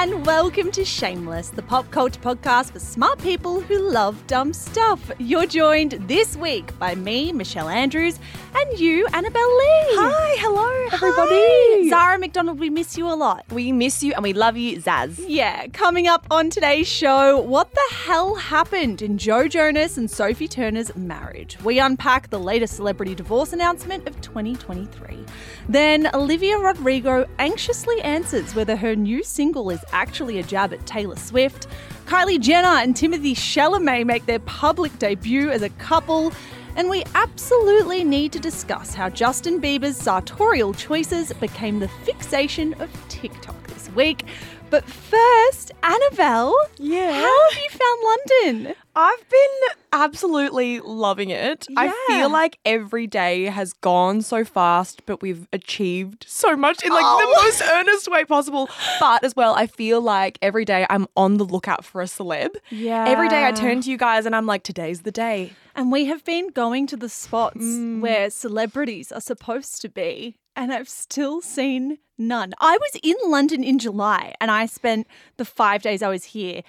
And 0.00 0.24
welcome 0.24 0.72
to 0.72 0.82
Shameless, 0.82 1.50
the 1.50 1.60
pop 1.60 1.90
culture 1.90 2.18
podcast 2.22 2.70
for 2.70 2.78
smart 2.78 3.18
people 3.18 3.60
who 3.60 3.78
love 3.78 4.26
dumb 4.26 4.54
stuff. 4.54 5.10
You're 5.18 5.44
joined 5.44 5.92
this 6.08 6.38
week 6.38 6.78
by 6.78 6.94
me, 6.94 7.32
Michelle 7.34 7.68
Andrews, 7.68 8.18
and 8.54 8.80
you, 8.80 9.06
Annabelle 9.12 9.56
Lee. 9.58 9.96
Hi, 9.98 10.36
hello, 10.38 10.86
everybody. 10.90 11.34
Hi. 11.34 11.88
Zara 11.90 12.18
McDonald, 12.18 12.58
we 12.58 12.70
miss 12.70 12.96
you 12.96 13.08
a 13.08 13.12
lot. 13.12 13.44
We 13.52 13.72
miss 13.72 14.02
you 14.02 14.14
and 14.14 14.22
we 14.22 14.32
love 14.32 14.56
you, 14.56 14.80
Zaz. 14.80 15.22
Yeah, 15.28 15.66
coming 15.66 16.06
up 16.06 16.26
on 16.30 16.48
today's 16.48 16.88
show, 16.88 17.38
what 17.38 17.70
the 17.70 17.94
hell 17.94 18.36
happened 18.36 19.02
in 19.02 19.18
Joe 19.18 19.48
Jonas 19.48 19.98
and 19.98 20.10
Sophie 20.10 20.48
Turner's 20.48 20.96
marriage? 20.96 21.58
We 21.62 21.78
unpack 21.78 22.30
the 22.30 22.40
latest 22.40 22.74
celebrity 22.74 23.14
divorce 23.14 23.52
announcement 23.52 24.08
of 24.08 24.18
2023. 24.22 25.26
Then 25.70 26.12
Olivia 26.14 26.58
Rodrigo 26.58 27.26
anxiously 27.38 28.00
answers 28.00 28.56
whether 28.56 28.74
her 28.74 28.96
new 28.96 29.22
single 29.22 29.70
is 29.70 29.78
actually 29.92 30.40
a 30.40 30.42
jab 30.42 30.72
at 30.72 30.84
Taylor 30.84 31.14
Swift. 31.14 31.68
Kylie 32.06 32.40
Jenner 32.40 32.80
and 32.82 32.92
Timothée 32.92 33.36
Chalamet 33.36 34.04
make 34.04 34.26
their 34.26 34.40
public 34.40 34.98
debut 34.98 35.48
as 35.48 35.62
a 35.62 35.68
couple. 35.68 36.32
And 36.74 36.90
we 36.90 37.04
absolutely 37.14 38.02
need 38.02 38.32
to 38.32 38.40
discuss 38.40 38.94
how 38.94 39.10
Justin 39.10 39.60
Bieber's 39.60 39.96
sartorial 39.96 40.74
choices 40.74 41.32
became 41.34 41.78
the 41.78 41.86
fixation 41.86 42.74
of 42.80 42.90
TikTok 43.08 43.68
this 43.68 43.88
week. 43.90 44.24
But 44.70 44.84
first, 44.84 45.72
Annabelle, 45.82 46.54
Yeah. 46.78 47.12
how 47.12 47.50
have 47.50 47.58
you 47.58 47.70
found 47.70 48.54
London? 48.54 48.74
I've 48.94 49.28
been 49.28 49.74
absolutely 49.92 50.78
loving 50.80 51.30
it. 51.30 51.66
Yeah. 51.68 51.80
I 51.80 52.04
feel 52.06 52.30
like 52.30 52.58
every 52.64 53.08
day 53.08 53.44
has 53.46 53.72
gone 53.72 54.22
so 54.22 54.44
fast, 54.44 55.04
but 55.06 55.22
we've 55.22 55.48
achieved 55.52 56.24
so 56.28 56.56
much 56.56 56.84
in 56.84 56.90
like 56.92 57.02
Oh. 57.04 57.18
the 57.20 57.42
most 57.42 57.62
earnest 57.72 58.08
way 58.10 58.24
possible. 58.24 58.68
But 59.00 59.24
as 59.24 59.34
well, 59.34 59.54
I 59.54 59.66
feel 59.66 60.00
like 60.00 60.38
every 60.40 60.64
day 60.64 60.86
I'm 60.88 61.08
on 61.16 61.38
the 61.38 61.44
lookout 61.44 61.84
for 61.84 62.00
a 62.00 62.04
celeb. 62.06 62.50
Yeah. 62.70 63.04
Every 63.08 63.28
day 63.28 63.46
I 63.46 63.52
turn 63.52 63.80
to 63.82 63.90
you 63.90 63.96
guys 63.96 64.24
and 64.24 64.36
I'm 64.36 64.46
like, 64.46 64.62
today's 64.62 65.02
the 65.02 65.10
day. 65.12 65.52
And 65.74 65.90
we 65.90 66.04
have 66.06 66.24
been 66.24 66.48
going 66.50 66.86
to 66.88 66.96
the 66.96 67.08
spots 67.08 67.56
Mm. 67.64 68.00
where 68.00 68.28
celebrities 68.30 69.10
are 69.12 69.20
supposed 69.20 69.80
to 69.82 69.88
be, 69.88 70.36
and 70.60 70.72
I've 70.72 70.90
still 70.90 71.40
seen 71.40 71.98
none. 72.18 72.52
I 72.60 72.76
was 72.76 73.00
in 73.02 73.16
London 73.24 73.64
in 73.64 73.78
July, 73.78 74.34
and 74.42 74.50
I 74.50 74.66
spent 74.66 75.06
the 75.38 75.46
five 75.46 75.80
days 75.80 76.02
I 76.02 76.08
was 76.08 76.24
here 76.24 76.62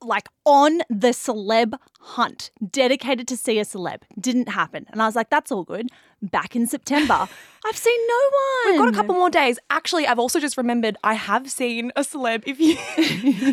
like 0.00 0.28
on 0.44 0.78
the 0.88 1.08
celeb 1.08 1.74
hunt, 2.00 2.50
dedicated 2.70 3.26
to 3.28 3.36
see 3.36 3.58
a 3.58 3.64
celeb. 3.64 4.02
Didn't 4.18 4.48
happen. 4.48 4.86
And 4.90 5.02
I 5.02 5.06
was 5.06 5.16
like, 5.16 5.28
that's 5.28 5.50
all 5.50 5.64
good. 5.64 5.88
Back 6.22 6.54
in 6.54 6.66
September, 6.66 7.28
I've 7.66 7.76
seen 7.76 7.98
no 8.08 8.20
one. 8.32 8.72
We've 8.72 8.80
got 8.80 8.88
a 8.88 8.96
couple 8.96 9.14
more 9.14 9.30
days. 9.30 9.58
Actually, 9.70 10.06
I've 10.06 10.18
also 10.18 10.40
just 10.40 10.56
remembered 10.56 10.96
I 11.02 11.14
have 11.14 11.50
seen 11.50 11.92
a 11.96 12.02
celeb. 12.02 12.42
If 12.46 12.60
you 12.60 12.76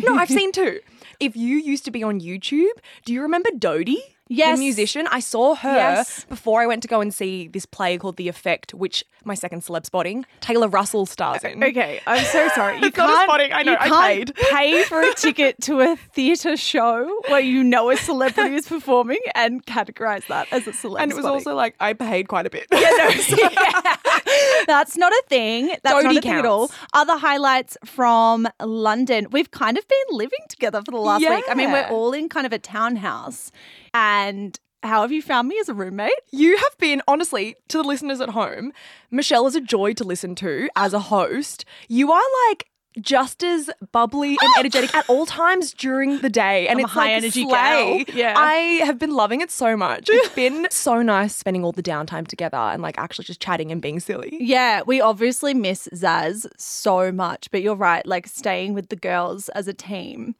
no, 0.08 0.16
I've 0.16 0.28
seen 0.28 0.52
two. 0.52 0.80
If 1.20 1.36
you 1.36 1.58
used 1.58 1.84
to 1.86 1.90
be 1.90 2.02
on 2.02 2.20
YouTube, 2.20 2.74
do 3.04 3.12
you 3.12 3.22
remember 3.22 3.50
Dodie? 3.56 4.15
Yes. 4.28 4.58
The 4.58 4.64
musician. 4.64 5.06
I 5.10 5.20
saw 5.20 5.54
her 5.54 5.74
Yes. 5.74 6.24
before 6.28 6.60
I 6.60 6.66
went 6.66 6.82
to 6.82 6.88
go 6.88 7.00
and 7.00 7.14
see 7.14 7.46
this 7.48 7.64
play 7.64 7.96
called 7.98 8.16
The 8.16 8.28
Effect, 8.28 8.74
which 8.74 9.04
my 9.24 9.34
second 9.34 9.62
celeb 9.62 9.86
spotting, 9.86 10.26
Taylor 10.40 10.68
Russell 10.68 11.06
stars 11.06 11.44
in. 11.44 11.62
Uh, 11.62 11.66
okay, 11.66 12.00
I'm 12.06 12.24
so 12.26 12.48
sorry. 12.54 12.76
You 12.80 12.82
not 12.86 12.94
can't, 12.94 13.28
spotting, 13.28 13.52
I 13.52 13.62
know, 13.62 13.72
you 13.72 13.78
I 13.80 13.88
can't 13.88 14.34
paid. 14.34 14.46
pay 14.50 14.82
for 14.84 15.00
a 15.00 15.14
ticket 15.14 15.60
to 15.62 15.80
a 15.80 15.96
theatre 15.96 16.56
show 16.56 17.20
where 17.28 17.40
you 17.40 17.62
know 17.64 17.90
a 17.90 17.96
celebrity 17.96 18.54
is 18.56 18.66
performing 18.68 19.20
and 19.34 19.64
categorize 19.66 20.26
that 20.28 20.46
as 20.52 20.66
a 20.66 20.72
celebrity. 20.72 21.02
And 21.04 21.12
it 21.12 21.16
was 21.16 21.24
also 21.24 21.54
like 21.54 21.74
I 21.80 21.92
paid 21.92 22.28
quite 22.28 22.46
a 22.46 22.50
bit. 22.50 22.66
Yeah, 22.72 22.80
no. 22.80 23.10
That's 24.66 24.96
not 24.96 25.12
a 25.12 25.22
thing. 25.28 25.68
That's 25.68 25.84
not 25.84 26.02
Dodie 26.02 26.18
a 26.18 26.22
thing 26.22 26.32
at 26.32 26.46
all. 26.46 26.70
Other 26.92 27.16
highlights 27.16 27.76
from 27.84 28.48
London. 28.60 29.28
We've 29.30 29.50
kind 29.50 29.78
of 29.78 29.86
been 29.86 29.98
living 30.10 30.40
together 30.48 30.82
for 30.84 30.90
the 30.90 30.96
last 30.98 31.20
week. 31.20 31.44
I 31.48 31.54
mean, 31.54 31.70
we're 31.72 31.86
all 31.88 32.12
in 32.12 32.28
kind 32.28 32.46
of 32.46 32.52
a 32.52 32.58
townhouse. 32.58 33.50
And 33.96 34.60
how 34.82 35.00
have 35.00 35.10
you 35.10 35.22
found 35.22 35.48
me 35.48 35.58
as 35.58 35.70
a 35.70 35.74
roommate? 35.74 36.12
You 36.30 36.58
have 36.58 36.76
been, 36.78 37.00
honestly, 37.08 37.56
to 37.68 37.78
the 37.78 37.82
listeners 37.82 38.20
at 38.20 38.28
home, 38.28 38.74
Michelle 39.10 39.46
is 39.46 39.56
a 39.56 39.60
joy 39.60 39.94
to 39.94 40.04
listen 40.04 40.34
to 40.34 40.68
as 40.76 40.92
a 40.92 41.00
host. 41.00 41.64
You 41.88 42.12
are 42.12 42.22
like 42.50 42.68
just 43.00 43.42
as 43.42 43.70
bubbly 43.92 44.36
and 44.42 44.52
energetic 44.58 44.94
at 44.94 45.08
all 45.08 45.24
times 45.24 45.72
during 45.72 46.18
the 46.18 46.28
day. 46.28 46.68
And 46.68 46.78
I'm 46.78 46.80
a 46.80 46.82
it's 46.84 46.92
high 46.92 47.00
like 47.04 47.12
energy 47.12 47.44
slay. 47.44 48.04
gal. 48.04 48.16
Yeah. 48.16 48.34
I 48.36 48.54
have 48.84 48.98
been 48.98 49.14
loving 49.14 49.40
it 49.40 49.50
so 49.50 49.78
much. 49.78 50.10
It's 50.10 50.28
been 50.34 50.66
so 50.70 51.00
nice 51.00 51.34
spending 51.34 51.64
all 51.64 51.72
the 51.72 51.82
downtime 51.82 52.28
together 52.28 52.58
and 52.58 52.82
like 52.82 52.98
actually 52.98 53.24
just 53.24 53.40
chatting 53.40 53.72
and 53.72 53.80
being 53.80 53.98
silly. 53.98 54.36
Yeah, 54.38 54.82
we 54.86 55.00
obviously 55.00 55.54
miss 55.54 55.88
Zaz 55.94 56.46
so 56.58 57.10
much, 57.12 57.50
but 57.50 57.62
you're 57.62 57.74
right. 57.74 58.04
Like 58.04 58.26
staying 58.26 58.74
with 58.74 58.90
the 58.90 58.96
girls 58.96 59.48
as 59.50 59.68
a 59.68 59.74
team 59.74 60.34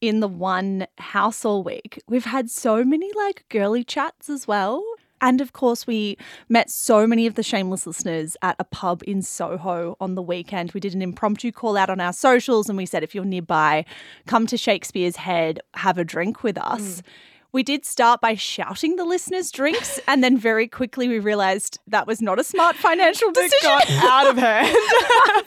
in 0.00 0.20
the 0.20 0.28
one 0.28 0.86
house 0.98 1.44
all 1.44 1.62
week, 1.62 2.02
we've 2.08 2.24
had 2.24 2.50
so 2.50 2.84
many 2.84 3.10
like 3.14 3.44
girly 3.48 3.84
chats 3.84 4.30
as 4.30 4.46
well. 4.48 4.82
And 5.22 5.40
of 5.42 5.52
course, 5.52 5.86
we 5.86 6.16
met 6.48 6.70
so 6.70 7.06
many 7.06 7.26
of 7.26 7.34
the 7.34 7.42
shameless 7.42 7.86
listeners 7.86 8.36
at 8.40 8.56
a 8.58 8.64
pub 8.64 9.02
in 9.06 9.20
Soho 9.20 9.96
on 10.00 10.14
the 10.14 10.22
weekend. 10.22 10.72
We 10.72 10.80
did 10.80 10.94
an 10.94 11.02
impromptu 11.02 11.52
call 11.52 11.76
out 11.76 11.90
on 11.90 12.00
our 12.00 12.14
socials 12.14 12.68
and 12.68 12.78
we 12.78 12.86
said, 12.86 13.02
if 13.02 13.14
you're 13.14 13.24
nearby, 13.24 13.84
come 14.26 14.46
to 14.46 14.56
Shakespeare's 14.56 15.16
Head, 15.16 15.60
have 15.74 15.98
a 15.98 16.04
drink 16.04 16.42
with 16.42 16.56
us. 16.56 17.02
Mm. 17.02 17.04
We 17.52 17.62
did 17.62 17.84
start 17.84 18.20
by 18.20 18.34
shouting 18.34 18.96
the 18.96 19.04
listeners' 19.04 19.50
drinks, 19.50 19.98
and 20.06 20.22
then 20.22 20.38
very 20.38 20.68
quickly 20.68 21.08
we 21.08 21.18
realized 21.18 21.78
that 21.88 22.06
was 22.06 22.22
not 22.22 22.38
a 22.38 22.44
smart 22.44 22.76
financial 22.76 23.32
decision. 23.32 23.58
It 23.60 23.62
got 23.62 23.90
out 23.90 24.26
of 24.28 24.36
hand. 24.36 24.76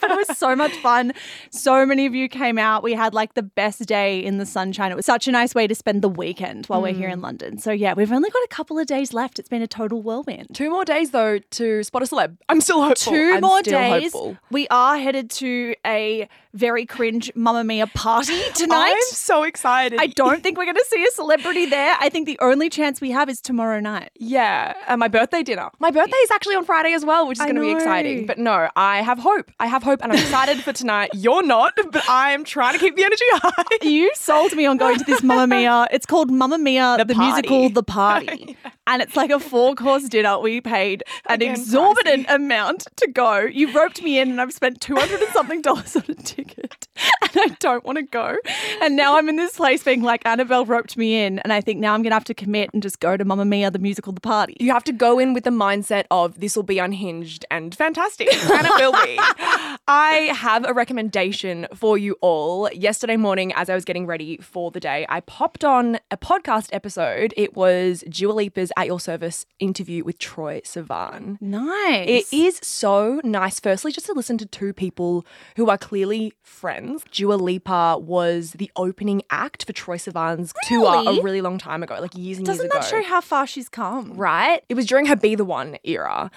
but 0.00 0.10
it 0.10 0.28
was 0.28 0.36
so 0.36 0.54
much 0.54 0.72
fun. 0.76 1.12
So 1.50 1.86
many 1.86 2.06
of 2.06 2.14
you 2.14 2.28
came 2.28 2.58
out. 2.58 2.82
We 2.82 2.92
had 2.92 3.14
like 3.14 3.34
the 3.34 3.42
best 3.42 3.86
day 3.86 4.22
in 4.22 4.38
the 4.38 4.46
sunshine. 4.46 4.92
It 4.92 4.96
was 4.96 5.06
such 5.06 5.28
a 5.28 5.32
nice 5.32 5.54
way 5.54 5.66
to 5.66 5.74
spend 5.74 6.02
the 6.02 6.08
weekend 6.08 6.66
while 6.66 6.82
we're 6.82 6.92
here 6.92 7.08
in 7.08 7.20
mm. 7.20 7.24
London. 7.24 7.58
So, 7.58 7.70
yeah, 7.72 7.94
we've 7.94 8.12
only 8.12 8.30
got 8.30 8.42
a 8.44 8.48
couple 8.48 8.78
of 8.78 8.86
days 8.86 9.14
left. 9.14 9.38
It's 9.38 9.48
been 9.48 9.62
a 9.62 9.66
total 9.66 10.02
whirlwind. 10.02 10.48
Two 10.54 10.70
more 10.70 10.84
days 10.84 11.10
though 11.10 11.38
to 11.38 11.82
spot 11.82 12.02
a 12.02 12.06
celeb. 12.06 12.36
I'm 12.48 12.60
still 12.60 12.82
hopeful. 12.82 13.12
2 13.12 13.32
I'm 13.36 13.40
more 13.40 13.62
days. 13.62 14.12
hopeful. 14.12 14.36
We 14.50 14.68
are 14.68 14.98
headed 14.98 15.30
to 15.30 15.74
a 15.86 16.28
very 16.52 16.86
cringe 16.86 17.32
Mamma 17.34 17.64
Mia 17.64 17.86
party 17.86 18.40
tonight. 18.54 18.92
I'm 18.92 19.02
so 19.08 19.42
excited. 19.42 20.00
I 20.00 20.06
don't 20.06 20.42
think 20.42 20.56
we're 20.56 20.64
going 20.64 20.76
to 20.76 20.86
see 20.88 21.04
a 21.04 21.10
celebrity 21.10 21.66
there. 21.66 21.93
I 22.00 22.08
think 22.08 22.26
the 22.26 22.38
only 22.40 22.68
chance 22.70 23.00
we 23.00 23.10
have 23.10 23.28
is 23.28 23.40
tomorrow 23.40 23.80
night. 23.80 24.10
Yeah, 24.16 24.74
and 24.88 24.98
my 24.98 25.08
birthday 25.08 25.42
dinner. 25.42 25.70
My 25.78 25.90
birthday 25.90 26.16
is 26.16 26.30
actually 26.30 26.56
on 26.56 26.64
Friday 26.64 26.92
as 26.92 27.04
well, 27.04 27.26
which 27.28 27.38
is 27.38 27.44
going 27.44 27.56
to 27.56 27.60
be 27.60 27.70
exciting. 27.70 28.26
But 28.26 28.38
no, 28.38 28.68
I 28.76 29.02
have 29.02 29.18
hope. 29.18 29.50
I 29.60 29.66
have 29.66 29.82
hope, 29.82 30.00
and 30.02 30.12
I'm 30.12 30.18
excited 30.18 30.62
for 30.62 30.72
tonight. 30.72 31.10
You're 31.14 31.42
not, 31.42 31.74
but 31.90 32.08
I 32.08 32.32
am 32.32 32.44
trying 32.44 32.74
to 32.74 32.78
keep 32.78 32.96
the 32.96 33.04
energy 33.04 33.24
high. 33.32 33.64
You 33.82 34.10
sold 34.14 34.54
me 34.54 34.66
on 34.66 34.76
going 34.76 34.98
to 34.98 35.04
this 35.04 35.22
Mamma 35.22 35.46
Mia. 35.46 35.86
It's 35.90 36.06
called 36.06 36.30
Mamma 36.30 36.58
Mia, 36.58 36.96
the, 36.98 37.04
The 37.04 37.14
musical, 37.14 37.70
The 37.70 37.82
Party. 37.82 38.56
And 38.86 39.00
it's 39.00 39.16
like 39.16 39.30
a 39.30 39.40
four 39.40 39.74
course 39.74 40.10
dinner. 40.10 40.38
We 40.38 40.60
paid 40.60 41.04
an 41.26 41.36
Again, 41.36 41.52
exorbitant 41.52 42.26
amount 42.28 42.86
to 42.96 43.06
go. 43.10 43.38
You 43.40 43.72
roped 43.72 44.02
me 44.02 44.18
in, 44.18 44.30
and 44.30 44.40
I've 44.42 44.52
spent 44.52 44.82
200 44.82 45.22
and 45.22 45.32
something 45.32 45.62
dollars 45.62 45.96
on 45.96 46.04
a 46.10 46.14
ticket. 46.14 46.86
And 47.36 47.50
I 47.50 47.56
don't 47.58 47.84
want 47.84 47.96
to 47.96 48.02
go. 48.02 48.36
And 48.80 48.94
now 48.94 49.18
I'm 49.18 49.28
in 49.28 49.34
this 49.34 49.56
place 49.56 49.82
being 49.82 50.02
like, 50.02 50.24
Annabelle 50.24 50.64
roped 50.64 50.96
me 50.96 51.24
in. 51.24 51.40
And 51.40 51.52
I 51.52 51.60
think 51.60 51.80
now 51.80 51.92
I'm 51.92 52.02
going 52.02 52.10
to 52.12 52.14
have 52.14 52.24
to 52.24 52.34
commit 52.34 52.70
and 52.72 52.80
just 52.80 53.00
go 53.00 53.16
to 53.16 53.24
Mamma 53.24 53.44
Mia, 53.44 53.72
the 53.72 53.80
musical, 53.80 54.12
The 54.12 54.20
Party. 54.20 54.56
You 54.60 54.70
have 54.70 54.84
to 54.84 54.92
go 54.92 55.18
in 55.18 55.34
with 55.34 55.42
the 55.42 55.50
mindset 55.50 56.04
of 56.12 56.38
this 56.38 56.54
will 56.54 56.62
be 56.62 56.78
unhinged 56.78 57.44
and 57.50 57.74
fantastic, 57.74 58.32
and 58.32 58.66
it 58.66 58.72
will 58.76 58.92
be. 58.92 59.18
I 59.88 60.32
have 60.32 60.64
a 60.64 60.72
recommendation 60.72 61.66
for 61.74 61.98
you 61.98 62.16
all. 62.20 62.70
Yesterday 62.72 63.16
morning, 63.16 63.52
as 63.54 63.68
I 63.68 63.74
was 63.74 63.84
getting 63.84 64.06
ready 64.06 64.36
for 64.36 64.70
the 64.70 64.78
day, 64.78 65.04
I 65.08 65.18
popped 65.20 65.64
on 65.64 65.98
a 66.12 66.16
podcast 66.16 66.68
episode. 66.72 67.34
It 67.36 67.56
was 67.56 68.04
Dua 68.08 68.32
Lipa's 68.32 68.70
At 68.76 68.86
Your 68.86 69.00
Service 69.00 69.44
interview 69.58 70.04
with 70.04 70.18
Troye 70.18 70.62
Sivan. 70.62 71.38
Nice. 71.40 72.08
It 72.08 72.36
is 72.36 72.60
so 72.62 73.20
nice, 73.24 73.58
firstly, 73.58 73.90
just 73.90 74.06
to 74.06 74.12
listen 74.12 74.38
to 74.38 74.46
two 74.46 74.72
people 74.72 75.26
who 75.56 75.68
are 75.68 75.78
clearly 75.78 76.32
friends. 76.42 76.83
Dua 77.10 77.34
Lipa 77.34 77.98
was 77.98 78.52
the 78.52 78.70
opening 78.76 79.22
act 79.30 79.64
for 79.64 79.72
Troye 79.72 79.96
Sivan's 79.96 80.52
tour 80.68 81.08
a 81.08 81.22
really 81.22 81.40
long 81.40 81.58
time 81.58 81.82
ago, 81.82 81.98
like 82.00 82.16
years 82.16 82.38
and 82.38 82.46
Doesn't 82.46 82.64
years 82.64 82.72
that 82.72 82.84
show 82.84 83.02
how 83.02 83.20
far 83.20 83.46
she's 83.46 83.68
come? 83.68 84.12
right? 84.14 84.62
It 84.68 84.74
was 84.74 84.86
during 84.86 85.06
her 85.06 85.16
Be 85.16 85.34
the 85.34 85.44
One 85.44 85.76
era. 85.84 86.30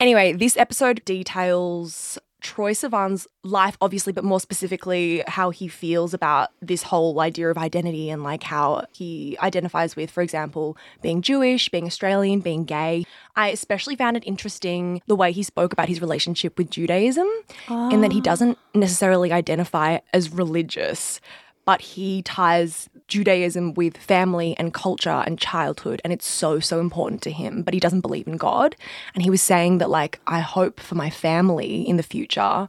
Anyway, 0.00 0.32
this 0.32 0.56
episode 0.56 1.04
details 1.04 2.18
Troye 2.42 2.72
Sivan's 2.72 3.26
life, 3.42 3.76
obviously, 3.80 4.12
but 4.12 4.22
more 4.22 4.38
specifically, 4.40 5.24
how 5.26 5.50
he 5.50 5.66
feels 5.66 6.14
about 6.14 6.50
this 6.62 6.84
whole 6.84 7.18
idea 7.20 7.50
of 7.50 7.58
identity 7.58 8.10
and 8.10 8.22
like 8.22 8.44
how 8.44 8.84
he 8.92 9.36
identifies 9.42 9.96
with, 9.96 10.10
for 10.10 10.22
example, 10.22 10.76
being 11.02 11.20
Jewish, 11.20 11.68
being 11.68 11.86
Australian, 11.86 12.40
being 12.40 12.64
gay. 12.64 13.04
I 13.34 13.48
especially 13.48 13.96
found 13.96 14.16
it 14.16 14.24
interesting 14.26 15.02
the 15.06 15.16
way 15.16 15.32
he 15.32 15.42
spoke 15.42 15.72
about 15.72 15.88
his 15.88 16.00
relationship 16.00 16.56
with 16.58 16.70
Judaism, 16.70 17.28
in 17.68 18.02
that 18.02 18.12
he 18.12 18.20
ah. 18.20 18.22
doesn't 18.22 18.58
necessarily 18.74 19.32
identify 19.32 19.98
as 20.12 20.32
religious. 20.32 21.20
But 21.64 21.80
he 21.80 22.22
ties 22.22 22.88
Judaism 23.08 23.74
with 23.74 23.96
family 23.96 24.54
and 24.58 24.72
culture 24.72 25.24
and 25.26 25.38
childhood, 25.38 26.00
and 26.04 26.12
it's 26.12 26.26
so, 26.26 26.60
so 26.60 26.78
important 26.78 27.22
to 27.22 27.30
him. 27.30 27.62
But 27.62 27.74
he 27.74 27.80
doesn't 27.80 28.02
believe 28.02 28.26
in 28.26 28.36
God. 28.36 28.76
And 29.14 29.22
he 29.22 29.30
was 29.30 29.42
saying 29.42 29.78
that, 29.78 29.90
like, 29.90 30.20
I 30.26 30.40
hope 30.40 30.78
for 30.78 30.94
my 30.94 31.10
family 31.10 31.88
in 31.88 31.96
the 31.96 32.02
future 32.02 32.68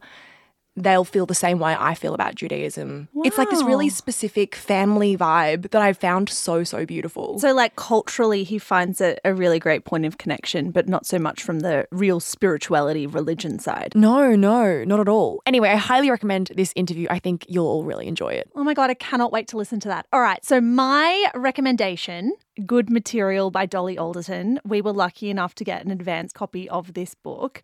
they'll 0.83 1.05
feel 1.05 1.25
the 1.25 1.35
same 1.35 1.59
way 1.59 1.75
I 1.77 1.93
feel 1.93 2.13
about 2.13 2.35
Judaism. 2.35 3.09
It's 3.23 3.37
like 3.37 3.49
this 3.49 3.63
really 3.63 3.89
specific 3.89 4.55
family 4.55 5.17
vibe 5.17 5.71
that 5.71 5.81
I 5.81 5.93
found 5.93 6.29
so, 6.29 6.63
so 6.63 6.85
beautiful. 6.85 7.39
So, 7.39 7.53
like 7.53 7.75
culturally, 7.75 8.43
he 8.43 8.59
finds 8.59 9.01
it 9.01 9.19
a 9.23 9.33
really 9.33 9.59
great 9.59 9.85
point 9.85 10.05
of 10.05 10.17
connection, 10.17 10.71
but 10.71 10.87
not 10.87 11.05
so 11.05 11.19
much 11.19 11.43
from 11.43 11.59
the 11.59 11.87
real 11.91 12.19
spirituality, 12.19 13.05
religion 13.07 13.59
side. 13.59 13.93
no, 13.95 14.35
no, 14.35 14.83
not 14.83 14.99
at 14.99 15.09
all. 15.09 15.41
Anyway, 15.45 15.69
I 15.69 15.75
highly 15.75 16.09
recommend 16.09 16.51
this 16.55 16.73
interview. 16.75 17.07
I 17.09 17.19
think 17.19 17.45
you'll 17.47 17.67
all 17.67 17.83
really 17.83 18.07
enjoy 18.07 18.33
it. 18.33 18.49
Oh 18.55 18.63
my 18.63 18.73
God, 18.73 18.89
I 18.89 18.95
cannot 18.95 19.31
wait 19.31 19.47
to 19.49 19.57
listen 19.57 19.79
to 19.81 19.87
that. 19.89 20.07
All 20.13 20.21
right. 20.21 20.43
So, 20.43 20.61
my 20.61 21.31
recommendation 21.35 22.33
Good 22.65 22.89
Material 22.89 23.51
by 23.51 23.65
Dolly 23.65 23.97
Alderton. 23.97 24.59
We 24.65 24.81
were 24.81 24.91
lucky 24.91 25.29
enough 25.29 25.55
to 25.55 25.63
get 25.63 25.85
an 25.85 25.91
advance 25.91 26.33
copy 26.33 26.67
of 26.69 26.93
this 26.93 27.15
book. 27.15 27.61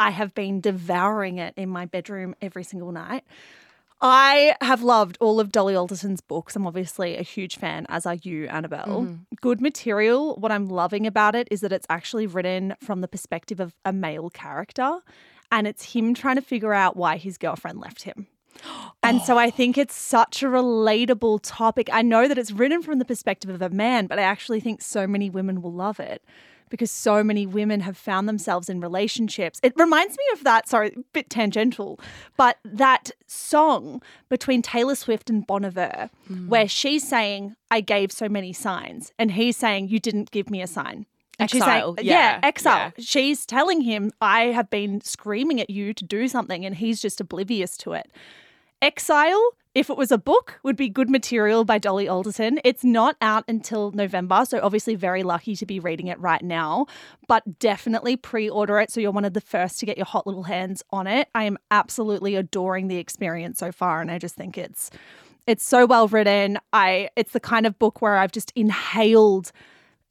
I 0.00 0.10
have 0.10 0.34
been 0.34 0.62
devouring 0.62 1.38
it 1.38 1.52
in 1.56 1.68
my 1.68 1.84
bedroom 1.84 2.34
every 2.40 2.64
single 2.64 2.90
night. 2.90 3.22
I 4.00 4.56
have 4.62 4.82
loved 4.82 5.18
all 5.20 5.38
of 5.40 5.52
Dolly 5.52 5.74
Alderton's 5.74 6.22
books. 6.22 6.56
I'm 6.56 6.66
obviously 6.66 7.18
a 7.18 7.22
huge 7.22 7.56
fan, 7.56 7.84
as 7.90 8.06
are 8.06 8.14
you, 8.14 8.46
Annabelle. 8.46 9.02
Mm-hmm. 9.02 9.14
Good 9.42 9.60
material. 9.60 10.36
What 10.36 10.50
I'm 10.50 10.70
loving 10.70 11.06
about 11.06 11.34
it 11.34 11.48
is 11.50 11.60
that 11.60 11.70
it's 11.70 11.86
actually 11.90 12.26
written 12.26 12.74
from 12.80 13.02
the 13.02 13.08
perspective 13.08 13.60
of 13.60 13.74
a 13.84 13.92
male 13.92 14.30
character, 14.30 15.00
and 15.52 15.66
it's 15.66 15.92
him 15.92 16.14
trying 16.14 16.36
to 16.36 16.42
figure 16.42 16.72
out 16.72 16.96
why 16.96 17.18
his 17.18 17.36
girlfriend 17.36 17.78
left 17.78 18.02
him. 18.02 18.26
And 19.02 19.22
so 19.22 19.36
oh. 19.36 19.38
I 19.38 19.48
think 19.48 19.78
it's 19.78 19.94
such 19.94 20.42
a 20.42 20.46
relatable 20.46 21.40
topic. 21.42 21.88
I 21.90 22.02
know 22.02 22.28
that 22.28 22.36
it's 22.36 22.52
written 22.52 22.82
from 22.82 22.98
the 22.98 23.06
perspective 23.06 23.48
of 23.48 23.62
a 23.62 23.70
man, 23.70 24.06
but 24.06 24.18
I 24.18 24.22
actually 24.22 24.60
think 24.60 24.82
so 24.82 25.06
many 25.06 25.30
women 25.30 25.62
will 25.62 25.72
love 25.72 25.98
it 25.98 26.22
because 26.70 26.90
so 26.90 27.22
many 27.22 27.46
women 27.46 27.80
have 27.80 27.96
found 27.96 28.28
themselves 28.28 28.68
in 28.68 28.80
relationships. 28.80 29.60
It 29.62 29.74
reminds 29.76 30.16
me 30.16 30.24
of 30.32 30.44
that, 30.44 30.68
sorry, 30.68 30.94
a 30.96 31.00
bit 31.12 31.28
tangential, 31.28 32.00
but 32.36 32.58
that 32.64 33.10
song 33.26 34.00
between 34.28 34.62
Taylor 34.62 34.94
Swift 34.94 35.28
and 35.28 35.46
Bon 35.46 35.64
Iver, 35.64 36.10
hmm. 36.26 36.48
where 36.48 36.68
she's 36.68 37.06
saying, 37.06 37.56
I 37.70 37.80
gave 37.80 38.12
so 38.12 38.28
many 38.28 38.52
signs, 38.52 39.12
and 39.18 39.32
he's 39.32 39.56
saying, 39.56 39.88
You 39.88 39.98
didn't 39.98 40.30
give 40.30 40.48
me 40.48 40.62
a 40.62 40.66
sign. 40.66 41.06
And 41.38 41.46
Exile, 41.46 41.58
she's 41.58 41.64
saying, 41.64 42.06
yeah, 42.06 42.12
yeah, 42.12 42.40
exile. 42.42 42.92
yeah. 42.96 43.04
She's 43.04 43.46
telling 43.46 43.80
him, 43.80 44.12
I 44.20 44.46
have 44.46 44.68
been 44.68 45.00
screaming 45.00 45.58
at 45.58 45.70
you 45.70 45.94
to 45.94 46.04
do 46.04 46.28
something, 46.28 46.66
and 46.66 46.74
he's 46.76 47.00
just 47.00 47.18
oblivious 47.18 47.78
to 47.78 47.94
it. 47.94 48.10
Exile, 48.82 49.52
if 49.74 49.88
it 49.88 49.96
was 49.96 50.10
a 50.10 50.18
book, 50.18 50.58
would 50.64 50.76
be 50.76 50.88
Good 50.88 51.08
Material 51.08 51.64
by 51.64 51.78
Dolly 51.78 52.08
Alderton. 52.08 52.58
It's 52.64 52.82
not 52.82 53.16
out 53.20 53.44
until 53.46 53.92
November, 53.92 54.44
so 54.44 54.60
obviously 54.60 54.96
very 54.96 55.22
lucky 55.22 55.54
to 55.54 55.64
be 55.64 55.78
reading 55.78 56.08
it 56.08 56.18
right 56.18 56.42
now, 56.42 56.86
but 57.28 57.60
definitely 57.60 58.16
pre 58.16 58.48
order 58.48 58.80
it 58.80 58.90
so 58.90 59.00
you're 59.00 59.12
one 59.12 59.24
of 59.24 59.34
the 59.34 59.40
first 59.40 59.78
to 59.78 59.86
get 59.86 59.96
your 59.96 60.06
hot 60.06 60.26
little 60.26 60.42
hands 60.44 60.82
on 60.90 61.06
it. 61.06 61.28
I 61.34 61.44
am 61.44 61.56
absolutely 61.70 62.34
adoring 62.34 62.88
the 62.88 62.96
experience 62.96 63.58
so 63.58 63.70
far, 63.70 64.00
and 64.00 64.10
I 64.10 64.18
just 64.18 64.34
think 64.34 64.58
it's. 64.58 64.90
It's 65.46 65.66
so 65.66 65.86
well 65.86 66.06
written. 66.06 66.58
I 66.72 67.08
it's 67.16 67.32
the 67.32 67.40
kind 67.40 67.66
of 67.66 67.78
book 67.78 68.02
where 68.02 68.18
I've 68.18 68.30
just 68.30 68.52
inhaled 68.54 69.50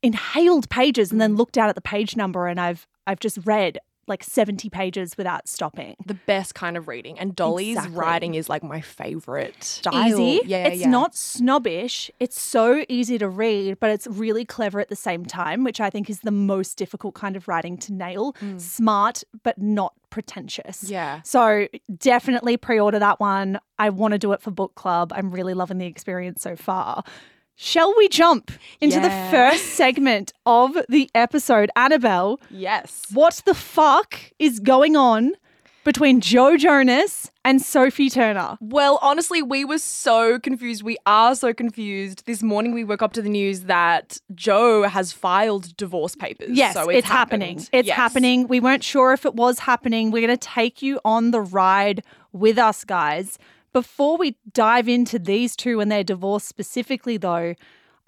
inhaled 0.01 0.69
pages 0.69 1.11
and 1.11 1.21
then 1.21 1.35
looked 1.35 1.53
down 1.53 1.69
at 1.69 1.75
the 1.75 1.81
page 1.81 2.15
number 2.17 2.47
and 2.47 2.59
I've 2.59 2.87
I've 3.05 3.19
just 3.19 3.37
read 3.45 3.77
like 4.09 4.23
70 4.23 4.69
pages 4.69 5.17
without 5.17 5.47
stopping. 5.47 5.95
The 6.05 6.15
best 6.15 6.55
kind 6.55 6.75
of 6.75 6.87
reading. 6.87 7.17
And 7.19 7.35
Dolly's 7.35 7.77
Exactly. 7.77 7.97
writing 7.97 8.35
is 8.35 8.49
like 8.49 8.63
my 8.63 8.81
favorite 8.81 9.63
style. 9.63 10.19
Easy. 10.19 10.41
Yeah, 10.45 10.67
it's 10.67 10.81
yeah. 10.81 10.89
not 10.89 11.15
snobbish. 11.15 12.11
It's 12.19 12.41
so 12.41 12.83
easy 12.89 13.17
to 13.17 13.29
read, 13.29 13.79
but 13.79 13.91
it's 13.91 14.07
really 14.07 14.45
clever 14.45 14.79
at 14.79 14.89
the 14.89 14.95
same 14.95 15.25
time, 15.25 15.63
which 15.63 15.79
I 15.79 15.89
think 15.89 16.09
is 16.09 16.21
the 16.21 16.31
most 16.31 16.77
difficult 16.77 17.13
kind 17.13 17.35
of 17.35 17.47
writing 17.47 17.77
to 17.77 17.93
nail. 17.93 18.33
Mm. 18.41 18.59
Smart, 18.59 19.23
but 19.43 19.57
not 19.61 19.93
pretentious. 20.09 20.83
Yeah. 20.83 21.21
So 21.23 21.67
definitely 21.97 22.57
pre-order 22.57 22.99
that 22.99 23.19
one. 23.19 23.59
I 23.77 23.89
want 23.89 24.13
to 24.13 24.17
do 24.17 24.31
it 24.33 24.41
for 24.41 24.51
book 24.51 24.75
club. 24.75 25.13
I'm 25.15 25.31
really 25.31 25.53
loving 25.53 25.77
the 25.77 25.85
experience 25.85 26.41
so 26.41 26.55
far. 26.55 27.03
Shall 27.61 27.93
we 27.97 28.07
jump 28.07 28.51
into 28.79 29.01
the 29.01 29.09
first 29.29 29.73
segment 29.73 30.31
of 30.45 30.77
the 30.87 31.09
episode? 31.13 31.69
Annabelle, 31.75 32.39
Yes. 32.49 33.05
what 33.11 33.41
the 33.45 33.53
fuck 33.53 34.15
is 34.39 34.61
going 34.61 34.95
on 34.95 35.33
between 35.83 36.21
Joe 36.21 36.55
Jonas 36.55 37.29
and 37.43 37.61
Sophie 37.61 38.09
Turner? 38.09 38.57
Well, 38.61 38.97
honestly, 39.01 39.41
we 39.41 39.65
were 39.65 39.77
so 39.77 40.39
confused. 40.39 40.83
We 40.83 40.95
are 41.05 41.35
so 41.35 41.53
confused. 41.53 42.25
This 42.25 42.41
morning 42.41 42.71
we 42.73 42.85
woke 42.85 43.01
up 43.01 43.11
to 43.13 43.21
the 43.21 43.27
news 43.29 43.63
that 43.63 44.19
Joe 44.33 44.83
has 44.83 45.11
filed 45.11 45.75
divorce 45.75 46.15
papers. 46.15 46.51
Yes, 46.53 46.75
so 46.75 46.83
it's, 46.83 46.99
it's, 46.99 47.07
happening. 47.09 47.57
It's 47.73 47.87
Yes. 47.89 47.97
happening. 47.97 48.47
We 48.47 48.61
weren't 48.61 48.85
sure 48.85 49.11
if 49.11 49.25
it 49.25 49.35
was 49.35 49.59
happening. 49.59 50.11
We're 50.11 50.25
going 50.25 50.37
to 50.39 50.47
take 50.47 50.81
you 50.81 51.01
on 51.03 51.31
the 51.31 51.41
ride 51.41 52.03
with 52.31 52.57
us, 52.57 52.85
guys. 52.85 53.37
Before 53.71 54.17
we 54.17 54.35
dive 54.51 54.89
into 54.89 55.19
these 55.19 55.55
two 55.55 55.79
and 55.79 55.91
their 55.91 56.03
divorce 56.03 56.43
specifically, 56.43 57.17
though, 57.17 57.53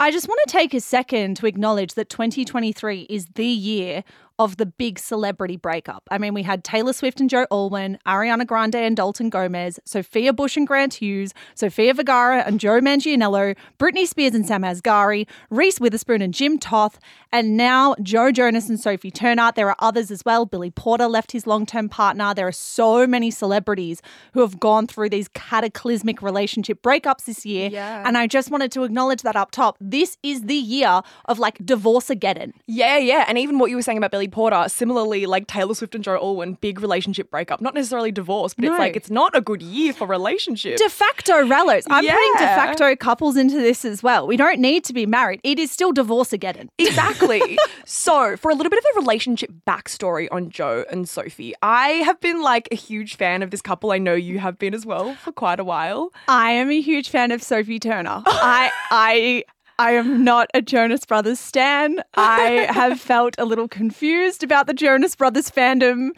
I 0.00 0.10
just 0.10 0.26
want 0.26 0.40
to 0.46 0.52
take 0.52 0.74
a 0.74 0.80
second 0.80 1.36
to 1.36 1.46
acknowledge 1.46 1.94
that 1.94 2.08
2023 2.08 3.02
is 3.02 3.26
the 3.34 3.46
year 3.46 4.02
of 4.38 4.56
the 4.56 4.66
big 4.66 4.98
celebrity 4.98 5.56
breakup. 5.56 6.02
I 6.10 6.18
mean, 6.18 6.34
we 6.34 6.42
had 6.42 6.64
Taylor 6.64 6.92
Swift 6.92 7.20
and 7.20 7.30
Joe 7.30 7.46
Alwyn, 7.50 7.98
Ariana 8.06 8.46
Grande 8.46 8.76
and 8.76 8.96
Dalton 8.96 9.30
Gomez, 9.30 9.78
Sophia 9.84 10.32
Bush 10.32 10.56
and 10.56 10.66
Grant 10.66 10.94
Hughes, 10.94 11.32
Sophia 11.54 11.94
Vergara 11.94 12.42
and 12.46 12.58
Joe 12.58 12.80
Manganiello, 12.80 13.56
Britney 13.78 14.06
Spears 14.06 14.34
and 14.34 14.46
Sam 14.46 14.62
Asghari, 14.62 15.26
Reese 15.50 15.80
Witherspoon 15.80 16.22
and 16.22 16.34
Jim 16.34 16.58
Toth, 16.58 16.98
and 17.30 17.56
now 17.56 17.94
Joe 18.02 18.30
Jonas 18.30 18.68
and 18.68 18.78
Sophie 18.78 19.10
Turner. 19.10 19.52
There 19.54 19.68
are 19.68 19.76
others 19.78 20.10
as 20.10 20.24
well. 20.24 20.46
Billy 20.46 20.70
Porter 20.70 21.06
left 21.06 21.32
his 21.32 21.46
long 21.46 21.66
term 21.66 21.88
partner. 21.88 22.34
There 22.34 22.48
are 22.48 22.52
so 22.52 23.06
many 23.06 23.30
celebrities 23.30 24.02
who 24.34 24.40
have 24.40 24.60
gone 24.60 24.86
through 24.86 25.10
these 25.10 25.28
cataclysmic 25.28 26.22
relationship 26.22 26.82
breakups 26.82 27.24
this 27.24 27.46
year. 27.46 27.70
Yeah. 27.70 28.02
And 28.06 28.18
I 28.18 28.26
just 28.26 28.50
wanted 28.50 28.72
to 28.72 28.84
acknowledge 28.84 29.22
that 29.22 29.36
up 29.36 29.50
top. 29.50 29.76
This 29.80 30.18
is 30.22 30.42
the 30.42 30.54
year 30.54 31.02
of 31.26 31.38
like 31.38 31.64
divorce-ageddon. 31.64 32.54
Yeah, 32.66 32.98
yeah. 32.98 33.24
And 33.28 33.38
even 33.38 33.58
what 33.58 33.70
you 33.70 33.76
were 33.76 33.82
saying 33.82 33.98
about 33.98 34.10
Billy 34.10 34.21
Porter, 34.28 34.64
similarly, 34.68 35.26
like 35.26 35.46
Taylor 35.46 35.74
Swift 35.74 35.94
and 35.94 36.02
Joe 36.04 36.16
Alwyn, 36.16 36.54
big 36.60 36.80
relationship 36.80 37.30
breakup. 37.30 37.60
Not 37.60 37.74
necessarily 37.74 38.12
divorce, 38.12 38.54
but 38.54 38.64
No. 38.64 38.72
it's 38.72 38.78
like 38.78 38.96
it's 38.96 39.10
not 39.10 39.36
a 39.36 39.40
good 39.40 39.62
year 39.62 39.92
for 39.92 40.06
relationships. 40.06 40.80
De 40.80 40.88
facto 40.88 41.44
rallos. 41.46 41.84
I'm 41.90 42.04
putting 42.04 42.32
de 42.34 42.38
facto 42.38 42.96
couples 42.96 43.36
into 43.36 43.56
this 43.56 43.84
as 43.84 44.02
well. 44.02 44.26
We 44.26 44.36
don't 44.36 44.60
need 44.60 44.84
to 44.84 44.92
be 44.92 45.06
married. 45.06 45.40
It 45.44 45.58
is 45.58 45.70
still 45.70 45.92
divorce-ageddon. 45.92 46.68
Exactly. 46.78 47.58
so, 47.84 48.36
for 48.36 48.50
a 48.50 48.54
little 48.54 48.70
bit 48.70 48.78
of 48.78 48.84
a 48.96 49.00
relationship 49.00 49.50
backstory 49.66 50.28
on 50.30 50.50
Joe 50.50 50.84
and 50.90 51.08
Sophie, 51.08 51.54
I 51.62 51.88
have 52.04 52.20
been 52.20 52.42
like 52.42 52.68
a 52.70 52.74
huge 52.76 53.16
fan 53.16 53.42
of 53.42 53.50
this 53.50 53.62
couple. 53.62 53.92
I 53.92 53.98
know 53.98 54.14
you 54.14 54.38
have 54.38 54.58
been 54.58 54.74
as 54.74 54.84
well 54.86 55.14
for 55.16 55.32
quite 55.32 55.58
a 55.60 55.64
while. 55.64 56.10
I 56.28 56.52
am 56.52 56.70
a 56.70 56.80
huge 56.80 57.08
fan 57.10 57.30
of 57.32 57.42
Sophie 57.42 57.78
Turner. 57.78 58.22
I 58.26 58.70
I 58.90 59.44
I 59.82 59.92
am 59.92 60.22
not 60.22 60.48
a 60.54 60.62
Jonas 60.62 61.04
Brothers 61.04 61.40
stan. 61.40 62.04
I 62.14 62.68
have 62.70 63.00
felt 63.00 63.34
a 63.36 63.44
little 63.44 63.66
confused 63.66 64.44
about 64.44 64.68
the 64.68 64.74
Jonas 64.74 65.16
Brothers 65.16 65.50
fandom. 65.50 66.10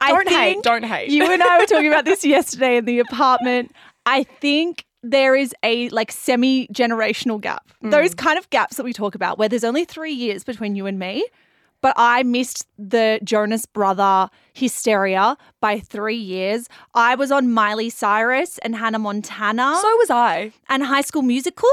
I 0.00 0.08
Don't 0.08 0.28
hate, 0.28 0.62
don't 0.64 0.84
hate. 0.84 1.08
You 1.08 1.30
and 1.30 1.40
I 1.40 1.60
were 1.60 1.66
talking 1.66 1.86
about 1.86 2.04
this 2.04 2.24
yesterday 2.36 2.78
in 2.78 2.84
the 2.84 2.98
apartment. 2.98 3.70
I 4.06 4.24
think 4.24 4.86
there 5.04 5.36
is 5.36 5.54
a 5.62 5.88
like 5.90 6.10
semi 6.10 6.66
generational 6.72 7.40
gap. 7.40 7.70
Mm. 7.84 7.92
Those 7.92 8.12
kind 8.12 8.40
of 8.40 8.50
gaps 8.50 8.76
that 8.76 8.82
we 8.82 8.92
talk 8.92 9.14
about 9.14 9.38
where 9.38 9.48
there's 9.48 9.62
only 9.62 9.84
3 9.84 10.10
years 10.10 10.42
between 10.42 10.74
you 10.74 10.86
and 10.86 10.98
me. 10.98 11.24
But 11.80 11.94
I 11.96 12.24
missed 12.24 12.66
the 12.76 13.20
Jonas 13.22 13.66
brother 13.66 14.30
hysteria 14.52 15.36
by 15.60 15.80
three 15.80 16.16
years. 16.16 16.68
I 16.94 17.14
was 17.16 17.32
on 17.32 17.52
Miley 17.52 17.90
Cyrus 17.90 18.58
and 18.58 18.76
Hannah 18.76 19.00
Montana 19.00 19.78
So 19.80 19.96
was 19.96 20.10
I. 20.10 20.52
and 20.68 20.84
High 20.84 21.00
School 21.02 21.22
Musical. 21.22 21.68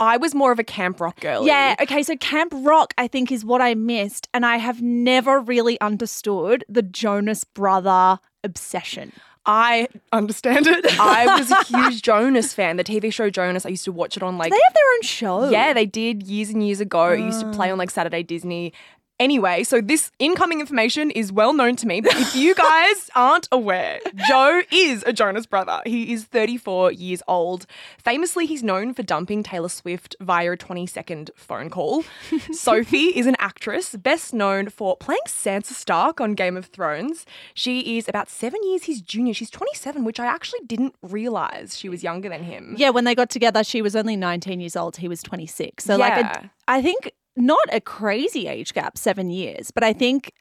I 0.00 0.16
was 0.16 0.34
more 0.34 0.50
of 0.50 0.58
a 0.58 0.64
camp 0.64 0.98
rock 1.00 1.20
girl. 1.20 1.46
Yeah, 1.46 1.76
okay, 1.80 2.02
so 2.02 2.16
Camp 2.16 2.52
Rock, 2.56 2.94
I 2.96 3.06
think, 3.06 3.30
is 3.30 3.44
what 3.44 3.60
I 3.60 3.74
missed. 3.74 4.28
And 4.32 4.46
I 4.46 4.56
have 4.56 4.80
never 4.80 5.38
really 5.38 5.78
understood 5.80 6.64
the 6.68 6.82
Jonas 6.82 7.44
brother 7.44 8.18
obsession. 8.42 9.12
I 9.44 9.88
understand 10.12 10.66
it. 10.66 10.86
I 11.00 11.38
was 11.38 11.50
a 11.50 11.64
huge 11.64 12.02
Jonas 12.02 12.54
fan. 12.54 12.76
The 12.76 12.84
TV 12.84 13.12
show 13.12 13.30
Jonas, 13.30 13.66
I 13.66 13.70
used 13.70 13.84
to 13.84 13.92
watch 13.92 14.16
it 14.16 14.22
on 14.22 14.38
like 14.38 14.52
They 14.52 14.60
have 14.62 14.74
their 14.74 14.94
own 14.94 15.02
show. 15.02 15.50
Yeah, 15.50 15.72
they 15.72 15.86
did 15.86 16.22
years 16.22 16.50
and 16.50 16.66
years 16.66 16.80
ago. 16.80 17.08
It 17.08 17.20
used 17.20 17.40
to 17.40 17.50
play 17.50 17.68
oh. 17.68 17.72
on 17.72 17.78
like 17.78 17.90
Saturday 17.90 18.22
Disney. 18.22 18.72
Anyway, 19.20 19.62
so 19.62 19.82
this 19.82 20.10
incoming 20.18 20.60
information 20.60 21.10
is 21.10 21.30
well 21.30 21.52
known 21.52 21.76
to 21.76 21.86
me, 21.86 22.00
but 22.00 22.16
if 22.16 22.34
you 22.34 22.54
guys 22.68 23.10
aren't 23.14 23.46
aware, 23.52 24.00
Joe 24.26 24.62
is 24.72 25.04
a 25.06 25.12
Jonas 25.12 25.44
brother. 25.44 25.82
He 25.84 26.12
is 26.12 26.24
34 26.24 26.92
years 26.92 27.22
old. 27.28 27.66
Famously, 27.98 28.46
he's 28.46 28.62
known 28.62 28.94
for 28.94 29.02
dumping 29.02 29.42
Taylor 29.42 29.68
Swift 29.68 30.16
via 30.20 30.52
a 30.52 30.56
20 30.56 30.86
second 30.86 31.30
phone 31.36 31.68
call. 31.68 32.02
Sophie 32.52 33.16
is 33.18 33.26
an 33.26 33.36
actress, 33.38 33.94
best 33.94 34.32
known 34.32 34.70
for 34.70 34.96
playing 34.96 35.20
Sansa 35.28 35.72
Stark 35.74 36.18
on 36.20 36.32
Game 36.32 36.56
of 36.56 36.66
Thrones. 36.66 37.26
She 37.52 37.98
is 37.98 38.08
about 38.08 38.30
seven 38.30 38.60
years 38.64 38.84
his 38.84 39.02
junior. 39.02 39.34
She's 39.34 39.50
27, 39.50 40.02
which 40.02 40.18
I 40.18 40.24
actually 40.26 40.60
didn't 40.66 40.94
realize 41.02 41.76
she 41.76 41.90
was 41.90 42.02
younger 42.02 42.30
than 42.30 42.42
him. 42.44 42.74
Yeah, 42.78 42.88
when 42.88 43.04
they 43.04 43.14
got 43.14 43.28
together, 43.28 43.62
she 43.64 43.82
was 43.82 43.94
only 43.94 44.16
19 44.16 44.60
years 44.60 44.76
old. 44.76 44.96
He 44.96 45.08
was 45.08 45.22
26. 45.22 45.84
So, 45.84 45.96
like, 45.96 46.14
Yeah. 46.14 46.44
a, 46.46 46.50
I 46.66 46.80
think 46.80 47.12
not 47.36 47.58
a 47.72 47.80
crazy 47.80 48.46
age 48.46 48.72
gap, 48.74 48.98
seven 48.98 49.30
years, 49.30 49.70
but 49.70 49.84
I 49.84 49.92
think 49.92 50.32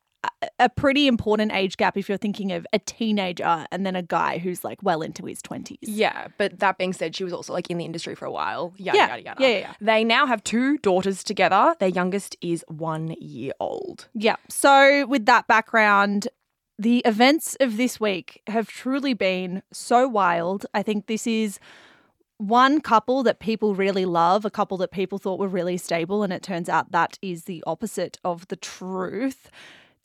a, 0.59 0.67
pretty 0.67 1.07
important 1.07 1.53
age 1.53 1.77
gap 1.77 1.95
if 1.95 2.09
you're 2.09 2.17
thinking 2.17 2.51
of 2.51 2.67
a 2.73 2.79
teenager 2.79 3.65
and 3.71 3.85
then 3.85 3.95
a 3.95 4.01
guy 4.01 4.37
who's 4.37 4.65
like 4.65 4.83
well 4.83 5.01
into 5.01 5.25
his 5.25 5.41
20s. 5.41 5.77
Yeah, 5.81 6.27
but 6.37 6.59
that 6.59 6.77
being 6.77 6.91
said, 6.91 7.15
she 7.15 7.23
was 7.23 7.31
also 7.31 7.53
like 7.53 7.69
in 7.69 7.77
the 7.77 7.85
industry 7.85 8.15
for 8.15 8.25
a 8.25 8.31
while. 8.31 8.73
Yada, 8.77 8.97
Yeah, 8.97 9.07
yada, 9.07 9.21
yada. 9.21 9.41
yeah, 9.41 9.47
yeah, 9.47 9.57
yeah. 9.59 9.73
They 9.79 10.03
now 10.03 10.25
have 10.25 10.43
two 10.43 10.77
daughters 10.79 11.23
together. 11.23 11.73
Their 11.79 11.87
youngest 11.89 12.35
is 12.41 12.65
one 12.67 13.15
year 13.19 13.53
old. 13.61 14.09
Yeah. 14.13 14.35
So, 14.49 15.05
with 15.07 15.25
that 15.27 15.47
background, 15.47 16.27
the 16.77 16.99
events 16.99 17.55
of 17.61 17.77
this 17.77 17.99
week 17.99 18.41
have 18.47 18.67
truly 18.67 19.13
been 19.13 19.63
so 19.71 20.05
wild. 20.07 20.65
I 20.73 20.83
think 20.83 21.07
this 21.07 21.27
is 21.27 21.59
one 22.39 22.79
couple 22.79 23.21
that 23.23 23.39
people 23.39 23.75
really 23.75 24.05
love, 24.05 24.45
a 24.45 24.49
couple 24.49 24.77
that 24.77 24.91
people 24.91 25.17
thought 25.17 25.39
were 25.39 25.47
really 25.47 25.77
stable, 25.77 26.23
and 26.23 26.31
it 26.31 26.41
turns 26.41 26.69
out 26.69 26.91
that 26.93 27.19
is 27.21 27.43
the 27.43 27.61
opposite 27.67 28.17
of 28.23 28.47
the 28.47 28.55
truth. 28.55 29.51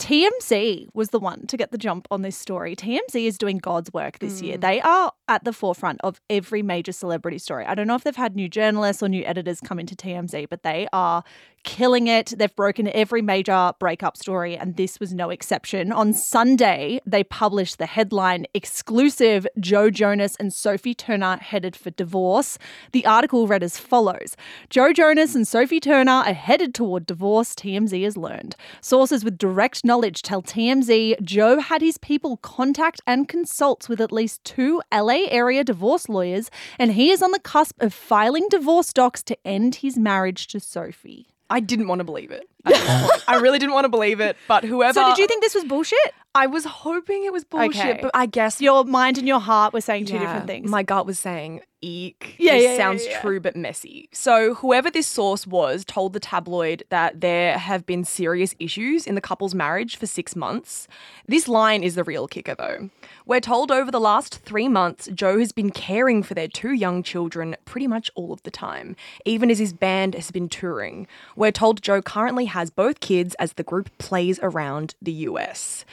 TMZ 0.01 0.89
was 0.93 1.11
the 1.11 1.21
one 1.21 1.47
to 1.47 1.57
get 1.57 1.71
the 1.71 1.79
jump 1.79 2.09
on 2.11 2.23
this 2.23 2.37
story. 2.37 2.75
TMZ 2.75 3.25
is 3.25 3.39
doing 3.39 3.59
God's 3.59 3.93
work 3.93 4.19
this 4.19 4.43
year. 4.43 4.59
Mm. 4.59 4.61
They 4.61 4.81
are 4.81 5.13
at 5.29 5.45
the 5.45 5.53
forefront 5.53 6.01
of 6.03 6.21
every 6.29 6.63
major 6.63 6.91
celebrity 6.91 7.39
story. 7.39 7.65
I 7.65 7.77
don't 7.77 7.87
know 7.87 7.95
if 7.95 8.03
they've 8.03 8.17
had 8.17 8.35
new 8.35 8.49
journalists 8.49 9.01
or 9.01 9.09
new 9.09 9.25
editors 9.25 9.61
come 9.61 9.79
into 9.79 9.95
TMZ, 9.95 10.49
but 10.51 10.65
they 10.65 10.89
are 10.93 11.23
killing 11.65 12.07
it. 12.07 12.35
They've 12.37 12.55
broken 12.55 12.89
every 12.89 13.23
major 13.23 13.73
breakup 13.81 14.17
story, 14.17 14.57
and 14.57 14.77
this 14.77 15.01
was 15.01 15.13
no 15.13 15.31
exception. 15.31 15.91
On 15.91 16.13
Sunday, 16.13 17.01
they 17.05 17.25
published 17.25 17.79
the 17.79 17.87
headline 17.87 18.47
Exclusive 18.55 19.47
Joe 19.59 19.91
Jonas 19.91 20.37
and 20.37 20.53
Sophie 20.53 20.95
Turner 20.95 21.39
headed 21.39 21.75
for 21.75 21.91
divorce. 21.91 22.59
The 22.93 23.07
article 23.07 23.47
read 23.49 23.63
as 23.63 23.79
follows 23.79 24.37
Joe 24.71 24.93
Jonas 24.93 25.35
and 25.35 25.49
Sophie 25.49 25.81
Turner 25.81 26.13
are 26.13 26.33
headed 26.33 26.75
toward 26.75 27.07
divorce, 27.07 27.55
TMZ 27.55 28.05
has 28.05 28.17
learned. 28.17 28.55
Sources 28.81 29.25
with 29.25 29.39
direct 29.39 29.85
knowledge 29.85 30.23
tell 30.23 30.43
TMZ 30.43 31.21
Joe 31.23 31.59
had 31.59 31.83
his 31.83 31.99
people 31.99 32.37
contact 32.37 33.01
and 33.07 33.29
consult 33.29 33.89
with 33.89 34.01
at 34.01 34.13
least 34.13 34.45
two 34.45 34.83
LA 34.93 35.27
area 35.29 35.65
divorce 35.65 36.09
lawyers, 36.09 36.51
and 36.79 36.93
he 36.93 37.11
is 37.11 37.23
on 37.23 37.33
the 37.33 37.41
cusp 37.41 37.81
of 37.83 37.93
filing 37.93 38.47
divorce 38.49 38.93
docs 38.93 39.23
to 39.25 39.37
end 39.45 39.77
his 39.77 39.99
marriage 39.99 40.47
to 40.49 40.61
Sophie. 40.61 41.34
I 41.51 41.61
didn't 41.61 41.89
want 41.89 42.01
to 42.01 42.05
believe 42.05 42.31
it. 42.31 42.49
I 42.67 43.39
really 43.41 43.59
didn't 43.59 43.75
want 43.75 43.85
to 43.85 43.89
believe 43.91 44.21
it, 44.21 44.37
but 44.49 44.65
whoever. 44.65 44.95
So, 44.95 45.07
did 45.09 45.19
you 45.19 45.27
think 45.27 45.43
this 45.43 45.55
was 45.55 45.65
bullshit? 45.65 45.99
I 46.35 46.47
was 46.47 46.65
hoping 46.65 47.25
it 47.25 47.33
was 47.33 47.45
bullshit, 47.45 47.77
Okay. 47.87 47.99
but 48.03 48.11
I 48.15 48.27
guess 48.27 48.61
Your 48.61 48.85
mind 48.85 49.19
and 49.19 49.29
your 49.29 49.39
heart 49.41 49.73
were 49.73 49.81
saying 49.81 50.07
two 50.07 50.15
Yeah, 50.15 50.21
different 50.21 50.47
things. 50.47 50.71
My 50.71 50.83
gut 50.83 51.07
was 51.07 51.19
saying, 51.19 51.61
eek. 51.85 52.37
Yeah, 52.39 52.55
this 52.55 52.65
yeah, 52.65 52.71
yeah, 52.71 52.77
sounds 52.77 53.07
yeah. 53.07 53.21
true 53.21 53.41
but 53.41 53.55
messy. 53.55 54.09
So, 54.13 54.55
whoever 54.55 54.91
this 54.91 55.07
source 55.07 55.47
was 55.47 55.85
told 55.85 56.13
the 56.13 56.21
tabloid 56.21 56.83
that 56.89 57.21
there 57.21 57.59
have 57.59 57.85
been 57.85 58.05
serious 58.05 58.55
issues 58.59 59.07
in 59.07 59.15
the 59.15 59.21
couple's 59.21 59.55
marriage 59.55 59.97
for 59.97 60.07
six 60.07 60.35
months. 60.35 60.89
This 61.29 61.47
line 61.49 61.83
is 61.83 61.95
the 61.95 62.05
real 62.05 62.27
kicker, 62.27 62.55
though. 62.55 62.91
We're 63.27 63.41
told 63.41 63.71
over 63.71 63.91
the 63.91 64.01
last 64.01 64.41
three 64.41 64.69
months, 64.69 65.09
Joe 65.15 65.39
has 65.39 65.53
been 65.53 65.71
caring 65.71 66.23
for 66.23 66.35
their 66.35 66.49
two 66.49 66.73
young 66.73 67.03
children 67.03 67.57
pretty 67.65 67.87
much 67.87 68.11
all 68.15 68.33
of 68.33 68.43
the 68.43 68.51
time, 68.51 68.97
even 69.25 69.51
as 69.51 69.59
his 69.59 69.73
band 69.73 70.15
has 70.15 70.31
been 70.31 70.49
touring. 70.49 71.07
We're 71.37 71.53
told 71.53 71.83
Joe 71.83 72.03
currently 72.03 72.47
has 72.47 72.71
both 72.71 73.01
kids 73.01 73.35
as 73.39 73.55
the 73.55 73.63
group 73.63 73.91
plays 73.99 74.39
around 74.43 74.95
the 75.03 75.13
US. 75.13 75.85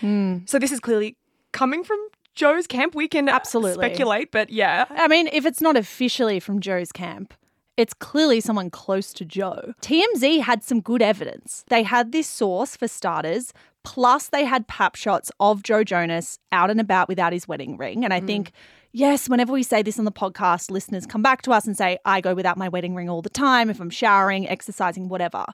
Hmm. 0.00 0.38
So, 0.46 0.58
this 0.58 0.72
is 0.72 0.80
clearly 0.80 1.16
coming 1.52 1.82
from 1.82 1.98
Joe's 2.38 2.68
camp. 2.68 2.94
We 2.94 3.08
can 3.08 3.28
Absolutely. 3.28 3.84
speculate, 3.84 4.30
but 4.30 4.48
yeah. 4.48 4.84
I 4.90 5.08
mean, 5.08 5.28
if 5.32 5.44
it's 5.44 5.60
not 5.60 5.76
officially 5.76 6.38
from 6.38 6.60
Joe's 6.60 6.92
camp, 6.92 7.34
it's 7.76 7.92
clearly 7.92 8.40
someone 8.40 8.70
close 8.70 9.12
to 9.14 9.24
Joe. 9.24 9.74
TMZ 9.82 10.42
had 10.42 10.62
some 10.62 10.80
good 10.80 11.02
evidence. 11.02 11.64
They 11.68 11.82
had 11.82 12.12
this 12.12 12.28
source 12.28 12.76
for 12.76 12.86
starters, 12.86 13.52
plus 13.82 14.28
they 14.28 14.44
had 14.44 14.68
pap 14.68 14.94
shots 14.94 15.32
of 15.40 15.64
Joe 15.64 15.82
Jonas 15.82 16.38
out 16.52 16.70
and 16.70 16.80
about 16.80 17.08
without 17.08 17.32
his 17.32 17.48
wedding 17.48 17.76
ring. 17.76 18.04
And 18.04 18.14
I 18.14 18.20
hmm. 18.20 18.26
think, 18.26 18.52
yes, 18.92 19.28
whenever 19.28 19.52
we 19.52 19.64
say 19.64 19.82
this 19.82 19.98
on 19.98 20.04
the 20.04 20.12
podcast, 20.12 20.70
listeners 20.70 21.06
come 21.06 21.22
back 21.22 21.42
to 21.42 21.50
us 21.50 21.66
and 21.66 21.76
say, 21.76 21.98
I 22.04 22.20
go 22.20 22.34
without 22.34 22.56
my 22.56 22.68
wedding 22.68 22.94
ring 22.94 23.10
all 23.10 23.20
the 23.20 23.30
time 23.30 23.68
if 23.68 23.80
I'm 23.80 23.90
showering, 23.90 24.48
exercising, 24.48 25.08
whatever. 25.08 25.44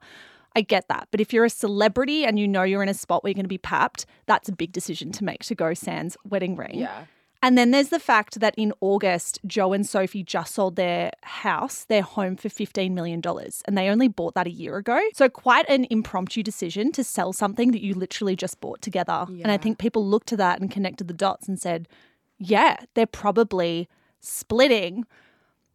I 0.56 0.60
get 0.60 0.88
that. 0.88 1.08
But 1.10 1.20
if 1.20 1.32
you're 1.32 1.44
a 1.44 1.50
celebrity 1.50 2.24
and 2.24 2.38
you 2.38 2.46
know 2.46 2.62
you're 2.62 2.82
in 2.82 2.88
a 2.88 2.94
spot 2.94 3.22
where 3.22 3.30
you're 3.30 3.34
going 3.34 3.44
to 3.44 3.48
be 3.48 3.58
papped, 3.58 4.06
that's 4.26 4.48
a 4.48 4.52
big 4.52 4.72
decision 4.72 5.12
to 5.12 5.24
make 5.24 5.44
to 5.44 5.54
go 5.54 5.74
sans 5.74 6.16
wedding 6.24 6.56
ring. 6.56 6.78
Yeah. 6.78 7.04
And 7.44 7.58
then 7.58 7.72
there's 7.72 7.90
the 7.90 8.00
fact 8.00 8.40
that 8.40 8.54
in 8.56 8.72
August, 8.80 9.38
Joe 9.46 9.74
and 9.74 9.86
Sophie 9.86 10.22
just 10.22 10.54
sold 10.54 10.76
their 10.76 11.10
house, 11.22 11.84
their 11.84 12.00
home, 12.00 12.36
for 12.36 12.48
$15 12.48 12.92
million. 12.92 13.20
And 13.66 13.76
they 13.76 13.90
only 13.90 14.08
bought 14.08 14.34
that 14.34 14.46
a 14.46 14.50
year 14.50 14.78
ago. 14.78 14.98
So, 15.12 15.28
quite 15.28 15.68
an 15.68 15.86
impromptu 15.90 16.42
decision 16.42 16.90
to 16.92 17.04
sell 17.04 17.34
something 17.34 17.72
that 17.72 17.82
you 17.82 17.92
literally 17.92 18.34
just 18.34 18.62
bought 18.62 18.80
together. 18.80 19.26
And 19.28 19.50
I 19.50 19.58
think 19.58 19.76
people 19.76 20.06
looked 20.08 20.28
to 20.28 20.38
that 20.38 20.58
and 20.58 20.70
connected 20.70 21.06
the 21.06 21.12
dots 21.12 21.46
and 21.46 21.60
said, 21.60 21.86
yeah, 22.38 22.76
they're 22.94 23.06
probably 23.06 23.90
splitting. 24.20 25.04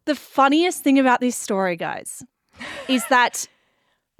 The 0.06 0.16
funniest 0.16 0.82
thing 0.82 0.98
about 0.98 1.20
this 1.20 1.36
story, 1.36 1.76
guys, 1.76 2.24
is 2.88 3.06
that 3.10 3.46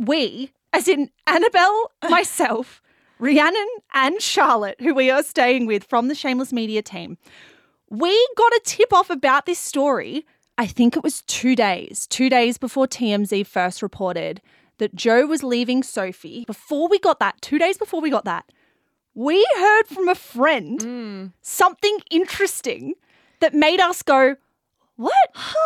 we, 0.00 0.52
as 0.73 0.88
in 0.88 1.11
Annabelle, 1.26 1.92
myself, 2.09 2.83
Rhiannon 3.19 3.69
and 3.92 4.21
Charlotte, 4.21 4.80
who 4.80 4.95
we 4.95 5.11
are 5.11 5.23
staying 5.23 5.66
with 5.66 5.85
from 5.85 6.09
the 6.09 6.14
Shameless 6.14 6.52
Media 6.52 6.83
team, 6.83 7.19
we 7.90 8.28
got 8.37 8.52
a 8.52 8.61
tip 8.64 8.92
off 8.92 9.11
about 9.11 9.47
this 9.47 9.59
story. 9.59 10.25
I 10.57 10.66
think 10.66 10.97
it 10.97 11.02
was 11.02 11.23
two 11.23 11.54
days, 11.54 12.07
two 12.07 12.30
days 12.30 12.57
before 12.57 12.87
TMZ 12.87 13.47
first 13.47 13.83
reported 13.83 14.40
that 14.78 14.95
Joe 14.95 15.26
was 15.26 15.42
leaving 15.42 15.83
Sophie. 15.83 16.45
Before 16.47 16.88
we 16.88 16.99
got 16.99 17.19
that, 17.21 17.40
two 17.42 17.59
days 17.59 17.76
before 17.76 18.00
we 18.00 18.11
got 18.11 18.25
that, 18.25 18.47
we 19.14 19.47
heard 19.59 19.85
from 19.85 20.09
a 20.09 20.14
friend 20.14 20.80
mm. 20.80 21.33
something 21.42 21.99
interesting 22.11 22.95
that 23.40 23.54
made 23.54 23.80
us 23.80 24.02
go, 24.02 24.37
what? 25.00 25.14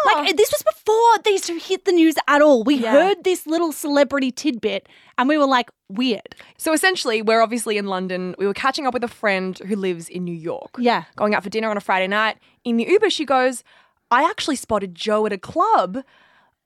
Like, 0.06 0.36
this 0.36 0.50
was 0.52 0.62
before 0.62 1.18
these 1.24 1.42
two 1.42 1.56
hit 1.56 1.84
the 1.84 1.92
news 1.92 2.14
at 2.28 2.40
all. 2.42 2.62
We 2.64 2.76
Yeah. 2.76 2.92
heard 2.92 3.24
this 3.24 3.46
little 3.46 3.72
celebrity 3.72 4.30
tidbit 4.30 4.88
and 5.18 5.28
we 5.28 5.36
were 5.38 5.46
like, 5.46 5.70
weird. 5.88 6.34
So 6.56 6.72
essentially, 6.72 7.20
we're 7.22 7.40
obviously 7.42 7.76
in 7.78 7.86
London. 7.86 8.34
We 8.38 8.46
were 8.46 8.54
catching 8.54 8.86
up 8.86 8.94
with 8.94 9.04
a 9.04 9.08
friend 9.08 9.58
who 9.58 9.76
lives 9.76 10.08
in 10.08 10.24
New 10.24 10.34
York. 10.34 10.76
Yeah. 10.78 11.04
Going 11.16 11.34
out 11.34 11.42
for 11.42 11.50
dinner 11.50 11.68
on 11.70 11.76
a 11.76 11.80
Friday 11.80 12.06
night. 12.08 12.38
In 12.64 12.76
the 12.76 12.84
Uber, 12.84 13.10
she 13.10 13.24
goes, 13.24 13.62
I 14.10 14.22
actually 14.24 14.56
spotted 14.56 14.94
Joe 14.94 15.26
at 15.26 15.32
a 15.32 15.38
club 15.38 15.98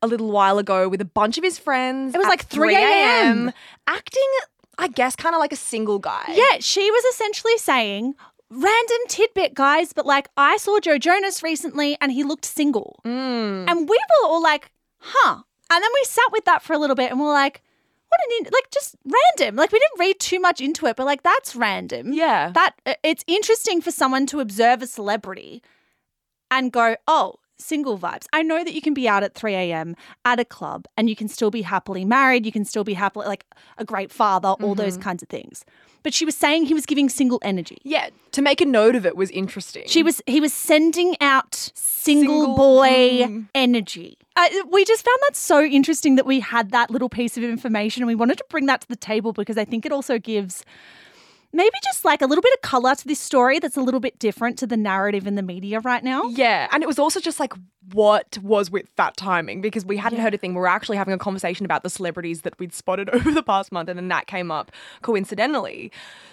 a 0.03 0.07
little 0.07 0.31
while 0.31 0.59
ago 0.59 0.89
with 0.89 1.01
a 1.01 1.05
bunch 1.07 1.39
of 1.39 1.45
his 1.45 1.59
friends. 1.59 2.15
It 2.15 2.19
was 2.19 2.27
like 2.29 2.45
3 2.47 2.75
a.m.. 2.75 3.53
Acting, 3.87 4.29
I 4.79 4.89
guess, 4.89 5.17
kind 5.17 5.35
of 5.35 5.41
like 5.41 5.53
a 5.53 5.57
single 5.57 5.99
guy. 5.99 6.25
Yeah, 6.29 6.59
she 6.61 6.91
was 6.91 7.05
essentially 7.15 7.57
saying, 7.59 8.15
random 8.51 8.99
tidbit, 9.09 9.55
guys, 9.55 9.93
but 9.93 10.07
like, 10.07 10.29
I 10.37 10.57
saw 10.57 10.81
Joe 10.81 10.99
Jonas 10.99 11.43
recently 11.43 11.97
and 12.01 12.13
he 12.13 12.25
looked 12.25 12.45
single. 12.45 13.01
Mm. 13.05 13.69
And 13.69 13.89
we 13.89 13.99
were 13.99 14.29
all 14.29 14.43
like, 14.43 14.71
huh. 14.99 15.43
And 15.71 15.83
then 15.83 15.91
we 15.95 16.05
sat 16.05 16.33
with 16.33 16.45
that 16.47 16.63
for 16.63 16.73
a 16.73 16.79
little 16.79 16.97
bit 16.97 17.11
and 17.11 17.21
we're 17.21 17.33
like, 17.33 17.63
what 18.09 18.21
an, 18.27 18.47
in- 18.47 18.53
like, 18.53 18.71
just 18.71 18.97
random. 19.05 19.57
Like, 19.57 19.71
we 19.71 19.79
didn't 19.79 20.01
read 20.01 20.19
too 20.19 20.41
much 20.41 20.61
into 20.63 20.87
it, 20.87 20.97
but 20.97 21.05
like, 21.05 21.23
that's 21.23 21.55
random. 21.55 22.13
Yeah. 22.15 22.53
That, 22.55 22.75
it's 23.03 23.25
interesting 23.27 23.83
for 23.83 23.91
someone 23.91 24.27
to 24.27 24.41
observe 24.41 24.81
a 24.81 24.87
celebrity 24.87 25.63
and 26.51 26.73
go, 26.73 26.97
oh, 27.07 27.35
single 27.59 27.99
vibes. 27.99 28.27
I 28.33 28.43
know 28.43 28.65
that 28.65 28.75
you 28.75 28.81
can 28.81 28.95
be 28.95 29.09
out 29.09 29.23
at 29.23 29.35
3 29.35 29.55
a.m. 29.55 29.97
at 30.25 30.41
a 30.41 30.45
club 30.45 30.87
and 30.97 31.09
you 31.09 31.17
can 31.17 31.29
still 31.29 31.51
be 31.51 31.63
happily 31.63 32.05
married. 32.05 32.47
You 32.47 32.53
can 32.53 32.65
still 32.65 32.85
be 32.85 32.95
happily, 32.95 33.27
like, 33.27 33.45
a 33.77 33.85
great 33.85 34.11
father, 34.13 34.51
all 34.61 34.75
those 34.75 34.97
kinds 34.97 35.23
of 35.23 35.29
things. 35.29 35.65
But 36.03 36.15
she 36.15 36.25
was 36.25 36.37
saying 36.37 36.67
he 36.67 36.75
was 36.75 36.87
giving 36.87 37.09
single 37.09 37.41
energy. 37.43 37.79
Yeah, 37.83 38.11
to 38.33 38.41
make 38.41 38.61
a 38.61 38.65
note 38.65 38.95
of 38.95 39.05
it 39.05 39.17
was 39.17 39.31
interesting. 39.31 39.85
She 39.87 40.03
was 40.03 40.23
he 40.27 40.41
was 40.41 40.53
sending 40.53 41.17
out 41.21 41.55
single, 41.75 42.43
Single- 42.43 42.57
boy 42.57 42.89
mm. 42.89 43.49
energy. 43.55 44.17
Uh, 44.37 44.49
we 44.71 44.85
just 44.85 45.05
found 45.05 45.19
that 45.27 45.35
so 45.35 45.63
interesting 45.65 46.15
that 46.15 46.25
we 46.25 46.39
had 46.39 46.71
that 46.71 46.91
little 46.91 47.09
piece 47.09 47.37
of 47.37 47.43
information 47.43 48.03
and 48.03 48.07
we 48.07 48.15
wanted 48.15 48.39
to 48.39 48.45
bring 48.49 48.67
that 48.67 48.83
to 48.83 48.89
the 48.89 48.97
table 48.97 49.33
because 49.33 49.59
I 49.59 49.65
think 49.65 49.85
it 49.85 49.91
also 49.91 50.19
gives 50.19 50.65
maybe 51.53 51.77
just 51.83 52.05
like 52.05 52.23
a 52.23 52.27
little 52.27 52.43
bit 52.43 52.53
of 52.55 52.63
color 52.63 52.95
to 52.95 53.07
this 53.07 53.21
story 53.21 53.59
that's 53.59 53.77
a 53.77 53.81
little 53.81 54.01
bit 54.01 54.19
different 54.19 54.59
to 54.59 54.67
the 54.67 54.77
narrative 54.77 55.27
in 55.27 55.35
the 55.35 55.43
media 55.43 55.81
right 55.81 56.05
now. 56.05 56.25
Yeah, 56.25 56.69
and 56.73 56.83
it 56.83 56.87
was 56.87 56.99
also 56.99 57.21
just 57.21 57.41
like 57.41 57.53
what 57.93 58.39
was 58.43 58.71
with 58.71 58.95
that 58.97 59.17
timing 59.17 59.61
because 59.61 59.85
we 59.85 59.97
hadn't 59.97 60.21
heard 60.21 60.35
a 60.35 60.39
thing. 60.39 60.55
We 60.55 60.61
were 60.61 60.69
actually 60.69 60.99
having 60.99 61.15
a 61.15 61.19
conversation 61.19 61.65
about 61.65 61.83
the 61.83 61.91
celebrities 61.91 62.43
that 62.43 62.59
we'd 62.59 62.75
spotted 62.75 63.09
over 63.15 63.31
the 63.33 63.43
past 63.43 63.73
month, 63.73 63.89
and 63.89 63.99
then 63.99 64.09
that 64.09 64.27
came 64.27 64.51
up 64.51 64.71
coincidentally. 65.03 65.91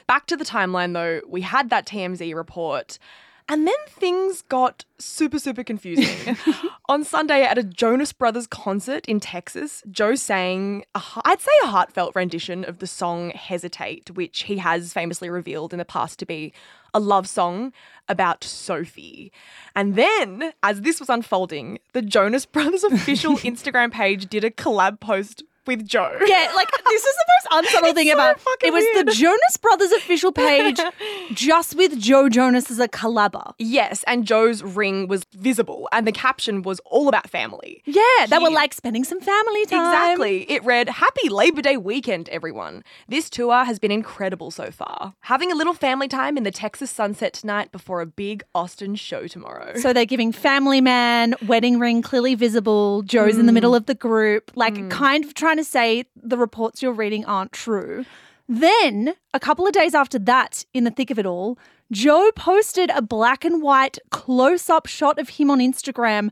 Back 0.07 0.27
to 0.27 0.37
the 0.37 0.45
timeline 0.45 0.93
though, 0.93 1.21
we 1.27 1.41
had 1.41 1.69
that 1.69 1.85
TMZ 1.85 2.35
report. 2.35 2.99
And 3.47 3.67
then 3.67 3.75
things 3.87 4.41
got 4.41 4.85
super, 4.97 5.37
super 5.37 5.63
confusing. 5.63 6.35
On 6.89 7.03
Sunday 7.03 7.43
at 7.43 7.59
a 7.59 7.63
Jonas 7.63 8.11
Brothers 8.11 8.47
concert 8.47 9.05
in 9.07 9.19
Texas, 9.19 9.83
Joe 9.91 10.15
sang, 10.15 10.83
a, 10.95 10.99
he- 10.99 11.21
I'd 11.25 11.41
say 11.41 11.51
a 11.63 11.67
heartfelt 11.67 12.15
rendition 12.15 12.63
of 12.65 12.79
the 12.79 12.87
song 12.87 13.29
Hesitate, 13.31 14.11
which 14.11 14.43
he 14.43 14.57
has 14.57 14.93
famously 14.93 15.29
revealed 15.29 15.73
in 15.73 15.79
the 15.79 15.85
past 15.85 16.17
to 16.19 16.25
be 16.25 16.53
a 16.93 16.99
love 16.99 17.27
song 17.27 17.71
about 18.07 18.43
Sophie. 18.43 19.31
And 19.75 19.95
then, 19.95 20.53
as 20.63 20.81
this 20.81 20.99
was 20.99 21.09
unfolding, 21.09 21.77
the 21.93 22.01
Jonas 22.01 22.45
Brothers 22.47 22.83
official 22.83 23.35
Instagram 23.37 23.91
page 23.91 24.27
did 24.27 24.43
a 24.43 24.49
collab 24.49 24.99
post 24.99 25.43
with 25.67 25.87
Joe. 25.87 26.17
Yeah, 26.25 26.51
like 26.55 26.69
this 26.71 27.03
is 27.03 27.15
the 27.15 27.25
most 27.27 27.65
unsubtle 27.65 27.93
thing 27.93 28.07
so 28.07 28.13
about 28.13 28.39
it 28.63 28.73
was 28.73 28.83
the. 28.95 29.15
Jonas 29.15 29.57
Brothers 29.57 29.91
official 29.93 30.31
page 30.31 30.79
just 31.33 31.75
with 31.75 31.99
Joe 31.99 32.27
Jonas 32.29 32.69
as 32.69 32.79
a 32.79 32.87
collabor. 32.87 33.53
Yes, 33.59 34.03
and 34.07 34.25
Joe's 34.25 34.61
ring 34.63 35.07
was 35.07 35.23
visible, 35.33 35.87
and 35.91 36.05
the 36.05 36.11
caption 36.11 36.61
was 36.63 36.79
all 36.85 37.07
about 37.07 37.29
family. 37.29 37.81
Yeah, 37.85 38.25
they 38.27 38.37
were 38.37 38.49
like 38.49 38.73
spending 38.73 39.03
some 39.03 39.21
family 39.21 39.65
time. 39.65 39.85
Exactly. 39.85 40.51
It 40.51 40.63
read, 40.63 40.89
Happy 40.89 41.29
Labor 41.29 41.61
Day 41.61 41.77
weekend, 41.77 42.29
everyone. 42.29 42.83
This 43.07 43.29
tour 43.29 43.63
has 43.63 43.79
been 43.79 43.91
incredible 43.91 44.51
so 44.51 44.71
far. 44.71 45.13
Having 45.21 45.51
a 45.51 45.55
little 45.55 45.73
family 45.73 46.07
time 46.07 46.37
in 46.37 46.43
the 46.43 46.51
Texas 46.51 46.91
sunset 46.91 47.33
tonight 47.33 47.71
before 47.71 48.01
a 48.01 48.05
big 48.05 48.43
Austin 48.53 48.95
show 48.95 49.27
tomorrow. 49.27 49.75
So 49.77 49.93
they're 49.93 50.05
giving 50.05 50.31
family 50.31 50.81
man, 50.81 51.35
wedding 51.47 51.79
ring 51.79 52.01
clearly 52.01 52.35
visible, 52.35 53.01
Joe's 53.03 53.37
in 53.37 53.45
the 53.45 53.51
mm. 53.51 53.55
middle 53.55 53.75
of 53.75 53.85
the 53.85 53.95
group, 53.95 54.51
like 54.55 54.75
mm. 54.75 54.89
kind 54.89 55.23
of 55.23 55.33
trying 55.33 55.54
to 55.57 55.63
say 55.63 56.05
the 56.15 56.37
reports 56.37 56.81
you're 56.81 56.93
reading 56.93 57.25
aren't 57.25 57.51
true. 57.51 58.05
Then, 58.47 59.15
a 59.33 59.39
couple 59.39 59.65
of 59.65 59.73
days 59.73 59.95
after 59.95 60.19
that, 60.19 60.65
in 60.73 60.83
the 60.83 60.91
thick 60.91 61.09
of 61.09 61.17
it 61.17 61.25
all, 61.25 61.57
Joe 61.91 62.31
posted 62.35 62.91
a 62.91 63.01
black 63.01 63.43
and 63.43 63.61
white 63.61 63.97
close 64.11 64.69
up 64.69 64.85
shot 64.85 65.19
of 65.19 65.29
him 65.29 65.49
on 65.49 65.59
Instagram. 65.59 66.31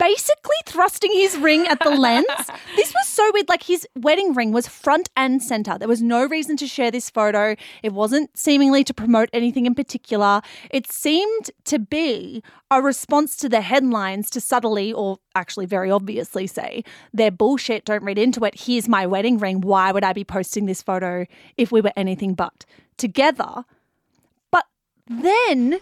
Basically, 0.00 0.56
thrusting 0.64 1.12
his 1.12 1.36
ring 1.36 1.66
at 1.68 1.78
the 1.80 1.90
lens. 1.90 2.26
This 2.76 2.94
was 2.94 3.06
so 3.06 3.30
weird. 3.34 3.48
Like, 3.48 3.64
his 3.64 3.86
wedding 3.94 4.32
ring 4.32 4.52
was 4.52 4.66
front 4.66 5.10
and 5.14 5.42
center. 5.42 5.76
There 5.78 5.88
was 5.88 6.00
no 6.00 6.24
reason 6.24 6.56
to 6.58 6.66
share 6.66 6.90
this 6.90 7.10
photo. 7.10 7.54
It 7.82 7.92
wasn't 7.92 8.34
seemingly 8.38 8.84
to 8.84 8.94
promote 8.94 9.28
anything 9.34 9.66
in 9.66 9.74
particular. 9.74 10.40
It 10.70 10.90
seemed 10.90 11.50
to 11.64 11.78
be 11.78 12.42
a 12.70 12.80
response 12.80 13.36
to 13.38 13.48
the 13.50 13.60
headlines 13.60 14.30
to 14.30 14.40
subtly, 14.40 14.92
or 14.94 15.18
actually 15.34 15.66
very 15.66 15.90
obviously, 15.90 16.46
say, 16.46 16.82
they're 17.12 17.30
bullshit, 17.30 17.84
don't 17.84 18.02
read 18.02 18.16
into 18.16 18.44
it. 18.44 18.58
Here's 18.58 18.88
my 18.88 19.06
wedding 19.06 19.36
ring. 19.36 19.60
Why 19.60 19.92
would 19.92 20.04
I 20.04 20.14
be 20.14 20.24
posting 20.24 20.64
this 20.64 20.82
photo 20.82 21.26
if 21.58 21.70
we 21.70 21.82
were 21.82 21.92
anything 21.96 22.32
but 22.32 22.64
together? 22.96 23.64
But 24.50 24.64
then 25.06 25.80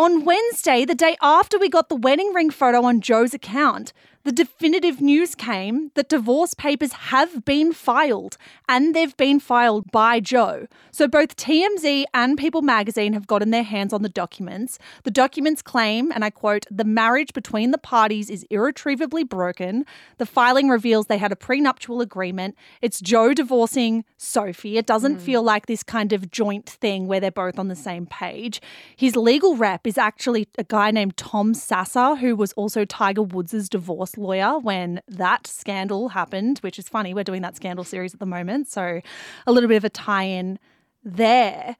on 0.00 0.24
Wednesday, 0.24 0.86
the 0.86 0.94
day 0.94 1.14
after 1.20 1.58
we 1.58 1.68
got 1.68 1.90
the 1.90 1.94
wedding 1.94 2.32
ring 2.32 2.48
photo 2.48 2.82
on 2.84 3.02
Joe's 3.02 3.34
account, 3.34 3.92
the 4.22 4.32
definitive 4.32 5.00
news 5.00 5.34
came 5.34 5.90
that 5.94 6.10
divorce 6.10 6.52
papers 6.52 6.92
have 6.92 7.42
been 7.46 7.72
filed 7.72 8.36
and 8.68 8.94
they've 8.94 9.16
been 9.16 9.40
filed 9.40 9.90
by 9.90 10.20
Joe. 10.20 10.66
So 10.90 11.08
both 11.08 11.36
TMZ 11.36 12.04
and 12.12 12.36
People 12.36 12.60
magazine 12.60 13.14
have 13.14 13.26
gotten 13.26 13.50
their 13.50 13.62
hands 13.62 13.94
on 13.94 14.02
the 14.02 14.10
documents. 14.10 14.78
The 15.04 15.10
documents 15.10 15.62
claim, 15.62 16.12
and 16.12 16.22
I 16.22 16.28
quote, 16.28 16.66
the 16.70 16.84
marriage 16.84 17.32
between 17.32 17.70
the 17.70 17.78
parties 17.78 18.28
is 18.28 18.44
irretrievably 18.50 19.24
broken. 19.24 19.86
The 20.18 20.26
filing 20.26 20.68
reveals 20.68 21.06
they 21.06 21.16
had 21.16 21.32
a 21.32 21.36
prenuptial 21.36 22.02
agreement. 22.02 22.56
It's 22.82 23.00
Joe 23.00 23.32
divorcing 23.32 24.04
Sophie. 24.18 24.76
It 24.76 24.84
doesn't 24.84 25.14
hmm. 25.14 25.20
feel 25.20 25.42
like 25.42 25.64
this 25.64 25.82
kind 25.82 26.12
of 26.12 26.30
joint 26.30 26.68
thing 26.68 27.06
where 27.06 27.20
they're 27.20 27.30
both 27.30 27.58
on 27.58 27.68
the 27.68 27.76
same 27.76 28.04
page. 28.04 28.60
His 28.94 29.16
legal 29.16 29.56
rep 29.56 29.86
is 29.86 29.96
actually 29.96 30.46
a 30.58 30.64
guy 30.64 30.90
named 30.90 31.16
Tom 31.16 31.54
Sasser, 31.54 32.16
who 32.16 32.36
was 32.36 32.52
also 32.52 32.84
Tiger 32.84 33.22
Woods' 33.22 33.68
divorce 33.70 34.09
lawyer 34.16 34.58
when 34.58 35.00
that 35.08 35.46
scandal 35.46 36.10
happened, 36.10 36.58
which 36.58 36.78
is 36.78 36.88
funny. 36.88 37.14
We're 37.14 37.24
doing 37.24 37.42
that 37.42 37.56
scandal 37.56 37.84
series 37.84 38.14
at 38.14 38.20
the 38.20 38.26
moment. 38.26 38.68
So 38.68 39.00
a 39.46 39.52
little 39.52 39.68
bit 39.68 39.76
of 39.76 39.84
a 39.84 39.90
tie 39.90 40.24
in 40.24 40.58
there. 41.04 41.76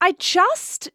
I 0.00 0.12
just. 0.12 0.90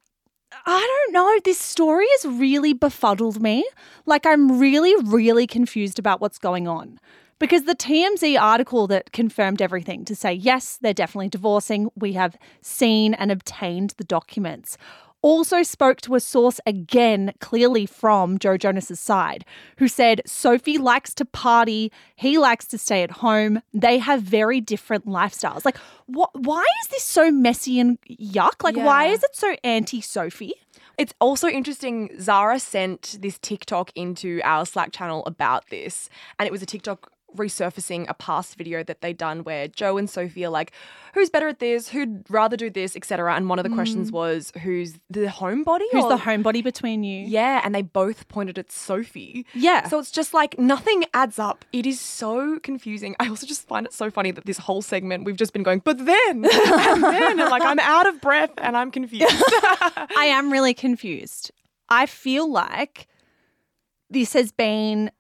I 0.68 1.06
don't 1.08 1.14
know. 1.14 1.40
This 1.44 1.58
story 1.58 2.06
has 2.12 2.26
really 2.26 2.74
befuddled 2.74 3.42
me. 3.42 3.66
Like, 4.06 4.24
I'm 4.26 4.60
really, 4.60 4.94
really 5.04 5.48
confused 5.48 5.98
about 5.98 6.22
what's 6.22 6.38
going 6.38 6.68
on. 6.68 7.00
Because 7.40 7.64
the 7.64 7.76
TMZ 7.76 8.40
article 8.40 8.88
that 8.88 9.12
confirmed 9.12 9.62
everything 9.62 10.06
to 10.06 10.16
say, 10.16 10.32
yes, 10.32 10.78
they're 10.82 10.94
definitely 10.94 11.30
divorcing, 11.30 11.90
we 11.96 12.14
have 12.14 12.38
seen 12.62 13.14
and 13.16 13.32
obtained 13.32 13.96
the 13.98 14.04
documents, 14.04 14.78
also 15.24 15.64
spoke 15.64 16.02
to 16.02 16.14
a 16.14 16.20
source 16.20 16.60
again, 16.68 17.34
clearly 17.40 17.88
from 17.88 18.38
Joe 18.38 18.58
Jonas's 18.58 19.00
side, 19.00 19.46
who 19.78 19.88
said 19.88 20.22
Sophie 20.28 20.78
likes 20.78 21.16
to 21.16 21.26
party, 21.26 21.92
he 22.16 22.38
likes 22.38 22.68
to 22.68 22.78
stay 22.78 23.02
at 23.02 23.12
home. 23.12 23.62
They 23.74 23.98
have 23.98 24.22
very 24.22 24.62
different 24.62 25.08
lifestyles. 25.08 25.66
Like, 25.66 25.78
what? 26.06 26.30
Why 26.36 26.66
is 26.84 26.90
this 26.90 27.04
so 27.04 27.32
messy 27.32 27.80
and 27.80 27.98
yuck? 28.08 28.64
Like, 28.64 28.76
why 28.76 29.06
is 29.06 29.24
it 29.24 29.36
so 29.36 29.56
anti 29.64 30.02
Sophie? 30.02 30.54
It's 30.98 31.14
also 31.20 31.48
interesting. 31.48 32.12
Zara 32.20 32.60
sent 32.60 33.18
this 33.20 33.40
TikTok 33.40 33.92
into 33.96 34.42
our 34.44 34.66
Slack 34.66 34.92
channel 34.92 35.24
about 35.26 35.70
this, 35.70 36.10
and 36.38 36.46
it 36.46 36.52
was 36.52 36.62
a 36.62 36.68
TikTok 36.68 37.13
resurfacing 37.36 38.06
a 38.10 38.14
past 38.14 38.56
video 38.56 38.84
that 38.84 39.02
they'd 39.02 39.18
done 39.18 39.44
where 39.44 39.68
Joe 39.68 39.98
and 39.98 40.10
Sophie 40.10 40.46
are 40.46 40.50
like, 40.50 40.72
who's 41.14 41.30
better 41.30 41.48
at 41.48 41.60
this? 41.60 41.90
Who'd 41.90 42.26
rather 42.30 42.58
do 42.58 42.70
this, 42.70 42.96
etc. 42.96 43.36
And 43.36 43.50
one 43.50 43.60
of 43.60 43.64
the 43.64 43.70
questions 43.70 44.12
was, 44.12 44.52
who's 44.62 44.94
the 45.10 45.26
homebody? 45.26 45.80
Mm. 45.80 45.92
Who's 45.92 46.04
or- 46.06 46.10
the 46.10 46.24
homebody 46.24 46.64
between 46.64 47.04
you? 47.04 47.26
Yeah, 47.28 47.62
and 47.64 47.74
they 47.74 47.82
both 47.82 48.28
pointed 48.28 48.58
at 48.58 48.72
Sophie. 48.72 49.46
Yeah. 49.54 49.88
So 49.88 50.00
it's 50.00 50.12
just 50.12 50.34
like 50.34 50.58
nothing 50.58 51.06
adds 51.14 51.40
up. 51.40 51.66
It 51.74 51.86
is 51.86 52.00
so 52.00 52.60
confusing. 52.60 53.16
I 53.20 53.28
also 53.30 53.46
just 53.46 53.68
find 53.68 53.86
it 53.86 53.94
so 53.94 54.10
funny 54.10 54.32
that 54.32 54.46
this 54.46 54.58
whole 54.58 54.82
segment 54.82 55.26
we've 55.26 55.38
just 55.38 55.54
been 55.54 55.64
going, 55.64 55.80
but 55.80 55.98
then, 55.98 56.46
and 56.46 57.04
then, 57.04 57.40
and 57.40 57.50
like 57.50 57.64
I'm 57.64 57.80
out 57.80 58.08
of 58.08 58.22
breath 58.22 58.52
and 58.58 58.76
I'm 58.76 58.92
confused. 58.92 59.26
I 59.32 60.26
am 60.30 60.52
really 60.52 60.74
confused. 60.74 61.52
I 61.90 62.06
feel 62.06 62.50
like 62.52 63.08
this 64.10 64.34
has 64.34 64.52
been 64.52 65.12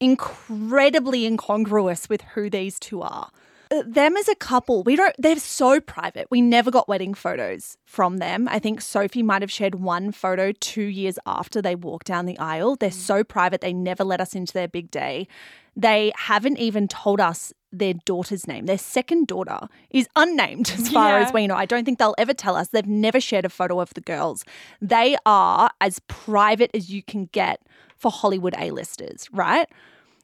incredibly 0.00 1.26
incongruous 1.26 2.08
with 2.08 2.22
who 2.34 2.50
these 2.50 2.78
two 2.78 3.02
are. 3.02 3.30
Uh, 3.70 3.82
Them 3.86 4.16
as 4.16 4.28
a 4.28 4.34
couple, 4.34 4.82
we 4.82 4.96
don't, 4.96 5.14
they're 5.18 5.36
so 5.38 5.78
private. 5.80 6.26
We 6.30 6.40
never 6.40 6.70
got 6.72 6.88
wedding 6.88 7.14
photos 7.14 7.76
from 7.84 8.16
them. 8.16 8.48
I 8.50 8.58
think 8.58 8.80
Sophie 8.80 9.22
might 9.22 9.42
have 9.42 9.50
shared 9.50 9.76
one 9.76 10.10
photo 10.10 10.52
two 10.58 10.82
years 10.82 11.18
after 11.26 11.62
they 11.62 11.76
walked 11.76 12.06
down 12.08 12.26
the 12.26 12.38
aisle. 12.38 12.74
They're 12.74 12.90
so 12.90 13.22
private, 13.22 13.60
they 13.60 13.72
never 13.72 14.02
let 14.02 14.20
us 14.20 14.34
into 14.34 14.52
their 14.52 14.66
big 14.66 14.90
day. 14.90 15.28
They 15.76 16.12
haven't 16.16 16.58
even 16.58 16.88
told 16.88 17.20
us 17.20 17.52
their 17.72 17.94
daughter's 17.94 18.48
name. 18.48 18.66
Their 18.66 18.76
second 18.76 19.28
daughter 19.28 19.60
is 19.90 20.08
unnamed 20.16 20.72
as 20.76 20.88
far 20.88 21.20
Yeah. 21.20 21.26
as 21.26 21.32
we 21.32 21.46
know. 21.46 21.54
I 21.54 21.64
don't 21.66 21.84
think 21.84 22.00
they'll 22.00 22.16
ever 22.18 22.34
tell 22.34 22.56
us. 22.56 22.68
They've 22.68 22.84
never 22.84 23.20
shared 23.20 23.44
a 23.44 23.48
photo 23.48 23.78
of 23.78 23.94
the 23.94 24.00
girls. 24.00 24.44
They 24.82 25.16
are 25.24 25.70
as 25.80 26.00
private 26.08 26.72
as 26.74 26.90
you 26.90 27.04
can 27.04 27.26
get 27.26 27.60
for 28.00 28.10
Hollywood 28.10 28.54
A-listers, 28.58 29.28
right? 29.30 29.68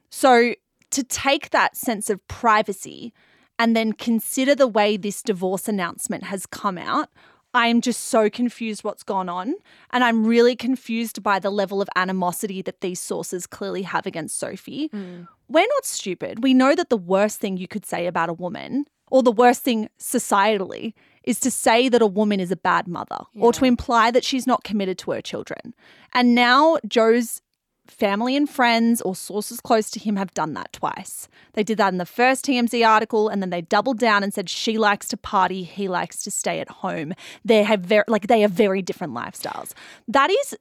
So 0.09 0.55
to 0.91 1.03
take 1.03 1.51
that 1.51 1.77
sense 1.77 2.09
of 2.09 2.25
privacy 2.27 3.13
and 3.59 3.75
then 3.75 3.93
consider 3.93 4.55
the 4.55 4.67
way 4.67 4.97
this 4.97 5.21
divorce 5.21 5.67
announcement 5.67 6.23
has 6.25 6.45
come 6.45 6.77
out, 6.77 7.09
I 7.53 7.67
am 7.67 7.81
just 7.81 8.03
so 8.05 8.29
confused 8.29 8.83
what's 8.83 9.03
gone 9.03 9.29
on. 9.29 9.55
And 9.91 10.03
I'm 10.03 10.25
really 10.25 10.55
confused 10.55 11.23
by 11.23 11.39
the 11.39 11.49
level 11.49 11.81
of 11.81 11.89
animosity 11.95 12.61
that 12.63 12.81
these 12.81 12.99
sources 12.99 13.47
clearly 13.47 13.83
have 13.83 14.05
against 14.05 14.37
Sophie. 14.37 14.89
Mm. 14.89 15.27
We're 15.47 15.67
not 15.67 15.85
stupid. 15.85 16.43
We 16.43 16.53
know 16.53 16.75
that 16.75 16.89
the 16.89 16.97
worst 16.97 17.39
thing 17.39 17.57
you 17.57 17.67
could 17.67 17.85
say 17.85 18.05
about 18.05 18.29
a 18.29 18.33
woman, 18.33 18.85
or 19.09 19.23
the 19.23 19.31
worst 19.31 19.63
thing 19.63 19.89
societally, 19.99 20.93
is 21.23 21.39
to 21.41 21.51
say 21.51 21.89
that 21.89 22.01
a 22.01 22.07
woman 22.07 22.39
is 22.39 22.51
a 22.51 22.57
bad 22.57 22.87
mother 22.87 23.19
or 23.35 23.51
to 23.53 23.65
imply 23.65 24.11
that 24.11 24.23
she's 24.23 24.47
not 24.47 24.63
committed 24.63 24.97
to 24.97 25.11
her 25.11 25.21
children. 25.21 25.73
And 26.13 26.33
now 26.33 26.77
Joe's 26.87 27.41
family 27.87 28.35
and 28.35 28.49
friends 28.49 29.01
or 29.01 29.15
sources 29.15 29.59
close 29.59 29.89
to 29.91 29.99
him 29.99 30.15
have 30.15 30.33
done 30.33 30.53
that 30.53 30.73
twice. 30.73 31.27
They 31.53 31.63
did 31.63 31.77
that 31.77 31.93
in 31.93 31.97
the 31.97 32.05
first 32.05 32.45
TMZ 32.45 32.87
article 32.87 33.29
and 33.29 33.41
then 33.41 33.49
they 33.49 33.61
doubled 33.61 33.99
down 33.99 34.23
and 34.23 34.33
said 34.33 34.49
she 34.49 34.77
likes 34.77 35.07
to 35.09 35.17
party, 35.17 35.63
he 35.63 35.87
likes 35.87 36.21
to 36.23 36.31
stay 36.31 36.59
at 36.59 36.69
home. 36.69 37.13
They 37.43 37.63
have 37.63 37.81
very 37.81 38.03
like 38.07 38.27
they 38.27 38.41
have 38.41 38.51
very 38.51 38.81
different 38.81 39.13
lifestyles. 39.13 39.73
That 40.07 40.29
is 40.29 40.55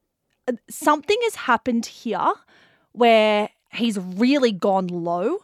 uh, 0.48 0.52
something 0.70 1.18
has 1.24 1.34
happened 1.34 1.86
here 1.86 2.32
where 2.92 3.50
he's 3.72 3.98
really 3.98 4.52
gone 4.52 4.86
low 4.86 5.40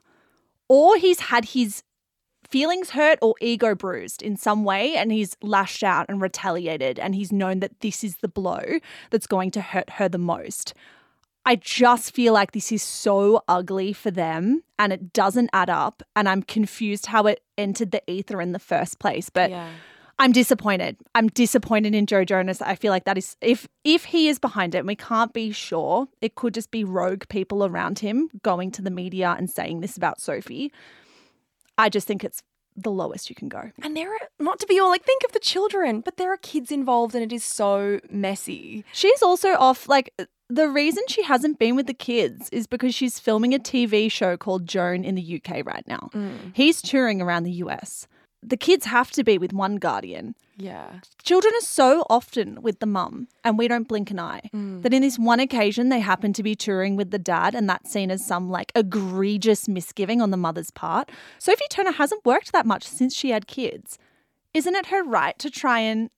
or 0.68 0.96
he's 0.96 1.20
had 1.20 1.46
his 1.46 1.82
feelings 2.48 2.90
hurt 2.90 3.18
or 3.22 3.34
ego 3.40 3.74
bruised 3.74 4.22
in 4.22 4.36
some 4.36 4.62
way 4.62 4.94
and 4.94 5.10
he's 5.10 5.36
lashed 5.42 5.82
out 5.82 6.06
and 6.08 6.20
retaliated 6.20 6.98
and 6.98 7.14
he's 7.14 7.32
known 7.32 7.60
that 7.60 7.80
this 7.80 8.04
is 8.04 8.16
the 8.16 8.28
blow 8.28 8.78
that's 9.10 9.26
going 9.26 9.50
to 9.50 9.60
hurt 9.60 9.90
her 9.90 10.08
the 10.08 10.18
most. 10.18 10.74
I 11.44 11.56
just 11.56 12.14
feel 12.14 12.32
like 12.32 12.52
this 12.52 12.70
is 12.70 12.82
so 12.82 13.42
ugly 13.48 13.92
for 13.92 14.10
them 14.10 14.62
and 14.78 14.92
it 14.92 15.12
doesn't 15.12 15.50
add 15.52 15.70
up 15.70 16.02
and 16.14 16.28
I'm 16.28 16.42
confused 16.42 17.06
how 17.06 17.26
it 17.26 17.42
entered 17.58 17.90
the 17.90 18.02
ether 18.10 18.40
in 18.40 18.52
the 18.52 18.58
first 18.58 18.98
place 18.98 19.28
but 19.28 19.50
I'm 20.18 20.30
disappointed. 20.30 20.96
I'm 21.16 21.26
disappointed 21.28 21.94
in 21.96 22.06
Joe 22.06 22.24
Jonas. 22.24 22.62
I 22.62 22.76
feel 22.76 22.92
like 22.92 23.04
that 23.04 23.18
is 23.18 23.36
if 23.40 23.66
if 23.82 24.04
he 24.04 24.28
is 24.28 24.38
behind 24.38 24.74
it, 24.74 24.78
and 24.78 24.86
we 24.86 24.94
can't 24.94 25.32
be 25.32 25.50
sure. 25.50 26.06
It 26.20 26.36
could 26.36 26.54
just 26.54 26.70
be 26.70 26.84
rogue 26.84 27.24
people 27.28 27.64
around 27.64 27.98
him 28.00 28.28
going 28.42 28.70
to 28.72 28.82
the 28.82 28.90
media 28.90 29.34
and 29.36 29.50
saying 29.50 29.80
this 29.80 29.96
about 29.96 30.20
Sophie. 30.20 30.70
I 31.76 31.88
just 31.88 32.06
think 32.06 32.22
it's 32.22 32.42
the 32.76 32.90
lowest 32.90 33.28
you 33.30 33.34
can 33.36 33.48
go. 33.48 33.72
and 33.82 33.96
there 33.96 34.10
are 34.12 34.20
not 34.38 34.60
to 34.60 34.66
be 34.66 34.78
all 34.78 34.90
like 34.90 35.02
think 35.04 35.24
of 35.24 35.32
the 35.32 35.40
children, 35.40 36.00
but 36.00 36.18
there 36.18 36.32
are 36.32 36.36
kids 36.38 36.70
involved 36.70 37.14
and 37.16 37.24
it 37.24 37.32
is 37.32 37.44
so 37.44 37.98
messy. 38.08 38.84
She's 38.92 39.22
also 39.22 39.50
off 39.54 39.88
like 39.88 40.14
the 40.54 40.68
reason 40.68 41.02
she 41.08 41.22
hasn't 41.22 41.58
been 41.58 41.76
with 41.76 41.86
the 41.86 41.94
kids 41.94 42.48
is 42.50 42.66
because 42.66 42.94
she's 42.94 43.18
filming 43.18 43.54
a 43.54 43.58
TV 43.58 44.10
show 44.10 44.36
called 44.36 44.66
Joan 44.66 45.02
in 45.02 45.14
the 45.14 45.40
UK 45.42 45.64
right 45.64 45.86
now. 45.86 46.10
Mm. 46.12 46.52
He's 46.54 46.82
touring 46.82 47.22
around 47.22 47.44
the 47.44 47.52
US. 47.52 48.06
The 48.42 48.56
kids 48.56 48.86
have 48.86 49.10
to 49.12 49.24
be 49.24 49.38
with 49.38 49.52
one 49.52 49.76
guardian. 49.76 50.34
Yeah. 50.56 51.00
Children 51.22 51.54
are 51.54 51.64
so 51.64 52.04
often 52.10 52.60
with 52.60 52.80
the 52.80 52.86
mum, 52.86 53.28
and 53.44 53.56
we 53.56 53.68
don't 53.68 53.88
blink 53.88 54.10
an 54.10 54.18
eye. 54.18 54.50
Mm. 54.52 54.82
That 54.82 54.92
in 54.92 55.02
this 55.02 55.18
one 55.18 55.40
occasion, 55.40 55.88
they 55.88 56.00
happen 56.00 56.32
to 56.34 56.42
be 56.42 56.54
touring 56.54 56.96
with 56.96 57.12
the 57.12 57.18
dad, 57.18 57.54
and 57.54 57.68
that's 57.68 57.90
seen 57.90 58.10
as 58.10 58.24
some 58.24 58.50
like 58.50 58.72
egregious 58.74 59.68
misgiving 59.68 60.20
on 60.20 60.32
the 60.32 60.36
mother's 60.36 60.70
part. 60.70 61.10
Sophie 61.38 61.64
Turner 61.70 61.92
hasn't 61.92 62.26
worked 62.26 62.52
that 62.52 62.66
much 62.66 62.86
since 62.86 63.14
she 63.14 63.30
had 63.30 63.46
kids. 63.46 63.98
Isn't 64.52 64.74
it 64.74 64.86
her 64.86 65.02
right 65.02 65.38
to 65.38 65.48
try 65.48 65.78
and 65.78 66.10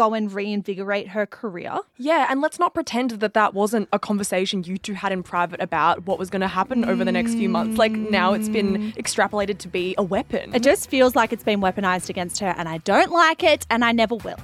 go 0.00 0.14
and 0.14 0.32
reinvigorate 0.32 1.08
her 1.08 1.26
career? 1.26 1.78
Yeah, 1.98 2.26
and 2.30 2.40
let's 2.40 2.58
not 2.58 2.72
pretend 2.72 3.10
that 3.10 3.34
that 3.34 3.52
wasn't 3.52 3.86
a 3.92 3.98
conversation 3.98 4.64
you 4.64 4.78
two 4.78 4.94
had 4.94 5.12
in 5.12 5.22
private 5.22 5.60
about 5.60 6.06
what 6.06 6.18
was 6.18 6.30
going 6.30 6.40
to 6.40 6.48
happen 6.48 6.86
over 6.86 7.04
the 7.04 7.12
next 7.12 7.34
few 7.34 7.50
months. 7.50 7.76
Like 7.76 7.92
now 7.92 8.32
it's 8.32 8.48
been 8.48 8.76
mm. 8.76 8.94
extrapolated 8.94 9.58
to 9.58 9.68
be 9.68 9.94
a 9.98 10.02
weapon. 10.02 10.54
It 10.54 10.62
just 10.62 10.88
feels 10.88 11.14
like 11.14 11.34
it's 11.34 11.44
been 11.44 11.60
weaponized 11.60 12.08
against 12.08 12.38
her, 12.40 12.54
and 12.56 12.66
I 12.66 12.78
don't 12.78 13.12
like 13.12 13.42
it, 13.42 13.66
and 13.68 13.84
I 13.84 13.92
never 13.92 14.14
will. 14.14 14.38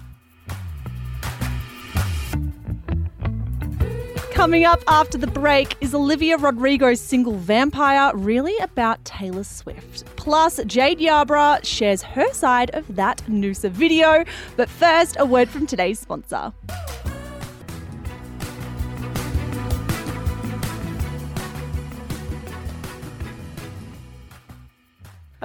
Coming 4.36 4.66
up 4.66 4.82
after 4.86 5.16
the 5.16 5.26
break 5.26 5.78
is 5.80 5.94
Olivia 5.94 6.36
Rodrigo's 6.36 7.00
single 7.00 7.32
Vampire 7.32 8.14
really 8.14 8.54
about 8.58 9.02
Taylor 9.02 9.44
Swift? 9.44 10.04
Plus, 10.16 10.60
Jade 10.66 10.98
Yarbrough 10.98 11.64
shares 11.64 12.02
her 12.02 12.30
side 12.34 12.70
of 12.74 12.96
that 12.96 13.22
Noosa 13.28 13.70
video. 13.70 14.26
But 14.54 14.68
first, 14.68 15.16
a 15.18 15.24
word 15.24 15.48
from 15.48 15.66
today's 15.66 15.98
sponsor. 15.98 16.52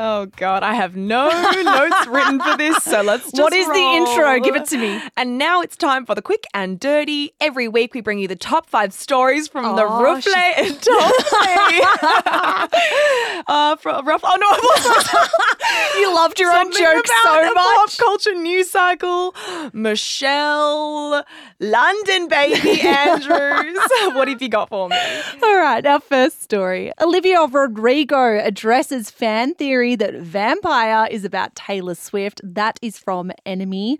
Oh 0.03 0.25
god, 0.35 0.63
I 0.63 0.73
have 0.73 0.95
no 0.95 1.29
notes 1.61 2.07
written 2.07 2.39
for 2.41 2.57
this, 2.57 2.77
so 2.83 3.03
let's 3.03 3.25
just 3.25 3.39
What 3.39 3.53
is 3.53 3.67
the 3.67 3.73
intro? 3.75 4.39
Give 4.39 4.55
it 4.55 4.65
to 4.69 4.77
me. 4.79 4.99
And 5.15 5.37
now 5.37 5.61
it's 5.61 5.77
time 5.77 6.07
for 6.07 6.15
the 6.15 6.23
quick 6.23 6.45
and 6.55 6.79
dirty. 6.79 7.33
Every 7.39 7.67
week 7.67 7.93
we 7.93 8.01
bring 8.01 8.17
you 8.17 8.27
the 8.27 8.35
top 8.35 8.67
five 8.67 8.93
stories 8.93 9.47
from 9.47 9.75
the 9.75 9.83
Oh, 9.83 10.01
Ruffle 10.01 10.33
and 10.35 10.73
Tomsley. 10.75 11.81
uh, 13.47 13.75
from 13.75 14.07
Ruff. 14.07 14.21
Oh 14.23 14.37
no, 14.41 14.49
You 16.01 16.15
loved 16.15 16.39
your 16.39 16.49
own 16.51 16.73
Something 16.73 16.81
jokes 16.83 17.09
about 17.23 17.43
so 17.43 17.53
much. 17.53 17.75
Pop 17.75 17.97
culture 17.99 18.33
news 18.35 18.71
cycle. 18.71 19.35
Michelle, 19.73 21.23
London 21.59 22.27
baby 22.27 22.81
Andrews. 22.87 23.77
what 24.15 24.27
have 24.27 24.41
you 24.41 24.49
got 24.49 24.69
for 24.69 24.89
me? 24.89 24.97
All 25.43 25.57
right, 25.57 25.85
our 25.85 25.99
first 25.99 26.41
story. 26.41 26.91
Olivia 26.99 27.41
Rodrigo 27.45 28.39
addresses 28.39 29.11
fan 29.11 29.53
theory 29.53 29.90
that 29.97 30.15
Vampire 30.15 31.07
is 31.09 31.25
about 31.25 31.55
Taylor 31.55 31.95
Swift. 31.95 32.41
That 32.43 32.79
is 32.81 32.97
from 32.97 33.31
NME. 33.45 33.97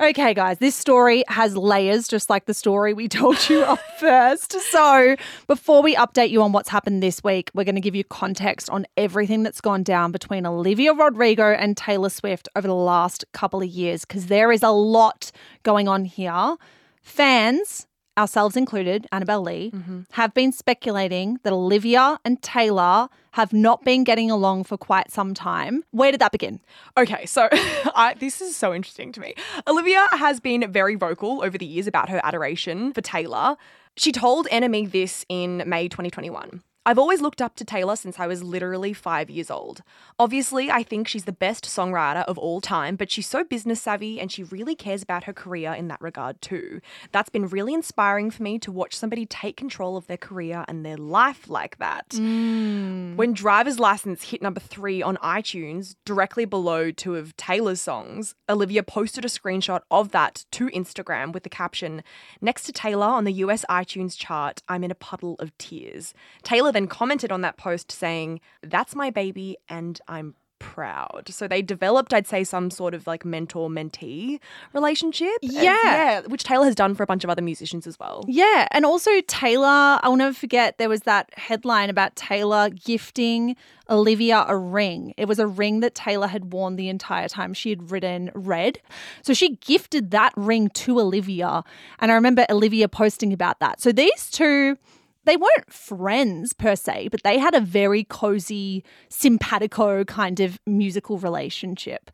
Okay, 0.00 0.34
guys, 0.34 0.58
this 0.58 0.74
story 0.74 1.22
has 1.28 1.56
layers, 1.56 2.08
just 2.08 2.28
like 2.28 2.46
the 2.46 2.54
story 2.54 2.92
we 2.92 3.06
told 3.20 3.48
you 3.48 3.62
up 3.62 3.78
first. 4.00 4.52
So, 4.52 5.14
before 5.46 5.82
we 5.82 5.94
update 5.94 6.30
you 6.30 6.42
on 6.42 6.50
what's 6.50 6.68
happened 6.68 7.00
this 7.00 7.22
week, 7.22 7.50
we're 7.54 7.64
going 7.64 7.76
to 7.76 7.80
give 7.80 7.94
you 7.94 8.02
context 8.02 8.68
on 8.70 8.86
everything 8.96 9.44
that's 9.44 9.60
gone 9.60 9.84
down 9.84 10.10
between 10.10 10.46
Olivia 10.46 10.92
Rodrigo 10.92 11.52
and 11.52 11.76
Taylor 11.76 12.10
Swift 12.10 12.48
over 12.56 12.66
the 12.66 12.74
last 12.74 13.24
couple 13.32 13.62
of 13.62 13.68
years, 13.68 14.04
because 14.04 14.26
there 14.26 14.50
is 14.50 14.64
a 14.64 14.70
lot 14.70 15.30
going 15.62 15.86
on 15.86 16.04
here. 16.04 16.56
Fans, 17.00 17.86
ourselves 18.16 18.56
included, 18.56 19.06
Annabelle 19.12 19.42
Lee, 19.42 19.70
mm-hmm. 19.70 20.00
have 20.12 20.34
been 20.34 20.52
speculating 20.52 21.38
that 21.42 21.52
Olivia 21.52 22.18
and 22.24 22.40
Taylor 22.42 23.08
have 23.32 23.52
not 23.52 23.84
been 23.84 24.04
getting 24.04 24.30
along 24.30 24.64
for 24.64 24.76
quite 24.76 25.10
some 25.10 25.34
time. 25.34 25.82
Where 25.90 26.12
did 26.12 26.20
that 26.20 26.32
begin? 26.32 26.60
Okay, 26.96 27.26
so 27.26 27.48
I, 27.52 28.14
this 28.18 28.40
is 28.40 28.56
so 28.56 28.72
interesting 28.72 29.10
to 29.12 29.20
me. 29.20 29.34
Olivia 29.66 30.06
has 30.12 30.38
been 30.40 30.70
very 30.70 30.94
vocal 30.94 31.42
over 31.42 31.58
the 31.58 31.66
years 31.66 31.86
about 31.86 32.08
her 32.08 32.20
adoration 32.22 32.92
for 32.92 33.00
Taylor. 33.00 33.56
She 33.96 34.12
told 34.12 34.46
NME 34.48 34.90
this 34.90 35.24
in 35.28 35.62
May 35.66 35.88
2021. 35.88 36.62
I've 36.86 36.98
always 36.98 37.22
looked 37.22 37.40
up 37.40 37.56
to 37.56 37.64
Taylor 37.64 37.96
since 37.96 38.20
I 38.20 38.26
was 38.26 38.42
literally 38.42 38.92
five 38.92 39.30
years 39.30 39.50
old. 39.50 39.82
Obviously, 40.18 40.70
I 40.70 40.82
think 40.82 41.08
she's 41.08 41.24
the 41.24 41.32
best 41.32 41.64
songwriter 41.64 42.24
of 42.24 42.36
all 42.36 42.60
time, 42.60 42.96
but 42.96 43.10
she's 43.10 43.26
so 43.26 43.42
business 43.42 43.80
savvy 43.80 44.20
and 44.20 44.30
she 44.30 44.42
really 44.42 44.74
cares 44.74 45.02
about 45.02 45.24
her 45.24 45.32
career 45.32 45.72
in 45.72 45.88
that 45.88 46.00
regard 46.00 46.42
too. 46.42 46.80
That's 47.10 47.30
been 47.30 47.48
really 47.48 47.72
inspiring 47.72 48.30
for 48.30 48.42
me 48.42 48.58
to 48.58 48.70
watch 48.70 48.94
somebody 48.94 49.24
take 49.24 49.56
control 49.56 49.96
of 49.96 50.06
their 50.08 50.18
career 50.18 50.64
and 50.68 50.84
their 50.84 50.98
life 50.98 51.48
like 51.48 51.78
that. 51.78 52.10
Mm. 52.10 53.16
When 53.16 53.32
Driver's 53.32 53.78
License 53.78 54.24
hit 54.24 54.42
number 54.42 54.60
three 54.60 55.02
on 55.02 55.16
iTunes, 55.18 55.96
directly 56.04 56.44
below 56.44 56.90
two 56.90 57.16
of 57.16 57.34
Taylor's 57.36 57.80
songs, 57.80 58.34
Olivia 58.48 58.82
posted 58.82 59.24
a 59.24 59.28
screenshot 59.28 59.80
of 59.90 60.10
that 60.10 60.44
to 60.52 60.66
Instagram 60.68 61.32
with 61.32 61.44
the 61.44 61.48
caption 61.48 62.02
Next 62.40 62.64
to 62.64 62.72
Taylor 62.72 63.06
on 63.06 63.24
the 63.24 63.32
US 63.32 63.64
iTunes 63.70 64.18
chart, 64.18 64.62
I'm 64.68 64.84
in 64.84 64.90
a 64.90 64.94
puddle 64.94 65.36
of 65.38 65.56
tears. 65.56 66.12
Taylor 66.42 66.72
then 66.74 66.86
commented 66.86 67.32
on 67.32 67.40
that 67.40 67.56
post 67.56 67.90
saying, 67.90 68.40
That's 68.62 68.94
my 68.94 69.10
baby 69.10 69.56
and 69.68 70.00
I'm 70.08 70.34
proud. 70.64 71.28
So 71.28 71.46
they 71.46 71.60
developed, 71.62 72.14
I'd 72.14 72.26
say, 72.26 72.42
some 72.42 72.70
sort 72.70 72.94
of 72.94 73.06
like 73.06 73.24
mentor 73.24 73.68
mentee 73.68 74.40
relationship. 74.72 75.36
Yeah. 75.42 75.76
yeah. 75.84 76.20
Which 76.22 76.42
Taylor 76.42 76.64
has 76.64 76.74
done 76.74 76.94
for 76.94 77.02
a 77.02 77.06
bunch 77.06 77.22
of 77.22 77.30
other 77.30 77.42
musicians 77.42 77.86
as 77.86 77.98
well. 77.98 78.24
Yeah, 78.26 78.66
and 78.70 78.84
also 78.86 79.10
Taylor, 79.26 79.98
I'll 80.02 80.16
never 80.16 80.34
forget 80.34 80.78
there 80.78 80.88
was 80.88 81.02
that 81.02 81.30
headline 81.36 81.90
about 81.90 82.16
Taylor 82.16 82.70
gifting 82.70 83.56
Olivia 83.90 84.46
a 84.48 84.56
ring. 84.56 85.12
It 85.16 85.26
was 85.26 85.38
a 85.38 85.46
ring 85.46 85.80
that 85.80 85.94
Taylor 85.94 86.26
had 86.26 86.52
worn 86.52 86.76
the 86.76 86.88
entire 86.88 87.28
time 87.28 87.52
she 87.52 87.68
had 87.68 87.90
written 87.90 88.30
Red. 88.34 88.78
So 89.22 89.34
she 89.34 89.56
gifted 89.56 90.10
that 90.12 90.32
ring 90.34 90.70
to 90.70 90.98
Olivia, 90.98 91.62
and 91.98 92.10
I 92.10 92.14
remember 92.14 92.46
Olivia 92.48 92.88
posting 92.88 93.32
about 93.32 93.60
that. 93.60 93.82
So 93.82 93.92
these 93.92 94.30
two 94.30 94.78
they 95.24 95.36
weren't 95.36 95.72
friends 95.72 96.52
per 96.52 96.76
se, 96.76 97.08
but 97.08 97.22
they 97.22 97.38
had 97.38 97.54
a 97.54 97.60
very 97.60 98.04
cozy, 98.04 98.84
simpatico 99.08 100.04
kind 100.04 100.40
of 100.40 100.58
musical 100.66 101.18
relationship. 101.18 102.10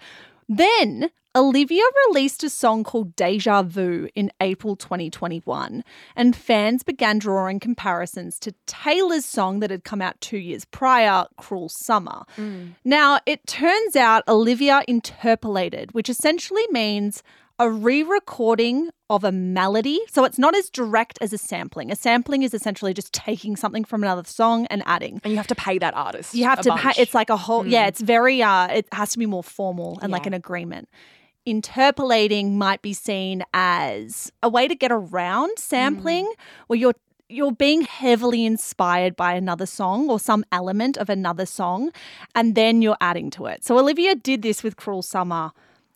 Then 0.48 1.10
Olivia 1.36 1.84
released 2.08 2.42
a 2.42 2.50
song 2.50 2.82
called 2.82 3.14
Deja 3.14 3.62
Vu 3.62 4.08
in 4.16 4.32
April 4.40 4.74
2021, 4.74 5.84
and 6.16 6.34
fans 6.34 6.82
began 6.82 7.20
drawing 7.20 7.60
comparisons 7.60 8.36
to 8.40 8.52
Taylor's 8.66 9.24
song 9.24 9.60
that 9.60 9.70
had 9.70 9.84
come 9.84 10.02
out 10.02 10.20
two 10.20 10.38
years 10.38 10.64
prior, 10.64 11.26
Cruel 11.36 11.68
Summer. 11.68 12.24
Mm. 12.36 12.74
Now, 12.84 13.20
it 13.26 13.46
turns 13.46 13.94
out 13.94 14.24
Olivia 14.26 14.82
interpolated, 14.88 15.92
which 15.92 16.08
essentially 16.08 16.66
means 16.70 17.22
a 17.60 17.70
re 17.70 18.02
recording 18.02 18.88
of 19.10 19.22
a 19.22 19.30
melody. 19.30 20.00
So 20.10 20.24
it's 20.24 20.38
not 20.38 20.56
as 20.56 20.70
direct 20.70 21.18
as 21.20 21.32
a 21.34 21.38
sampling. 21.38 21.92
A 21.92 21.96
sampling 21.96 22.42
is 22.42 22.54
essentially 22.54 22.94
just 22.94 23.12
taking 23.12 23.54
something 23.54 23.84
from 23.84 24.02
another 24.02 24.24
song 24.24 24.66
and 24.66 24.82
adding. 24.86 25.20
And 25.22 25.30
you 25.32 25.36
have 25.36 25.46
to 25.48 25.54
pay 25.54 25.78
that 25.78 25.94
artist. 25.94 26.34
You 26.34 26.44
have 26.44 26.62
to 26.62 26.74
pay, 26.74 26.92
it's 26.96 27.14
like 27.14 27.28
a 27.28 27.36
whole, 27.36 27.66
yeah, 27.66 27.86
it's 27.86 28.00
very, 28.00 28.42
uh, 28.42 28.68
it 28.68 28.86
has 28.92 29.12
to 29.12 29.18
be 29.18 29.26
more 29.26 29.44
formal 29.44 29.98
and 30.00 30.10
like 30.10 30.26
an 30.26 30.32
agreement. 30.32 30.88
Interpolating 31.44 32.56
might 32.56 32.80
be 32.80 32.94
seen 32.94 33.42
as 33.52 34.32
a 34.42 34.48
way 34.48 34.66
to 34.66 34.74
get 34.74 34.90
around 34.90 35.58
sampling 35.58 36.32
where 36.66 36.78
you're 36.78 36.94
you're 37.28 37.52
being 37.52 37.82
heavily 37.82 38.44
inspired 38.44 39.14
by 39.14 39.34
another 39.34 39.64
song 39.64 40.10
or 40.10 40.18
some 40.18 40.44
element 40.50 40.96
of 40.96 41.08
another 41.08 41.46
song 41.46 41.92
and 42.34 42.56
then 42.56 42.82
you're 42.82 42.96
adding 43.00 43.30
to 43.30 43.46
it. 43.46 43.64
So 43.64 43.78
Olivia 43.78 44.16
did 44.16 44.42
this 44.42 44.64
with 44.64 44.74
Cruel 44.76 45.00
Summer, 45.00 45.52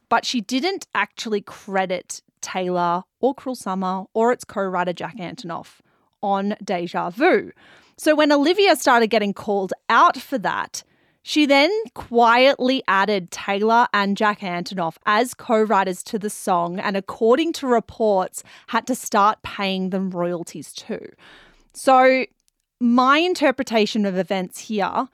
but 0.09 0.25
she 0.25 0.41
didn't 0.41 0.87
actually 0.95 1.41
credit 1.41 2.23
Taylor 2.41 3.05
or 3.21 3.35
Cruel 3.35 3.55
Summer 3.55 4.05
or 4.13 4.33
its 4.33 4.45
co-writer 4.45 4.93
Jack 4.93 5.17
Antonoff 5.17 5.81
on 6.23 6.57
Deja 6.63 7.11
Vu. 7.11 7.53
So 7.97 8.15
when 8.15 8.33
Olivia 8.33 8.77
started 8.77 9.09
getting 9.09 9.33
called 9.33 9.73
out 9.89 10.17
for 10.17 10.39
that, 10.39 10.83
she 11.23 11.47
then 11.47 11.71
quietly 11.95 12.83
added 12.87 13.31
Taylor 13.31 13.87
and 13.95 14.17
Jack 14.17 14.41
Antonoff 14.41 14.97
as 15.07 15.33
co 15.33 15.63
writers 15.63 16.03
to 16.05 16.19
the 16.19 16.29
song, 16.29 16.79
and 16.79 16.99
according 16.99 17.55
to 17.55 17.67
reports, 17.67 18.43
had 18.67 18.87
to 18.89 18.95
start 18.95 19.43
paying 19.43 19.89
them 19.89 20.11
royalties 20.11 20.73
too. 20.75 21.09
So, 21.73 22.27
my 22.79 23.19
interpretation 23.19 24.05
of 24.05 24.19
events 24.19 24.61
here 24.61 25.09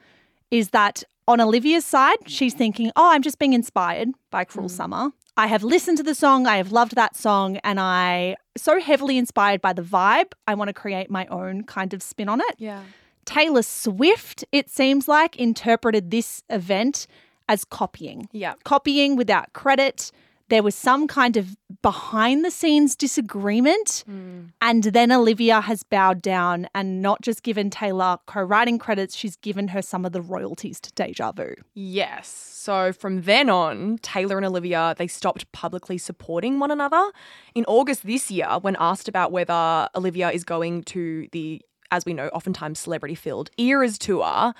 is 0.50 0.70
that 0.70 1.04
on 1.28 1.40
Olivia's 1.40 1.84
side, 1.84 2.18
she's 2.26 2.54
thinking, 2.54 2.90
oh, 2.96 3.10
I'm 3.10 3.22
just 3.22 3.38
being 3.38 3.52
inspired 3.52 4.08
by 4.30 4.44
Cruel 4.44 4.68
mm. 4.68 4.72
Summer. 4.72 5.12
I 5.36 5.46
have 5.46 5.62
listened 5.62 5.96
to 5.98 6.02
the 6.02 6.14
song, 6.14 6.46
I 6.46 6.56
have 6.56 6.72
loved 6.72 6.96
that 6.96 7.16
song, 7.16 7.56
and 7.58 7.78
I 7.80 8.36
so 8.56 8.80
heavily 8.80 9.16
inspired 9.16 9.62
by 9.62 9.72
the 9.72 9.82
vibe, 9.82 10.32
I 10.46 10.54
want 10.54 10.68
to 10.68 10.74
create 10.74 11.10
my 11.10 11.26
own 11.26 11.62
kind 11.62 11.94
of 11.94 12.02
spin 12.02 12.28
on 12.28 12.40
it. 12.40 12.56
Yeah. 12.58 12.82
Taylor 13.24 13.62
Swift, 13.62 14.44
it 14.50 14.68
seems 14.68 15.06
like, 15.06 15.36
interpreted 15.36 16.10
this 16.10 16.42
event 16.50 17.06
as 17.48 17.64
copying. 17.64 18.28
Yeah. 18.32 18.54
Copying 18.64 19.16
without 19.16 19.52
credit. 19.52 20.10
There 20.50 20.62
was 20.62 20.74
some 20.74 21.08
kind 21.08 21.36
of 21.36 21.56
behind 21.82 22.44
the 22.44 22.50
scenes 22.50 22.94
disagreement. 22.94 24.04
Hmm. 24.06 24.46
And 24.60 24.84
then 24.84 25.10
Olivia 25.12 25.60
has 25.60 25.82
bowed 25.82 26.20
down 26.20 26.68
and 26.74 27.00
not 27.00 27.22
just 27.22 27.42
given 27.42 27.70
Taylor 27.70 28.18
co 28.26 28.42
writing 28.42 28.78
credits, 28.78 29.16
she's 29.16 29.36
given 29.36 29.68
her 29.68 29.80
some 29.80 30.04
of 30.04 30.12
the 30.12 30.20
royalties 30.20 30.80
to 30.80 30.92
Deja 30.92 31.32
Vu. 31.32 31.54
Yes. 31.74 32.28
So 32.28 32.92
from 32.92 33.22
then 33.22 33.48
on, 33.48 33.98
Taylor 34.02 34.36
and 34.36 34.44
Olivia, 34.44 34.94
they 34.98 35.06
stopped 35.06 35.50
publicly 35.52 35.96
supporting 35.96 36.58
one 36.58 36.70
another. 36.70 37.10
In 37.54 37.64
August 37.66 38.06
this 38.06 38.30
year, 38.30 38.58
when 38.60 38.76
asked 38.78 39.08
about 39.08 39.32
whether 39.32 39.88
Olivia 39.94 40.30
is 40.30 40.44
going 40.44 40.82
to 40.84 41.28
the, 41.32 41.62
as 41.90 42.04
we 42.04 42.12
know, 42.12 42.28
oftentimes 42.28 42.78
celebrity 42.78 43.14
filled 43.14 43.50
Eras 43.56 43.98
tour, 43.98 44.52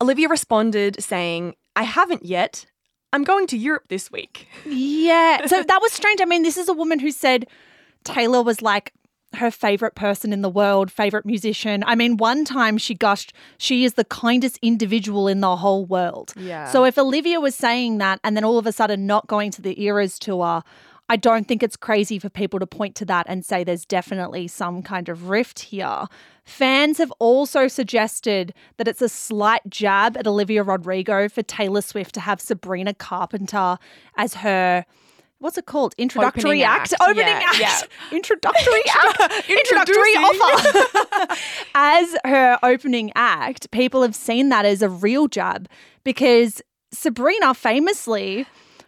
Olivia 0.00 0.28
responded 0.28 1.02
saying, 1.02 1.54
I 1.74 1.84
haven't 1.84 2.24
yet. 2.24 2.66
I'm 3.12 3.24
going 3.24 3.46
to 3.48 3.58
Europe 3.58 3.88
this 3.88 4.10
week. 4.10 4.48
Yeah. 4.66 5.46
So 5.46 5.62
that 5.68 5.82
was 5.82 5.92
strange. 5.92 6.20
I 6.20 6.24
mean, 6.24 6.42
this 6.42 6.56
is 6.56 6.68
a 6.68 6.74
woman 6.74 6.98
who 6.98 7.10
said 7.10 7.46
Taylor 8.04 8.42
was 8.42 8.62
like 8.62 8.92
her 9.34 9.50
favorite 9.50 9.94
person 9.94 10.32
in 10.32 10.42
the 10.42 10.48
world, 10.48 10.90
favorite 10.90 11.24
musician. 11.24 11.82
I 11.86 11.94
mean, 11.94 12.16
one 12.16 12.44
time 12.44 12.76
she 12.76 12.94
gushed, 12.94 13.32
she 13.56 13.84
is 13.84 13.94
the 13.94 14.04
kindest 14.04 14.58
individual 14.60 15.26
in 15.26 15.40
the 15.40 15.56
whole 15.56 15.86
world. 15.86 16.34
Yeah. 16.36 16.68
So 16.70 16.84
if 16.84 16.98
Olivia 16.98 17.40
was 17.40 17.54
saying 17.54 17.98
that 17.98 18.20
and 18.24 18.36
then 18.36 18.44
all 18.44 18.58
of 18.58 18.66
a 18.66 18.72
sudden 18.72 19.06
not 19.06 19.26
going 19.28 19.50
to 19.52 19.62
the 19.62 19.80
Eras 19.82 20.18
tour, 20.18 20.62
I 21.12 21.16
don't 21.16 21.46
think 21.46 21.62
it's 21.62 21.76
crazy 21.76 22.18
for 22.18 22.30
people 22.30 22.58
to 22.58 22.66
point 22.66 22.94
to 22.96 23.04
that 23.04 23.26
and 23.28 23.44
say 23.44 23.64
there's 23.64 23.84
definitely 23.84 24.48
some 24.48 24.82
kind 24.82 25.10
of 25.10 25.28
rift 25.28 25.58
here. 25.58 26.06
Fans 26.42 26.96
have 26.96 27.12
also 27.18 27.68
suggested 27.68 28.54
that 28.78 28.88
it's 28.88 29.02
a 29.02 29.10
slight 29.10 29.60
jab 29.68 30.16
at 30.16 30.26
Olivia 30.26 30.62
Rodrigo 30.62 31.28
for 31.28 31.42
Taylor 31.42 31.82
Swift 31.82 32.14
to 32.14 32.20
have 32.20 32.40
Sabrina 32.40 32.94
Carpenter 32.94 33.76
as 34.16 34.36
her 34.36 34.86
what's 35.38 35.58
it 35.58 35.66
called? 35.66 35.94
Introductory 35.98 36.44
Opening 36.44 36.62
act. 36.62 36.92
act. 36.94 37.02
Opening 37.02 37.26
Yeah, 37.26 37.42
act. 37.46 37.58
yeah. 37.60 37.80
Introductory 38.16 38.82
act. 39.04 39.50
Introductory 39.50 40.12
offer. 40.16 41.34
as 41.74 42.16
her 42.24 42.58
opening 42.62 43.12
act, 43.16 43.70
people 43.70 44.00
have 44.00 44.14
seen 44.14 44.48
that 44.48 44.64
as 44.64 44.80
a 44.80 44.88
real 44.88 45.28
jab 45.28 45.68
because 46.04 46.62
Sabrina 46.90 47.52
famously 47.52 48.46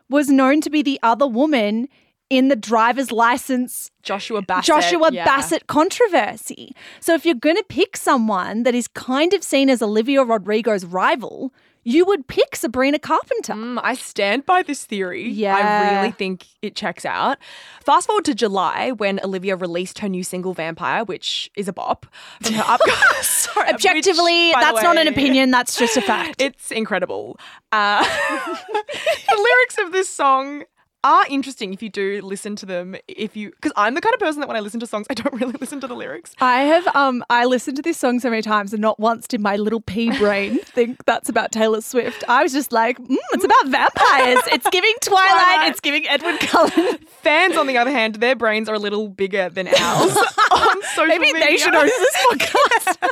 was 0.09 0.31
known 0.31 0.63
to 0.63 0.71
be 0.71 0.81
the 0.81 0.99
other 1.03 1.27
woman 1.27 1.87
in 2.31 2.49
the 2.49 2.57
driver's 2.57 3.13
license 3.13 3.91
Joshua 4.03 4.43
Bassett. 4.43 4.67
Joshua 4.67 5.11
yeah. 5.13 5.25
Bassett 5.25 5.67
controversy. 5.67 6.75
So 7.01 7.15
if 7.15 7.25
you're 7.25 7.35
going 7.35 7.57
to 7.57 7.65
pick 7.69 7.97
someone 7.97 8.63
that 8.65 8.75
is 8.75 8.89
kind 8.89 9.33
of 9.33 9.43
seen 9.43 9.71
as 9.71 9.83
Olivia 9.83 10.23
Rodrigo's 10.23 10.85
rival, 10.85 11.53
you 11.85 12.05
would 12.07 12.27
pick 12.27 12.57
Sabrina 12.57 12.99
Carpenter. 12.99 13.53
Mm, 13.53 13.79
I 13.83 13.95
stand 13.95 14.47
by 14.47 14.63
this 14.63 14.85
theory. 14.85 15.29
Yeah. 15.29 15.55
I 15.55 15.97
really 15.97 16.13
think 16.13 16.47
it 16.63 16.75
checks 16.75 17.05
out. 17.05 17.39
Fast 17.85 18.07
forward 18.07 18.25
to 18.25 18.35
July 18.35 18.93
when 18.93 19.21
Olivia 19.23 19.55
released 19.55 19.99
her 19.99 20.09
new 20.09 20.25
single 20.25 20.55
Vampire, 20.55 21.05
which 21.05 21.51
is 21.57 21.69
a 21.69 21.73
bop 21.73 22.07
from 22.43 22.55
her 22.55 22.65
upcoming. 22.67 22.97
Sorry, 23.23 23.69
Objectively, 23.69 24.51
the 24.53 24.59
that's 24.61 24.83
not 24.83 24.97
an 24.97 25.09
opinion, 25.09 25.51
that's 25.51 25.77
just 25.77 25.97
a 25.97 26.01
fact. 26.01 26.41
It's 26.45 26.71
incredible. 26.71 27.39
Uh, 27.71 28.03
the 28.73 29.37
lyrics 29.37 29.79
of 29.79 29.93
this 29.93 30.09
song 30.09 30.65
are 31.05 31.25
interesting 31.29 31.73
if 31.73 31.83
you 31.83 31.89
do 31.91 32.21
listen 32.23 32.57
to 32.57 32.67
them. 32.67 32.97
If 33.07 33.37
you, 33.37 33.51
because 33.51 33.73
I'm 33.77 33.95
the 33.95 34.01
kind 34.01 34.15
of 34.15 34.19
person 34.21 34.41
that 34.41 34.49
when 34.49 34.57
I 34.57 34.61
listen 34.61 34.81
to 34.81 34.87
songs, 34.87 35.07
I 35.11 35.15
don't 35.15 35.35
really 35.41 35.53
listen 35.61 35.81
to 35.83 35.87
the 35.87 35.95
lyrics. 35.95 36.33
I 36.41 36.63
have 36.63 36.87
um 36.97 37.23
I 37.31 37.45
listened 37.45 37.77
to 37.77 37.83
this 37.83 37.97
song 37.99 38.19
so 38.21 38.31
many 38.31 38.43
times 38.43 38.73
and 38.73 38.83
not 38.83 38.99
once 38.99 39.29
did 39.29 39.41
my 39.41 39.55
little 39.57 39.81
pea 39.81 40.17
brain 40.19 40.59
think 40.65 41.05
that's 41.05 41.29
about 41.29 41.53
Taylor 41.53 41.81
Swift. 41.81 42.25
I 42.29 42.43
was 42.43 42.53
just 42.53 42.73
like, 42.73 42.99
mm, 42.99 43.17
it's 43.33 43.45
about 43.45 43.69
vampires. 43.69 44.41
It's 44.53 44.69
giving 44.71 44.95
Twilight. 45.03 45.31
Twilight. 45.31 45.71
It's 45.71 45.81
giving 45.81 46.09
Edward 46.09 46.41
Cullen. 46.41 46.99
Fans, 47.23 47.57
on 47.57 47.67
the 47.67 47.77
other 47.79 47.91
hand, 47.91 48.17
their 48.17 48.35
brains 48.35 48.69
are 48.69 48.75
a 48.75 48.79
little 48.79 49.09
bigger 49.09 49.49
than 49.51 49.69
ours 49.69 50.17
on 50.51 50.83
social 50.95 51.07
Maybe 51.07 51.33
media. 51.33 51.47
they 51.47 51.57
should 51.59 51.75
own 51.75 51.87
this 51.87 52.17
podcast. 52.31 53.11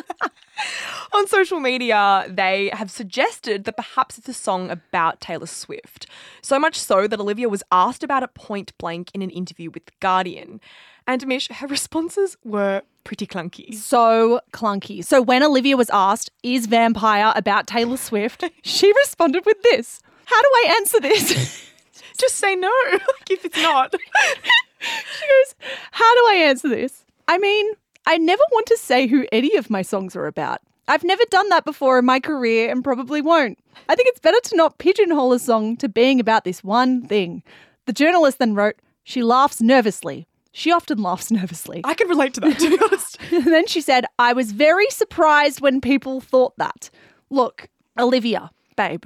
On 1.15 1.27
social 1.27 1.61
media, 1.61 2.27
they 2.29 2.71
have 2.73 2.91
suggested 2.91 3.65
that 3.65 3.77
perhaps 3.77 4.17
it's 4.17 4.29
a 4.29 4.35
song 4.35 4.71
about 4.71 5.21
Taylor 5.21 5.47
Swift. 5.47 6.07
So 6.41 6.59
much 6.59 6.81
so 6.81 7.07
that 7.07 7.21
Olivia 7.21 7.51
was 7.51 7.63
asked 7.71 8.03
about 8.03 8.23
it 8.23 8.33
point 8.33 8.77
blank 8.79 9.11
in 9.13 9.21
an 9.21 9.29
interview 9.29 9.71
with 9.71 9.85
The 9.85 9.93
Guardian. 10.01 10.59
And 11.07 11.27
Mish, 11.27 11.49
her 11.49 11.67
responses 11.67 12.39
were 12.45 12.81
pretty 13.05 13.27
clunky. 13.27 13.75
So 13.75 14.41
clunky. 14.53 15.05
So 15.05 15.21
when 15.21 15.43
Olivia 15.43 15.77
was 15.77 15.91
asked, 15.91 16.31
is 16.43 16.65
Vampire 16.67 17.33
about 17.37 17.67
Taylor 17.67 17.99
Swift? 17.99 18.45
she 18.63 18.91
responded 18.95 19.45
with 19.45 19.61
this 19.63 20.01
How 20.25 20.41
do 20.41 20.49
I 20.49 20.75
answer 20.79 21.01
this? 21.01 21.69
Just 22.19 22.37
say 22.37 22.55
no, 22.55 22.73
like 22.93 23.31
if 23.31 23.45
it's 23.45 23.59
not. 23.59 23.95
she 24.81 25.27
goes, 25.27 25.55
How 25.91 26.15
do 26.15 26.21
I 26.31 26.45
answer 26.47 26.69
this? 26.71 27.05
I 27.29 27.37
mean, 27.37 27.75
I 28.07 28.17
never 28.17 28.43
want 28.53 28.67
to 28.69 28.79
say 28.79 29.07
who 29.09 29.27
any 29.31 29.57
of 29.57 29.69
my 29.69 29.83
songs 29.83 30.17
are 30.17 30.27
about. 30.27 30.61
I've 30.89 31.05
never 31.05 31.23
done 31.31 31.49
that 31.51 31.65
before 31.65 31.99
in 31.99 32.05
my 32.05 32.21
career 32.21 32.71
and 32.71 32.83
probably 32.83 33.21
won't. 33.21 33.59
I 33.89 33.95
think 33.95 34.09
it's 34.09 34.21
better 34.21 34.41
to 34.45 34.57
not 34.57 34.79
pigeonhole 34.79 35.33
a 35.33 35.39
song 35.39 35.77
to 35.79 35.89
being 35.89 36.21
about 36.21 36.45
this 36.45 36.65
one 36.65 37.07
thing. 37.07 37.43
The 37.87 37.93
journalist 37.93 38.39
then 38.39 38.55
wrote, 38.55 38.77
She 39.05 39.23
laughs 39.23 39.61
nervously. 39.61 40.27
She 40.53 40.71
often 40.71 41.01
laughs 41.03 41.31
nervously. 41.31 41.81
I 41.85 41.95
can 41.95 42.09
relate 42.09 42.35
to 42.35 42.41
that, 42.41 42.59
to 42.59 42.71
be 42.71 42.79
honest. 42.85 43.19
And 43.33 43.47
then 43.47 43.67
she 43.67 43.81
said, 43.81 44.05
I 44.19 44.35
was 44.35 44.53
very 44.53 44.89
surprised 44.91 45.61
when 45.61 45.81
people 45.81 46.21
thought 46.21 46.57
that. 46.59 46.91
Look, 47.31 47.69
Olivia, 47.99 48.51
babe, 48.77 49.05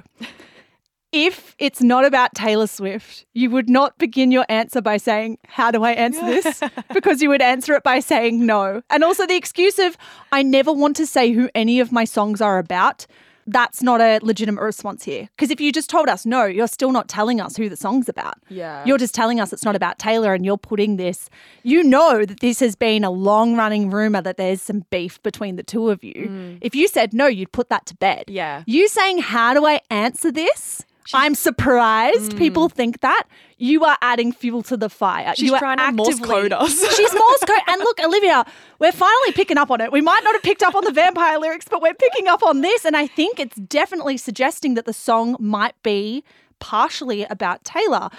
if 1.11 1.55
it's 1.57 1.81
not 1.81 2.05
about 2.05 2.33
Taylor 2.35 2.67
Swift, 2.67 3.25
you 3.33 3.49
would 3.49 3.69
not 3.69 3.97
begin 3.97 4.31
your 4.31 4.45
answer 4.49 4.81
by 4.81 4.97
saying, 4.97 5.37
How 5.47 5.71
do 5.71 5.83
I 5.83 5.91
answer 5.91 6.25
this? 6.25 6.61
because 6.93 7.21
you 7.21 7.29
would 7.29 7.41
answer 7.41 7.73
it 7.73 7.83
by 7.83 7.99
saying 7.99 8.45
no. 8.45 8.81
And 8.89 9.03
also 9.03 9.25
the 9.25 9.35
excuse 9.35 9.79
of, 9.79 9.97
I 10.31 10.43
never 10.43 10.71
want 10.73 10.95
to 10.97 11.05
say 11.05 11.31
who 11.31 11.49
any 11.55 11.79
of 11.79 11.91
my 11.91 12.03
songs 12.05 12.41
are 12.41 12.57
about. 12.57 13.05
That's 13.49 13.81
not 13.81 14.01
a 14.01 14.19
legitimate 14.21 14.61
response 14.61 15.05
here. 15.05 15.29
Because 15.37 15.51
if 15.51 15.61
you 15.61 15.71
just 15.71 15.89
told 15.89 16.09
us 16.09 16.25
no, 16.25 16.43
you're 16.43 16.67
still 16.67 16.91
not 16.91 17.07
telling 17.07 17.39
us 17.39 17.55
who 17.55 17.69
the 17.69 17.77
song's 17.77 18.09
about. 18.09 18.33
Yeah. 18.49 18.83
You're 18.85 18.97
just 18.97 19.15
telling 19.15 19.39
us 19.39 19.53
it's 19.53 19.63
not 19.63 19.73
about 19.77 19.97
Taylor 19.97 20.33
and 20.33 20.45
you're 20.45 20.57
putting 20.57 20.97
this, 20.97 21.29
you 21.63 21.81
know 21.81 22.25
that 22.25 22.41
this 22.41 22.59
has 22.59 22.75
been 22.75 23.05
a 23.05 23.09
long 23.09 23.55
running 23.55 23.89
rumor 23.89 24.21
that 24.21 24.35
there's 24.35 24.61
some 24.61 24.83
beef 24.89 25.23
between 25.23 25.55
the 25.55 25.63
two 25.63 25.89
of 25.89 26.03
you. 26.03 26.27
Mm. 26.29 26.57
If 26.59 26.75
you 26.75 26.89
said 26.89 27.13
no, 27.13 27.27
you'd 27.27 27.53
put 27.53 27.69
that 27.69 27.85
to 27.85 27.95
bed. 27.95 28.25
Yeah. 28.27 28.63
You 28.65 28.89
saying, 28.89 29.19
How 29.19 29.53
do 29.53 29.65
I 29.65 29.79
answer 29.89 30.29
this? 30.29 30.83
I'm 31.13 31.35
surprised 31.35 32.33
mm. 32.33 32.37
people 32.37 32.69
think 32.69 33.01
that. 33.01 33.23
You 33.59 33.83
are 33.85 33.97
adding 34.01 34.31
fuel 34.31 34.61
to 34.63 34.77
the 34.77 34.89
fire. 34.89 35.33
She's 35.35 35.49
you 35.49 35.55
are 35.55 35.59
trying 35.59 35.77
to 35.77 35.91
Morse 35.91 36.09
actively- 36.09 36.29
code 36.29 36.53
us. 36.53 36.95
She's 36.95 37.13
Morse 37.13 37.43
code. 37.45 37.61
And 37.67 37.79
look, 37.79 37.99
Olivia, 38.03 38.45
we're 38.79 38.91
finally 38.91 39.31
picking 39.31 39.57
up 39.57 39.71
on 39.71 39.81
it. 39.81 39.91
We 39.91 40.01
might 40.01 40.23
not 40.23 40.35
have 40.35 40.43
picked 40.43 40.61
up 40.61 40.75
on 40.75 40.83
the 40.83 40.91
vampire 40.91 41.39
lyrics, 41.39 41.65
but 41.69 41.81
we're 41.81 41.95
picking 41.95 42.27
up 42.27 42.43
on 42.43 42.61
this. 42.61 42.85
And 42.85 42.95
I 42.95 43.07
think 43.07 43.39
it's 43.39 43.57
definitely 43.57 44.17
suggesting 44.17 44.75
that 44.75 44.85
the 44.85 44.93
song 44.93 45.35
might 45.39 45.81
be 45.81 46.23
partially 46.59 47.23
about 47.25 47.63
Taylor. 47.63 48.09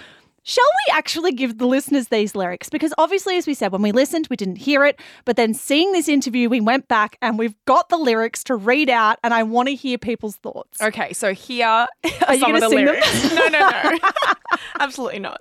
Shall 0.49 0.65
we 0.87 0.97
actually 0.97 1.31
give 1.31 1.59
the 1.59 1.67
listeners 1.67 2.07
these 2.07 2.33
lyrics? 2.33 2.71
Because 2.71 2.91
obviously, 2.97 3.37
as 3.37 3.45
we 3.45 3.53
said, 3.53 3.71
when 3.71 3.83
we 3.83 3.91
listened, 3.91 4.25
we 4.31 4.35
didn't 4.35 4.55
hear 4.55 4.83
it. 4.83 4.99
But 5.23 5.35
then 5.35 5.53
seeing 5.53 5.91
this 5.91 6.07
interview, 6.07 6.49
we 6.49 6.59
went 6.59 6.87
back 6.87 7.19
and 7.21 7.37
we've 7.37 7.53
got 7.65 7.89
the 7.89 7.97
lyrics 7.97 8.43
to 8.45 8.55
read 8.55 8.89
out, 8.89 9.19
and 9.23 9.31
I 9.31 9.43
want 9.43 9.69
to 9.69 9.75
hear 9.75 9.99
people's 9.99 10.37
thoughts. 10.37 10.81
Okay, 10.81 11.13
so 11.13 11.35
here 11.35 11.67
are, 11.67 11.87
you 12.03 12.39
some 12.39 12.55
of 12.55 12.61
the 12.61 12.69
sing 12.69 12.85
them? 12.85 12.95
no, 13.35 13.59
no, 13.59 13.91
no. 13.91 14.09
Absolutely 14.79 15.19
not. 15.19 15.39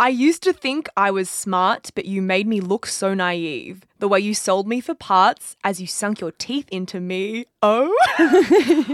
I 0.00 0.10
used 0.10 0.44
to 0.44 0.52
think 0.52 0.88
I 0.96 1.10
was 1.10 1.28
smart, 1.28 1.90
but 1.96 2.04
you 2.04 2.22
made 2.22 2.46
me 2.46 2.60
look 2.60 2.86
so 2.86 3.14
naive. 3.14 3.84
The 3.98 4.06
way 4.06 4.20
you 4.20 4.32
sold 4.32 4.68
me 4.68 4.80
for 4.80 4.94
parts 4.94 5.56
as 5.64 5.80
you 5.80 5.88
sunk 5.88 6.20
your 6.20 6.30
teeth 6.30 6.68
into 6.70 7.00
me. 7.00 7.46
Oh. 7.62 7.92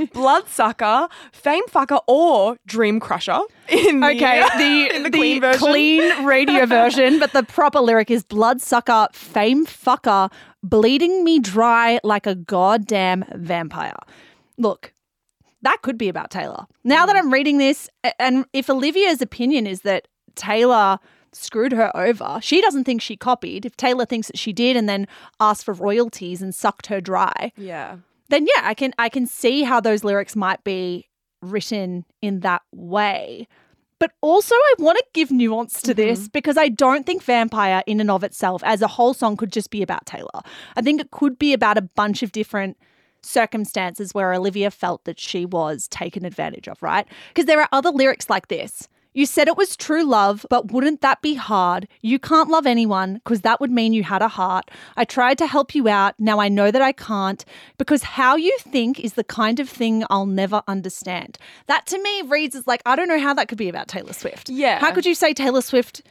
Bloodsucker, 0.14 1.08
fame 1.30 1.66
fucker, 1.66 2.00
or 2.06 2.56
dream 2.64 3.00
crusher. 3.00 3.40
In 3.68 4.00
the, 4.00 4.06
Okay, 4.06 4.48
the 4.56 4.96
in 4.96 5.02
the, 5.02 5.10
the 5.10 5.18
clean 5.18 5.40
version. 5.42 5.58
clean 5.58 6.24
radio 6.24 6.64
version, 6.80 7.18
but 7.18 7.34
the 7.34 7.42
proper 7.42 7.80
lyric 7.80 8.10
is 8.10 8.24
bloodsucker, 8.24 9.08
fame 9.12 9.66
fucker, 9.66 10.32
bleeding 10.62 11.22
me 11.22 11.38
dry 11.38 12.00
like 12.02 12.26
a 12.26 12.34
goddamn 12.34 13.26
vampire. 13.34 13.98
Look, 14.56 14.94
that 15.60 15.82
could 15.82 15.98
be 15.98 16.08
about 16.08 16.30
Taylor. 16.30 16.64
Now 16.82 17.04
that 17.04 17.14
mm. 17.14 17.18
I'm 17.18 17.30
reading 17.30 17.58
this, 17.58 17.90
and 18.18 18.46
if 18.54 18.70
Olivia's 18.70 19.20
opinion 19.20 19.66
is 19.66 19.82
that 19.82 20.08
Taylor 20.34 20.98
screwed 21.32 21.72
her 21.72 21.94
over, 21.96 22.38
she 22.42 22.60
doesn't 22.60 22.84
think 22.84 23.02
she 23.02 23.16
copied. 23.16 23.66
If 23.66 23.76
Taylor 23.76 24.04
thinks 24.04 24.28
that 24.28 24.38
she 24.38 24.52
did 24.52 24.76
and 24.76 24.88
then 24.88 25.06
asked 25.40 25.64
for 25.64 25.74
royalties 25.74 26.40
and 26.40 26.54
sucked 26.54 26.86
her 26.86 27.00
dry, 27.00 27.52
Yeah. 27.56 27.96
then 28.28 28.46
yeah, 28.46 28.62
I 28.62 28.74
can 28.74 28.94
I 28.98 29.08
can 29.08 29.26
see 29.26 29.62
how 29.62 29.80
those 29.80 30.04
lyrics 30.04 30.36
might 30.36 30.62
be 30.64 31.08
written 31.42 32.04
in 32.22 32.40
that 32.40 32.62
way. 32.72 33.48
But 33.98 34.12
also 34.20 34.54
I 34.54 34.74
want 34.78 34.98
to 34.98 35.04
give 35.12 35.30
nuance 35.30 35.80
to 35.82 35.94
this 35.94 36.20
mm-hmm. 36.20 36.32
because 36.32 36.56
I 36.58 36.68
don't 36.68 37.06
think 37.06 37.22
Vampire 37.22 37.82
in 37.86 38.00
and 38.00 38.10
of 38.10 38.24
itself 38.24 38.62
as 38.64 38.82
a 38.82 38.88
whole 38.88 39.14
song 39.14 39.36
could 39.36 39.52
just 39.52 39.70
be 39.70 39.82
about 39.82 40.04
Taylor. 40.04 40.42
I 40.76 40.82
think 40.82 41.00
it 41.00 41.10
could 41.10 41.38
be 41.38 41.52
about 41.52 41.78
a 41.78 41.82
bunch 41.82 42.22
of 42.22 42.32
different 42.32 42.76
circumstances 43.22 44.12
where 44.12 44.34
Olivia 44.34 44.70
felt 44.70 45.04
that 45.04 45.18
she 45.18 45.46
was 45.46 45.88
taken 45.88 46.24
advantage 46.24 46.68
of, 46.68 46.82
right? 46.82 47.06
Because 47.28 47.46
there 47.46 47.60
are 47.60 47.68
other 47.72 47.90
lyrics 47.90 48.28
like 48.28 48.48
this. 48.48 48.88
You 49.14 49.26
said 49.26 49.46
it 49.46 49.56
was 49.56 49.76
true 49.76 50.04
love, 50.04 50.44
but 50.50 50.72
wouldn't 50.72 51.00
that 51.00 51.22
be 51.22 51.34
hard? 51.34 51.86
You 52.02 52.18
can't 52.18 52.50
love 52.50 52.66
anyone 52.66 53.14
because 53.14 53.42
that 53.42 53.60
would 53.60 53.70
mean 53.70 53.92
you 53.92 54.02
had 54.02 54.22
a 54.22 54.28
heart. 54.28 54.70
I 54.96 55.04
tried 55.04 55.38
to 55.38 55.46
help 55.46 55.72
you 55.72 55.88
out. 55.88 56.14
Now 56.18 56.40
I 56.40 56.48
know 56.48 56.72
that 56.72 56.82
I 56.82 56.90
can't 56.90 57.44
because 57.78 58.02
how 58.02 58.34
you 58.34 58.56
think 58.58 58.98
is 58.98 59.14
the 59.14 59.22
kind 59.22 59.60
of 59.60 59.68
thing 59.68 60.04
I'll 60.10 60.26
never 60.26 60.62
understand. 60.66 61.38
That 61.68 61.86
to 61.86 62.02
me 62.02 62.22
reads 62.22 62.56
as 62.56 62.66
like, 62.66 62.82
I 62.84 62.96
don't 62.96 63.08
know 63.08 63.20
how 63.20 63.34
that 63.34 63.46
could 63.46 63.56
be 63.58 63.68
about 63.68 63.86
Taylor 63.86 64.12
Swift. 64.12 64.50
Yeah. 64.50 64.80
How 64.80 64.92
could 64.92 65.06
you 65.06 65.14
say 65.14 65.32
Taylor 65.32 65.62
Swift 65.62 66.02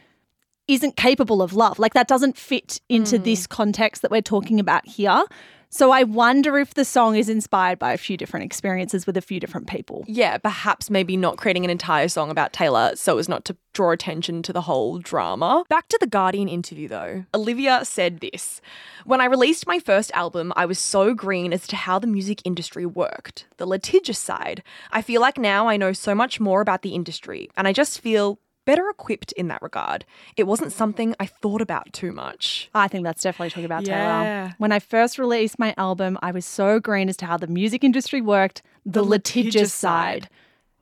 isn't 0.70 0.96
capable 0.96 1.42
of 1.42 1.54
love? 1.54 1.80
Like 1.80 1.94
that 1.96 2.08
doesn't 2.08 2.38
fit 2.38 2.80
into 2.88 3.18
hmm. 3.18 3.24
this 3.24 3.48
context 3.48 4.02
that 4.02 4.12
we're 4.12 4.22
talking 4.22 4.62
about 4.62 4.88
here. 4.88 5.24
So 5.74 5.90
I 5.90 6.04
wonder 6.04 6.60
if 6.60 6.76
the 6.76 6.86
song 6.86 7.16
is 7.16 7.30
inspired 7.30 7.80
by 7.80 7.94
a 7.94 7.98
few 7.98 8.16
different 8.16 8.46
experiences 8.46 9.08
with 9.08 9.18
a 9.18 9.22
few 9.22 9.40
different 9.40 9.66
people. 9.66 10.06
Yeah, 10.08 10.38
perhaps 10.38 10.92
maybe 10.92 11.18
not 11.18 11.38
creating 11.38 11.64
an 11.64 11.72
entire 11.72 12.10
song 12.10 12.30
about 12.30 12.54
Taylor 12.54 12.92
so 12.96 13.18
as 13.18 13.28
not 13.28 13.44
to 13.46 13.58
draw 13.74 13.90
attention 13.90 14.44
to 14.44 14.54
the 14.54 14.62
whole 14.62 15.00
drama. 15.00 15.64
Back 15.70 15.88
to 15.90 15.98
the 16.00 16.06
Guardian 16.06 16.48
interview 16.48 16.88
though. 16.88 17.26
Olivia 17.34 17.84
said 17.86 18.20
this 18.20 18.62
When 19.04 19.20
I 19.20 19.26
released 19.26 19.66
my 19.66 19.80
first 19.80 20.12
album, 20.12 20.54
I 20.56 20.68
was 20.68 20.78
so 20.78 21.16
green 21.16 21.52
as 21.52 21.66
to 21.70 21.76
how 21.76 21.98
the 21.98 22.06
music 22.06 22.44
industry 22.46 22.86
worked, 22.86 23.48
the 23.58 23.66
litigious 23.66 24.20
side. 24.20 24.62
I 24.92 25.02
feel 25.02 25.22
like 25.22 25.40
now 25.40 25.68
I 25.68 25.78
know 25.78 25.92
so 25.92 26.14
much 26.14 26.40
more 26.40 26.62
about 26.62 26.84
the 26.84 26.94
industry, 26.94 27.50
and 27.58 27.68
I 27.68 27.74
just 27.74 28.00
feel 28.00 28.38
better 28.66 28.90
equipped 28.90 29.32
in 29.34 29.48
that 29.50 29.62
regard. 29.62 30.06
It 30.38 30.44
wasn't 30.44 30.72
something 30.72 31.16
I 31.20 31.26
thought 31.26 31.62
about 31.62 31.92
too 31.94 32.12
much. 32.12 32.70
I 32.74 32.88
think 32.88 33.04
that's 33.04 33.22
definitely 33.22 33.50
talking 33.50 33.66
about 33.66 33.86
Yeah. 33.88 34.24
Taylor. 34.24 34.56
When 34.58 34.72
I 34.72 34.80
first 34.80 35.20
released 35.20 35.60
my 35.60 35.74
album, 35.78 36.18
I 36.22 36.32
was 36.32 36.46
so 36.46 36.80
green 36.80 37.10
as 37.10 37.18
to 37.18 37.26
how 37.26 37.38
the 37.38 37.48
music 37.48 37.84
industry 37.84 38.22
worked, 38.22 38.62
the, 38.86 39.04
litigious, 39.04 39.46
litigious 39.46 39.74
side. 39.74 40.24
side. 40.24 40.30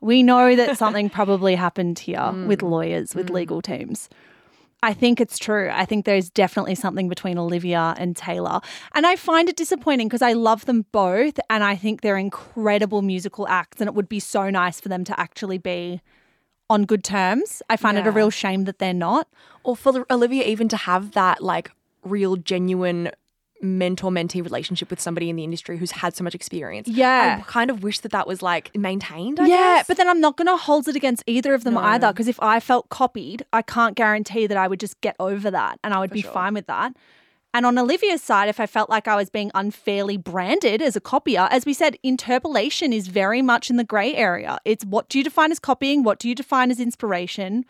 We 0.00 0.22
know 0.22 0.56
that 0.56 0.78
something 0.82 1.10
probably 1.10 1.54
happened 1.54 1.98
here 1.98 2.18
mm. 2.18 2.46
with 2.46 2.62
lawyers, 2.62 3.14
with 3.14 3.28
mm. 3.28 3.34
legal 3.34 3.62
teams. 3.62 4.08
I 4.84 4.94
think 4.94 5.20
it's 5.20 5.38
true. 5.38 5.70
I 5.72 5.84
think 5.84 6.04
there's 6.04 6.28
definitely 6.28 6.74
something 6.74 7.08
between 7.08 7.38
Olivia 7.38 7.94
and 7.98 8.16
Taylor. 8.16 8.60
And 8.94 9.06
I 9.06 9.14
find 9.14 9.48
it 9.48 9.56
disappointing 9.56 10.08
because 10.08 10.22
I 10.22 10.32
love 10.32 10.66
them 10.66 10.86
both 10.90 11.38
and 11.48 11.62
I 11.62 11.76
think 11.76 12.00
they're 12.00 12.16
incredible 12.16 13.00
musical 13.00 13.46
acts 13.46 13.80
and 13.80 13.86
it 13.86 13.94
would 13.94 14.08
be 14.08 14.18
so 14.18 14.50
nice 14.50 14.80
for 14.80 14.88
them 14.88 15.04
to 15.04 15.20
actually 15.20 15.58
be 15.58 16.00
on 16.70 16.84
good 16.84 17.04
terms. 17.04 17.62
I 17.68 17.76
find 17.76 17.98
it 17.98 18.06
a 18.06 18.10
real 18.10 18.30
shame 18.30 18.64
that 18.64 18.78
they're 18.78 18.94
not. 18.94 19.28
Or 19.64 19.76
for 19.76 20.06
Olivia 20.10 20.44
even 20.44 20.68
to 20.68 20.76
have 20.76 21.12
that 21.12 21.42
like 21.42 21.70
real 22.02 22.36
genuine 22.36 23.10
mentor 23.60 24.10
mentee 24.10 24.42
relationship 24.42 24.90
with 24.90 25.00
somebody 25.00 25.30
in 25.30 25.36
the 25.36 25.44
industry 25.44 25.78
who's 25.78 25.92
had 25.92 26.16
so 26.16 26.24
much 26.24 26.34
experience. 26.34 26.88
Yeah. 26.88 27.38
I 27.40 27.42
kind 27.48 27.70
of 27.70 27.82
wish 27.84 28.00
that 28.00 28.10
that 28.10 28.26
was 28.26 28.42
like 28.42 28.76
maintained. 28.76 29.38
I 29.38 29.46
yeah, 29.46 29.56
guess. 29.76 29.86
but 29.86 29.96
then 29.96 30.08
I'm 30.08 30.20
not 30.20 30.36
going 30.36 30.48
to 30.48 30.56
hold 30.56 30.88
it 30.88 30.96
against 30.96 31.22
either 31.26 31.54
of 31.54 31.62
them 31.62 31.74
No. 31.74 31.80
either 31.80 32.08
because 32.12 32.26
if 32.26 32.42
I 32.42 32.58
felt 32.58 32.88
copied, 32.88 33.44
I 33.52 33.62
can't 33.62 33.94
guarantee 33.94 34.48
that 34.48 34.56
I 34.56 34.66
would 34.66 34.80
just 34.80 35.00
get 35.00 35.14
over 35.20 35.48
that 35.50 35.78
and 35.84 35.94
I 35.94 36.00
would 36.00 36.10
be 36.10 36.22
sure. 36.22 36.32
fine 36.32 36.54
with 36.54 36.66
that. 36.66 36.96
And 37.54 37.66
on 37.66 37.78
Olivia's 37.78 38.22
side, 38.22 38.48
if 38.48 38.58
I 38.58 38.66
felt 38.66 38.88
like 38.88 39.06
I 39.06 39.16
was 39.16 39.28
being 39.28 39.50
unfairly 39.54 40.16
branded 40.16 40.80
as 40.80 40.96
a 40.96 41.00
copier, 41.00 41.48
as 41.50 41.66
we 41.66 41.74
said, 41.74 41.98
interpolation 42.02 42.92
is 42.92 43.08
very 43.08 43.42
much 43.42 43.68
in 43.68 43.76
the 43.76 43.84
grey 43.84 44.14
area. 44.14 44.58
It's 44.64 44.84
what 44.84 45.08
do 45.08 45.18
you 45.18 45.24
define 45.24 45.52
as 45.52 45.58
copying? 45.58 46.02
What 46.02 46.18
do 46.18 46.28
you 46.28 46.34
define 46.34 46.70
as 46.70 46.80
inspiration? 46.80 47.66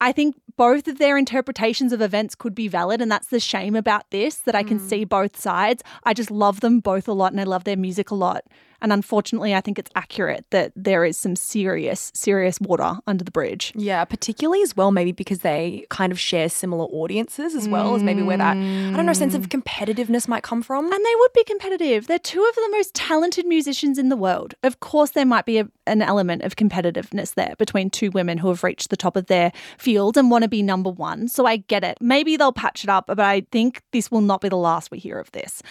I 0.00 0.12
think 0.12 0.36
both 0.56 0.88
of 0.88 0.98
their 0.98 1.16
interpretations 1.16 1.92
of 1.92 2.00
events 2.00 2.34
could 2.34 2.54
be 2.54 2.68
valid. 2.68 3.00
And 3.00 3.10
that's 3.10 3.28
the 3.28 3.40
shame 3.40 3.74
about 3.74 4.10
this 4.10 4.36
that 4.38 4.54
I 4.54 4.62
can 4.62 4.78
hmm. 4.78 4.88
see 4.88 5.04
both 5.04 5.38
sides. 5.38 5.82
I 6.04 6.14
just 6.14 6.30
love 6.30 6.60
them 6.60 6.80
both 6.80 7.08
a 7.08 7.12
lot 7.12 7.32
and 7.32 7.40
I 7.40 7.44
love 7.44 7.64
their 7.64 7.76
music 7.76 8.10
a 8.10 8.14
lot. 8.14 8.44
And 8.84 8.92
unfortunately, 8.92 9.54
I 9.54 9.62
think 9.62 9.78
it's 9.78 9.90
accurate 9.94 10.44
that 10.50 10.70
there 10.76 11.06
is 11.06 11.16
some 11.16 11.36
serious, 11.36 12.12
serious 12.14 12.60
water 12.60 12.98
under 13.06 13.24
the 13.24 13.30
bridge. 13.30 13.72
yeah, 13.74 14.04
particularly 14.04 14.60
as 14.60 14.76
well, 14.76 14.90
maybe 14.90 15.10
because 15.10 15.38
they 15.38 15.86
kind 15.88 16.12
of 16.12 16.20
share 16.20 16.50
similar 16.50 16.84
audiences 16.84 17.54
as 17.54 17.66
well 17.66 17.94
as 17.94 18.02
maybe 18.02 18.20
where 18.20 18.36
that 18.36 18.58
I 18.58 18.92
don't 18.94 19.06
know 19.06 19.14
sense 19.14 19.34
of 19.34 19.46
hmm. 19.46 19.58
competitiveness 19.58 20.28
might 20.28 20.42
come 20.42 20.62
from. 20.62 20.84
And 20.84 21.04
they 21.04 21.14
would 21.18 21.32
be 21.32 21.44
competitive. 21.44 22.08
They're 22.08 22.18
two 22.18 22.44
of 22.44 22.54
the 22.54 22.68
most 22.72 22.92
talented 22.94 23.46
musicians 23.46 23.96
in 23.96 24.10
the 24.10 24.16
world. 24.16 24.54
Of 24.62 24.80
course, 24.80 25.12
there 25.12 25.24
might 25.24 25.46
be 25.46 25.58
a, 25.58 25.68
an 25.86 26.02
element 26.02 26.42
of 26.42 26.56
competitiveness 26.56 27.34
there 27.34 27.54
between 27.56 27.88
two 27.88 28.10
women 28.10 28.36
who 28.36 28.48
have 28.48 28.62
reached 28.62 28.90
the 28.90 28.98
top 28.98 29.16
of 29.16 29.26
their 29.26 29.50
field 29.78 30.18
and 30.18 30.30
want 30.30 30.43
to 30.44 30.48
be 30.48 30.62
number 30.62 30.90
one, 30.90 31.28
so 31.28 31.46
I 31.46 31.56
get 31.56 31.84
it. 31.84 31.98
Maybe 32.00 32.36
they'll 32.36 32.52
patch 32.52 32.84
it 32.84 32.90
up, 32.90 33.06
but 33.06 33.20
I 33.20 33.46
think 33.50 33.82
this 33.92 34.10
will 34.10 34.20
not 34.20 34.40
be 34.40 34.48
the 34.48 34.56
last 34.56 34.90
we 34.90 34.98
hear 34.98 35.18
of 35.18 35.32
this. 35.32 35.62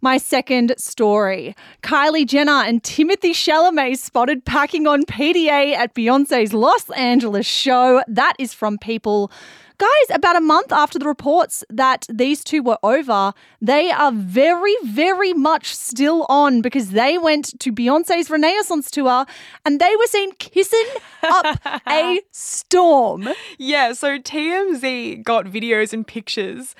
My 0.00 0.18
second 0.18 0.74
story 0.78 1.54
Kylie 1.82 2.26
Jenner 2.26 2.62
and 2.64 2.82
Timothée 2.82 3.30
Chalamet 3.30 3.98
spotted 3.98 4.44
packing 4.44 4.86
on 4.86 5.04
PDA 5.04 5.74
at 5.74 5.94
Beyonce's 5.94 6.52
Los 6.52 6.90
Angeles 6.90 7.46
show. 7.46 8.02
That 8.08 8.34
is 8.38 8.52
from 8.52 8.78
People. 8.78 9.30
Guys, 9.78 9.88
about 10.10 10.36
a 10.36 10.40
month 10.40 10.72
after 10.72 10.98
the 10.98 11.06
reports 11.06 11.64
that 11.68 12.06
these 12.08 12.44
two 12.44 12.62
were 12.62 12.78
over, 12.82 13.32
they 13.60 13.90
are 13.90 14.12
very, 14.12 14.74
very 14.84 15.32
much 15.32 15.74
still 15.74 16.24
on 16.28 16.60
because 16.60 16.90
they 16.90 17.18
went 17.18 17.58
to 17.60 17.72
Beyonce's 17.72 18.30
Renaissance 18.30 18.90
tour 18.90 19.26
and 19.64 19.80
they 19.80 19.94
were 19.96 20.06
seen 20.06 20.32
kissing 20.34 20.86
up 21.22 21.58
a 21.88 22.20
storm. 22.30 23.28
Yeah, 23.58 23.92
so 23.92 24.18
TMZ 24.18 25.22
got 25.24 25.46
videos 25.46 25.92
and 25.92 26.06
pictures. 26.06 26.74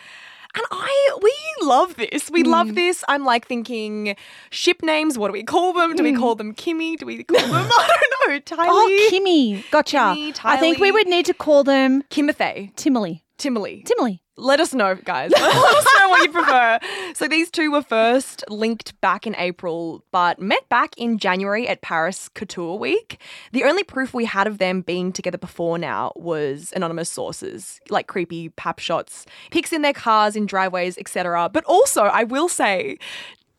And 0.55 0.65
I, 0.71 1.17
we 1.23 1.35
love 1.63 1.97
this. 1.97 2.31
We 2.31 2.43
Mm. 2.45 2.49
love 2.49 2.75
this. 2.75 3.03
I'm 3.09 3.25
like 3.25 3.47
thinking 3.47 4.15
ship 4.51 4.83
names. 4.83 5.17
What 5.17 5.29
do 5.29 5.33
we 5.33 5.43
call 5.43 5.73
them? 5.73 5.95
Do 5.97 6.03
we 6.03 6.13
call 6.15 6.35
them 6.35 6.55
Kimmy? 6.55 6.97
Do 6.99 7.07
we 7.07 7.25
call 7.25 7.41
them, 7.41 7.67
I 7.79 7.97
don't 8.01 8.31
know, 8.31 8.41
Tylee? 8.41 8.67
Mm. 8.67 8.71
Oh, 8.71 9.09
Kimmy. 9.11 9.71
Gotcha. 9.71 9.97
Kimmy, 9.97 10.39
I 10.45 10.57
think 10.59 10.79
we 10.79 10.93
would 10.93 11.07
need 11.09 11.27
to 11.27 11.35
call 11.35 11.65
them 11.65 12.03
Kimothy. 12.11 12.75
Timely. 12.77 13.23
Timely. 13.39 13.83
Timely. 13.85 14.22
Let 14.37 14.61
us 14.61 14.73
know, 14.73 14.95
guys. 14.95 15.31
Let 15.37 15.43
us 15.43 15.87
know 15.99 16.09
what 16.09 16.23
you 16.23 16.33
prefer. 16.33 16.79
So 17.15 17.29
these 17.29 17.51
two 17.51 17.71
were 17.71 17.83
first 17.83 18.45
linked 18.49 18.99
back 19.03 19.27
in 19.27 19.35
April, 19.37 20.05
but 20.11 20.41
met 20.41 20.67
back 20.71 20.95
in 20.97 21.19
January 21.19 21.69
at 21.69 21.83
Paris 21.83 22.31
Couture 22.31 22.79
Week. 22.79 23.21
The 23.53 23.65
only 23.65 23.83
proof 23.83 24.15
we 24.15 24.25
had 24.25 24.47
of 24.47 24.57
them 24.57 24.81
being 24.81 25.13
together 25.13 25.37
before 25.37 25.77
now 25.77 26.13
was 26.17 26.73
anonymous 26.75 27.11
sources, 27.11 27.79
like 27.91 28.07
creepy 28.07 28.49
pap 28.51 28.79
shots, 28.79 29.27
pics 29.51 29.73
in 29.73 29.83
their 29.83 29.93
cars, 29.93 30.35
in 30.35 30.47
driveways, 30.47 30.97
etc. 30.97 31.51
But 31.53 31.65
also, 31.65 32.05
I 32.05 32.25
will 32.25 32.49
say, 32.49 32.97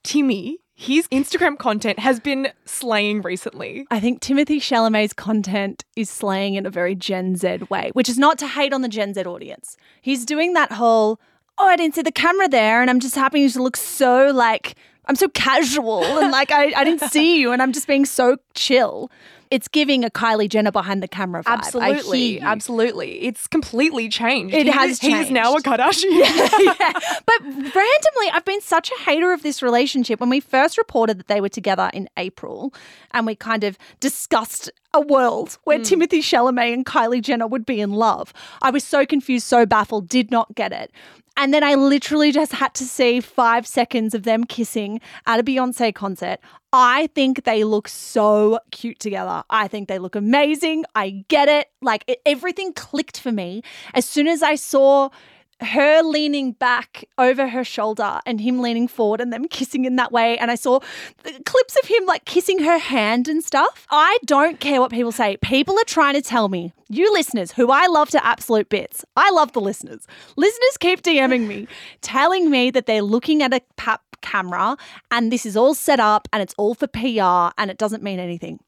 Timmy, 0.03 0.57
his 0.75 1.07
Instagram 1.09 1.57
content 1.57 1.99
has 1.99 2.19
been 2.19 2.49
slaying 2.65 3.21
recently. 3.21 3.85
I 3.91 3.99
think 3.99 4.21
Timothée 4.21 4.57
Chalamet's 4.57 5.13
content 5.13 5.85
is 5.95 6.09
slaying 6.09 6.55
in 6.55 6.65
a 6.65 6.69
very 6.69 6.95
Gen 6.95 7.35
Z 7.35 7.59
way, 7.69 7.91
which 7.93 8.09
is 8.09 8.17
not 8.17 8.39
to 8.39 8.47
hate 8.47 8.73
on 8.73 8.81
the 8.81 8.87
Gen 8.87 9.13
Z 9.13 9.23
audience. 9.23 9.77
He's 10.01 10.25
doing 10.25 10.53
that 10.53 10.71
whole, 10.71 11.19
oh, 11.57 11.67
I 11.67 11.75
didn't 11.75 11.95
see 11.95 12.01
the 12.01 12.11
camera 12.11 12.47
there, 12.47 12.81
and 12.81 12.89
I'm 12.89 12.99
just 12.99 13.15
happening 13.15 13.47
to 13.49 13.61
look 13.61 13.77
so 13.77 14.31
like 14.33 14.75
I'm 15.05 15.15
so 15.15 15.27
casual 15.29 16.03
and 16.03 16.31
like 16.31 16.51
I, 16.51 16.73
I 16.75 16.83
didn't 16.83 17.11
see 17.11 17.39
you, 17.39 17.51
and 17.51 17.61
I'm 17.61 17.73
just 17.73 17.87
being 17.87 18.05
so 18.05 18.37
chill. 18.55 19.11
It's 19.53 19.67
giving 19.67 20.03
a 20.03 20.09
Kylie 20.09 20.49
Jenner 20.49 20.71
behind 20.71 21.03
the 21.03 21.07
camera 21.07 21.43
vibe. 21.43 21.59
Absolutely, 21.59 22.41
absolutely. 22.41 23.21
It's 23.23 23.45
completely 23.45 24.09
changed. 24.09 24.55
It 24.55 24.65
He- 24.65 24.71
has 24.71 24.99
He's 24.99 25.29
now 25.29 25.53
a. 25.55 25.61
Kardashian. 25.61 26.09
yeah. 26.09 26.93
But 27.25 27.41
randomly, 27.43 28.29
I've 28.33 28.45
been 28.45 28.61
such 28.61 28.89
a 28.89 29.03
hater 29.03 29.31
of 29.31 29.43
this 29.43 29.61
relationship. 29.61 30.19
When 30.19 30.31
we 30.31 30.39
first 30.39 30.79
reported 30.79 31.19
that 31.19 31.27
they 31.27 31.39
were 31.39 31.49
together 31.49 31.91
in 31.93 32.09
April, 32.17 32.73
and 33.11 33.27
we 33.27 33.35
kind 33.35 33.63
of 33.63 33.77
discussed 33.99 34.71
a 34.91 35.01
world 35.01 35.59
where 35.65 35.77
hmm. 35.77 35.83
Timothée 35.83 36.23
Chalamet 36.23 36.73
and 36.73 36.83
Kylie 36.83 37.21
Jenner 37.21 37.45
would 37.45 37.65
be 37.65 37.79
in 37.79 37.91
love, 37.91 38.33
I 38.63 38.71
was 38.71 38.83
so 38.83 39.05
confused, 39.05 39.45
so 39.45 39.67
baffled, 39.67 40.09
did 40.09 40.31
not 40.31 40.55
get 40.55 40.71
it. 40.71 40.91
And 41.35 41.53
then 41.53 41.63
I 41.63 41.75
literally 41.75 42.31
just 42.31 42.53
had 42.53 42.73
to 42.75 42.85
see 42.85 43.19
five 43.19 43.65
seconds 43.65 44.13
of 44.13 44.23
them 44.23 44.43
kissing 44.43 45.01
at 45.25 45.39
a 45.39 45.43
Beyonce 45.43 45.93
concert. 45.93 46.39
I 46.73 47.07
think 47.13 47.43
they 47.43 47.63
look 47.63 47.87
so 47.87 48.59
cute 48.71 48.99
together. 48.99 49.43
I 49.51 49.67
think 49.67 49.87
they 49.87 49.99
look 49.99 50.15
amazing. 50.15 50.85
I 50.95 51.23
get 51.27 51.47
it. 51.47 51.67
Like 51.81 52.03
it, 52.07 52.19
everything 52.25 52.73
clicked 52.73 53.19
for 53.19 53.31
me 53.31 53.61
as 53.93 54.05
soon 54.05 54.27
as 54.27 54.41
I 54.41 54.55
saw 54.55 55.09
her 55.61 56.01
leaning 56.01 56.51
back 56.53 57.05
over 57.17 57.47
her 57.47 57.63
shoulder 57.63 58.19
and 58.25 58.41
him 58.41 58.59
leaning 58.59 58.87
forward 58.87 59.21
and 59.21 59.31
them 59.31 59.47
kissing 59.47 59.85
in 59.85 59.95
that 59.97 60.11
way. 60.11 60.37
And 60.39 60.49
I 60.49 60.55
saw 60.55 60.79
clips 61.45 61.77
of 61.81 61.87
him 61.87 62.05
like 62.05 62.25
kissing 62.25 62.63
her 62.63 62.79
hand 62.79 63.27
and 63.27 63.43
stuff. 63.43 63.85
I 63.91 64.17
don't 64.25 64.59
care 64.59 64.81
what 64.81 64.91
people 64.91 65.11
say. 65.11 65.37
People 65.37 65.77
are 65.79 65.85
trying 65.85 66.15
to 66.15 66.21
tell 66.21 66.49
me, 66.49 66.73
you 66.89 67.13
listeners, 67.13 67.51
who 67.51 67.71
I 67.71 67.85
love 67.85 68.09
to 68.09 68.25
absolute 68.25 68.69
bits, 68.69 69.05
I 69.15 69.29
love 69.31 69.53
the 69.53 69.61
listeners. 69.61 70.07
Listeners 70.35 70.77
keep 70.79 71.03
DMing 71.03 71.47
me, 71.47 71.67
telling 72.01 72.49
me 72.49 72.71
that 72.71 72.87
they're 72.87 73.03
looking 73.03 73.41
at 73.43 73.53
a 73.53 73.61
pap 73.77 74.01
camera 74.23 74.75
and 75.11 75.31
this 75.31 75.45
is 75.45 75.55
all 75.55 75.75
set 75.75 75.99
up 75.99 76.27
and 76.33 76.41
it's 76.41 76.55
all 76.57 76.73
for 76.73 76.87
PR 76.87 77.53
and 77.61 77.69
it 77.69 77.77
doesn't 77.77 78.01
mean 78.01 78.19
anything. 78.19 78.59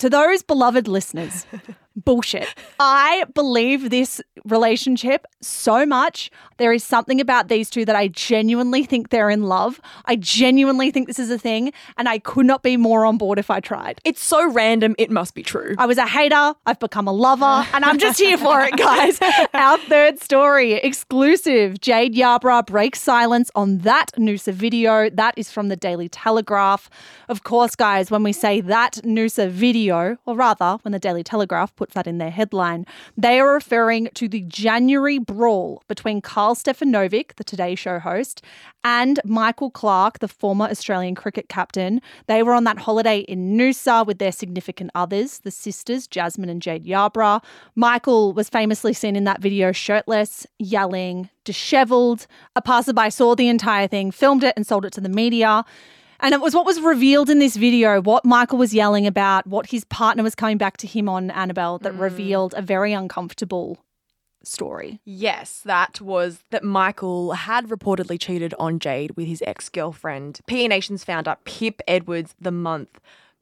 To 0.00 0.10
those 0.10 0.42
beloved 0.42 0.86
listeners, 0.86 1.46
bullshit. 1.96 2.48
I 2.78 3.24
believe 3.34 3.90
this 3.90 4.20
relationship 4.44 5.26
so 5.40 5.84
much. 5.86 6.30
There 6.58 6.72
is 6.72 6.84
something 6.84 7.20
about 7.20 7.48
these 7.48 7.68
two 7.68 7.84
that 7.84 7.96
I 7.96 8.08
genuinely 8.08 8.84
think 8.84 9.10
they're 9.10 9.30
in 9.30 9.44
love. 9.44 9.80
I 10.04 10.16
genuinely 10.16 10.90
think 10.90 11.06
this 11.06 11.18
is 11.18 11.30
a 11.30 11.38
thing, 11.38 11.72
and 11.96 12.08
I 12.08 12.18
could 12.18 12.46
not 12.46 12.62
be 12.62 12.76
more 12.76 13.04
on 13.04 13.18
board 13.18 13.38
if 13.38 13.50
I 13.50 13.60
tried. 13.60 14.00
it's 14.04 14.22
so 14.22 14.50
random, 14.50 14.94
it 14.98 15.10
must 15.10 15.34
be 15.34 15.42
true. 15.42 15.74
I 15.78 15.86
was 15.86 15.98
a 15.98 16.06
hater, 16.06 16.54
I've 16.66 16.78
become 16.78 17.08
a 17.08 17.12
lover, 17.12 17.66
and 17.72 17.84
I'm 17.84 17.98
just 17.98 18.18
here 18.18 18.38
for 18.38 18.60
it, 18.62 18.76
guys. 18.76 19.18
Our 19.54 19.78
third 19.78 20.20
story, 20.22 20.74
exclusive. 20.74 21.80
Jade 21.80 22.14
Yarbrough 22.14 22.66
breaks 22.66 23.00
silence 23.00 23.50
on 23.54 23.78
that 23.78 24.12
Noosa 24.18 24.52
video. 24.52 25.10
That 25.10 25.34
is 25.36 25.50
from 25.50 25.68
the 25.68 25.76
Daily 25.76 26.08
Telegraph. 26.08 26.88
Of 27.28 27.42
course, 27.44 27.74
guys, 27.74 28.10
when 28.10 28.22
we 28.22 28.32
say 28.32 28.60
that 28.60 28.94
Noosa 29.04 29.48
video, 29.50 30.16
or 30.26 30.36
rather, 30.36 30.78
when 30.82 30.92
the 30.92 30.98
Daily 30.98 31.22
Telegraph 31.22 31.74
that 31.92 32.06
in 32.06 32.18
their 32.18 32.30
headline, 32.30 32.86
they 33.16 33.40
are 33.40 33.54
referring 33.54 34.08
to 34.14 34.28
the 34.28 34.42
January 34.42 35.18
brawl 35.18 35.82
between 35.88 36.20
Karl 36.20 36.54
Stefanovic, 36.54 37.34
the 37.36 37.44
Today 37.44 37.74
Show 37.74 37.98
host, 37.98 38.42
and 38.84 39.18
Michael 39.24 39.70
Clarke, 39.70 40.20
the 40.20 40.28
former 40.28 40.66
Australian 40.66 41.14
cricket 41.14 41.48
captain. 41.48 42.00
They 42.26 42.42
were 42.42 42.54
on 42.54 42.64
that 42.64 42.78
holiday 42.78 43.20
in 43.20 43.56
Noosa 43.56 44.06
with 44.06 44.18
their 44.18 44.32
significant 44.32 44.90
others, 44.94 45.40
the 45.40 45.50
sisters, 45.50 46.06
Jasmine 46.06 46.48
and 46.48 46.62
Jade 46.62 46.84
Yarbrough. 46.84 47.42
Michael 47.74 48.32
was 48.32 48.48
famously 48.48 48.92
seen 48.92 49.16
in 49.16 49.24
that 49.24 49.40
video 49.40 49.72
shirtless, 49.72 50.46
yelling, 50.58 51.30
dishevelled. 51.44 52.26
A 52.54 52.62
passerby 52.62 53.10
saw 53.10 53.34
the 53.34 53.48
entire 53.48 53.88
thing, 53.88 54.10
filmed 54.10 54.44
it, 54.44 54.54
and 54.56 54.66
sold 54.66 54.84
it 54.84 54.92
to 54.92 55.00
the 55.00 55.08
media. 55.08 55.64
And 56.20 56.34
it 56.34 56.40
was 56.40 56.54
what 56.54 56.66
was 56.66 56.80
revealed 56.80 57.30
in 57.30 57.38
this 57.38 57.56
video, 57.56 58.00
what 58.00 58.24
Michael 58.24 58.58
was 58.58 58.72
yelling 58.74 59.06
about, 59.06 59.46
what 59.46 59.66
his 59.66 59.84
partner 59.84 60.22
was 60.22 60.34
coming 60.34 60.58
back 60.58 60.76
to 60.78 60.86
him 60.86 61.08
on, 61.08 61.30
Annabelle, 61.30 61.78
that 61.78 61.94
mm. 61.94 62.00
revealed 62.00 62.54
a 62.56 62.62
very 62.62 62.92
uncomfortable 62.92 63.78
story. 64.42 65.00
Yes, 65.04 65.60
that 65.64 66.00
was 66.00 66.44
that 66.50 66.64
Michael 66.64 67.32
had 67.32 67.68
reportedly 67.68 68.18
cheated 68.20 68.54
on 68.58 68.78
Jade 68.78 69.12
with 69.16 69.26
his 69.26 69.42
ex 69.46 69.68
girlfriend, 69.68 70.40
PE 70.46 70.68
Nation's 70.68 71.04
founder 71.04 71.36
Pip 71.44 71.80
Edwards, 71.86 72.34
the 72.40 72.52
month 72.52 73.00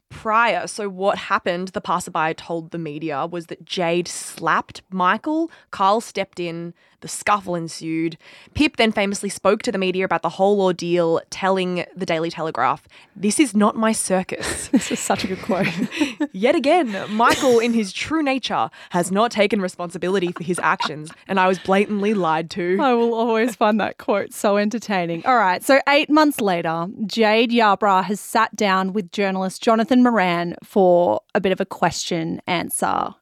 prior. 0.08 0.66
So, 0.66 0.88
what 0.88 1.18
happened, 1.18 1.68
the 1.68 1.80
passerby 1.80 2.34
told 2.34 2.70
the 2.70 2.78
media, 2.78 3.26
was 3.26 3.46
that 3.46 3.64
Jade 3.64 4.08
slapped 4.08 4.82
Michael. 4.90 5.50
Karl 5.70 6.00
stepped 6.00 6.40
in, 6.40 6.74
the 7.04 7.08
scuffle 7.08 7.54
ensued. 7.54 8.16
Pip 8.54 8.78
then 8.78 8.90
famously 8.90 9.28
spoke 9.28 9.60
to 9.60 9.70
the 9.70 9.76
media 9.76 10.06
about 10.06 10.22
the 10.22 10.30
whole 10.30 10.62
ordeal, 10.62 11.20
telling 11.28 11.84
the 11.94 12.06
Daily 12.06 12.30
Telegraph, 12.30 12.88
This 13.14 13.38
is 13.38 13.54
not 13.54 13.76
my 13.76 13.92
circus. 13.92 14.68
This 14.74 14.90
is 14.90 14.98
such 14.98 15.22
a 15.22 15.26
good 15.26 15.42
quote. 15.42 15.68
Yet 16.32 16.54
again, 16.54 16.96
Michael, 17.10 17.58
in 17.60 17.74
his 17.74 17.92
true 17.92 18.22
nature, 18.22 18.70
has 18.90 19.12
not 19.12 19.30
taken 19.30 19.60
responsibility 19.60 20.32
for 20.32 20.42
his 20.42 20.58
actions, 20.62 21.10
and 21.28 21.38
I 21.38 21.46
was 21.46 21.58
blatantly 21.58 22.14
lied 22.14 22.50
to. 22.52 22.78
I 22.80 22.94
will 22.94 23.14
always 23.14 23.54
find 23.54 23.78
that 23.80 23.98
quote 23.98 24.32
so 24.32 24.56
entertaining. 24.56 25.24
All 25.26 25.36
right, 25.36 25.62
so 25.62 25.80
eight 25.88 26.08
months 26.08 26.40
later, 26.40 26.88
Jade 27.06 27.50
Yarbrough 27.50 28.04
has 28.04 28.18
sat 28.18 28.56
down 28.56 28.94
with 28.94 29.12
journalist 29.12 29.62
Jonathan 29.62 30.02
Moran 30.02 30.56
for 30.64 31.20
a 31.34 31.40
bit 31.40 31.52
of 31.52 31.60
a 31.60 31.66
question 31.66 32.40
answer 32.46 33.14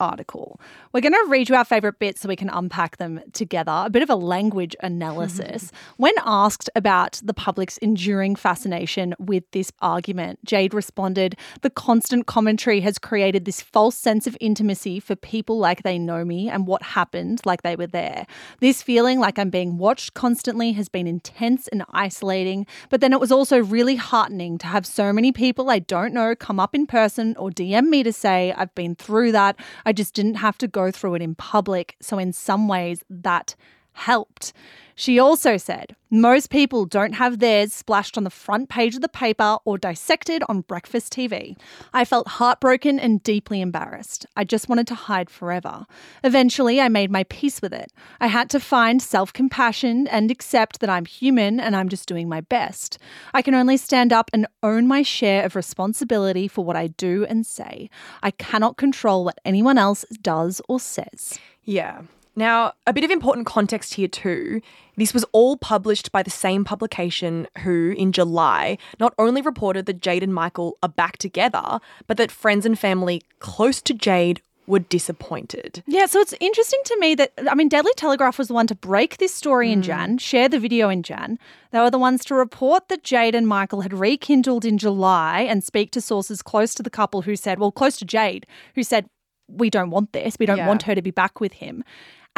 article. 0.00 0.60
We're 0.92 1.00
going 1.00 1.12
to 1.12 1.26
read 1.28 1.48
you 1.48 1.54
our 1.54 1.64
favourite 1.64 1.98
bits 1.98 2.20
so 2.20 2.28
we 2.28 2.36
can 2.36 2.48
unpack 2.48 2.96
them 2.98 3.20
together. 3.32 3.82
A 3.84 3.90
bit 3.90 4.02
of 4.02 4.10
a 4.10 4.16
language 4.16 4.76
analysis. 4.80 5.70
when 5.96 6.14
asked 6.24 6.70
about 6.74 7.20
the 7.24 7.34
public's 7.34 7.78
enduring 7.78 8.36
fascination 8.36 9.14
with 9.18 9.44
this 9.52 9.72
argument, 9.80 10.44
Jade 10.44 10.74
responded, 10.74 11.36
The 11.62 11.70
constant 11.70 12.26
commentary 12.26 12.80
has 12.80 12.98
created 12.98 13.44
this 13.44 13.60
false 13.60 13.96
sense 13.96 14.26
of 14.26 14.36
intimacy 14.40 15.00
for 15.00 15.16
people 15.16 15.58
like 15.58 15.82
they 15.82 15.98
know 15.98 16.24
me 16.24 16.48
and 16.48 16.66
what 16.66 16.82
happened 16.82 17.40
like 17.44 17.62
they 17.62 17.76
were 17.76 17.86
there. 17.86 18.26
This 18.60 18.82
feeling 18.82 19.18
like 19.18 19.38
I'm 19.38 19.50
being 19.50 19.78
watched 19.78 20.14
constantly 20.14 20.72
has 20.72 20.88
been 20.88 21.06
intense 21.06 21.68
and 21.68 21.84
isolating, 21.90 22.66
but 22.90 23.00
then 23.00 23.12
it 23.12 23.20
was 23.20 23.32
also 23.32 23.58
really 23.58 23.96
heartening 23.96 24.58
to 24.58 24.66
have 24.66 24.86
so 24.86 25.12
many 25.12 25.32
people 25.32 25.70
I 25.70 25.78
don't 25.78 26.14
know 26.14 26.34
come 26.34 26.60
up 26.60 26.74
in 26.74 26.86
person 26.86 27.34
or 27.36 27.50
DM 27.50 27.88
me 27.88 28.02
to 28.02 28.12
say, 28.12 28.52
I've 28.56 28.74
been 28.74 28.94
through 28.94 29.32
that. 29.32 29.56
I 29.88 29.92
just 29.94 30.12
didn't 30.12 30.34
have 30.34 30.58
to 30.58 30.68
go 30.68 30.90
through 30.90 31.14
it 31.14 31.22
in 31.22 31.34
public. 31.34 31.96
So, 32.02 32.18
in 32.18 32.34
some 32.34 32.68
ways, 32.68 33.02
that 33.08 33.56
helped. 33.98 34.52
She 34.98 35.20
also 35.20 35.56
said, 35.58 35.94
most 36.10 36.50
people 36.50 36.84
don't 36.84 37.12
have 37.12 37.38
theirs 37.38 37.72
splashed 37.72 38.18
on 38.18 38.24
the 38.24 38.30
front 38.30 38.68
page 38.68 38.96
of 38.96 39.00
the 39.00 39.08
paper 39.08 39.58
or 39.64 39.78
dissected 39.78 40.42
on 40.48 40.62
breakfast 40.62 41.12
TV. 41.12 41.56
I 41.94 42.04
felt 42.04 42.26
heartbroken 42.26 42.98
and 42.98 43.22
deeply 43.22 43.60
embarrassed. 43.60 44.26
I 44.34 44.42
just 44.42 44.68
wanted 44.68 44.88
to 44.88 44.96
hide 44.96 45.30
forever. 45.30 45.86
Eventually, 46.24 46.80
I 46.80 46.88
made 46.88 47.12
my 47.12 47.22
peace 47.22 47.62
with 47.62 47.72
it. 47.72 47.92
I 48.18 48.26
had 48.26 48.50
to 48.50 48.58
find 48.58 49.00
self 49.00 49.32
compassion 49.32 50.08
and 50.08 50.32
accept 50.32 50.80
that 50.80 50.90
I'm 50.90 51.04
human 51.04 51.60
and 51.60 51.76
I'm 51.76 51.88
just 51.88 52.08
doing 52.08 52.28
my 52.28 52.40
best. 52.40 52.98
I 53.32 53.40
can 53.40 53.54
only 53.54 53.76
stand 53.76 54.12
up 54.12 54.30
and 54.32 54.48
own 54.64 54.88
my 54.88 55.02
share 55.02 55.44
of 55.44 55.54
responsibility 55.54 56.48
for 56.48 56.64
what 56.64 56.74
I 56.74 56.88
do 56.88 57.24
and 57.24 57.46
say. 57.46 57.88
I 58.20 58.32
cannot 58.32 58.76
control 58.76 59.24
what 59.24 59.38
anyone 59.44 59.78
else 59.78 60.04
does 60.22 60.60
or 60.68 60.80
says. 60.80 61.38
Yeah. 61.62 62.02
Now, 62.38 62.74
a 62.86 62.92
bit 62.92 63.02
of 63.02 63.10
important 63.10 63.48
context 63.48 63.94
here 63.94 64.06
too. 64.06 64.62
This 64.96 65.12
was 65.12 65.24
all 65.32 65.56
published 65.56 66.12
by 66.12 66.22
the 66.22 66.30
same 66.30 66.64
publication 66.64 67.48
who, 67.64 67.94
in 67.98 68.12
July, 68.12 68.78
not 69.00 69.12
only 69.18 69.42
reported 69.42 69.86
that 69.86 70.00
Jade 70.00 70.22
and 70.22 70.32
Michael 70.32 70.78
are 70.80 70.88
back 70.88 71.18
together, 71.18 71.80
but 72.06 72.16
that 72.16 72.30
friends 72.30 72.64
and 72.64 72.78
family 72.78 73.22
close 73.40 73.82
to 73.82 73.92
Jade 73.92 74.40
were 74.68 74.78
disappointed. 74.78 75.82
Yeah, 75.88 76.06
so 76.06 76.20
it's 76.20 76.34
interesting 76.38 76.80
to 76.84 76.96
me 77.00 77.16
that 77.16 77.32
I 77.50 77.56
mean, 77.56 77.68
Daily 77.68 77.90
Telegraph 77.96 78.38
was 78.38 78.46
the 78.46 78.54
one 78.54 78.68
to 78.68 78.74
break 78.76 79.16
this 79.16 79.34
story 79.34 79.72
in 79.72 79.80
mm. 79.80 79.84
Jan, 79.84 80.18
share 80.18 80.48
the 80.48 80.60
video 80.60 80.88
in 80.90 81.02
Jan. 81.02 81.40
They 81.72 81.80
were 81.80 81.90
the 81.90 81.98
ones 81.98 82.24
to 82.26 82.36
report 82.36 82.88
that 82.88 83.02
Jade 83.02 83.34
and 83.34 83.48
Michael 83.48 83.80
had 83.80 83.92
rekindled 83.92 84.64
in 84.64 84.78
July 84.78 85.40
and 85.40 85.64
speak 85.64 85.90
to 85.92 86.00
sources 86.00 86.42
close 86.42 86.72
to 86.74 86.84
the 86.84 86.90
couple 86.90 87.22
who 87.22 87.34
said, 87.34 87.58
well, 87.58 87.72
close 87.72 87.96
to 87.96 88.04
Jade, 88.04 88.46
who 88.76 88.84
said, 88.84 89.06
we 89.48 89.70
don't 89.70 89.90
want 89.90 90.12
this. 90.12 90.36
We 90.38 90.46
don't 90.46 90.58
Yeah. 90.58 90.68
want 90.68 90.82
her 90.82 90.94
to 90.94 91.02
be 91.02 91.10
back 91.10 91.40
with 91.40 91.54
him. 91.54 91.82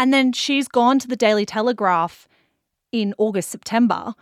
And 0.01 0.15
then 0.15 0.33
she's 0.33 0.67
gone 0.67 0.99
to 1.01 1.07
the 1.07 1.15
Daily 1.15 1.45
Telegraph 1.45 2.27
in 2.91 3.13
August, 3.19 3.51
September 3.51 4.15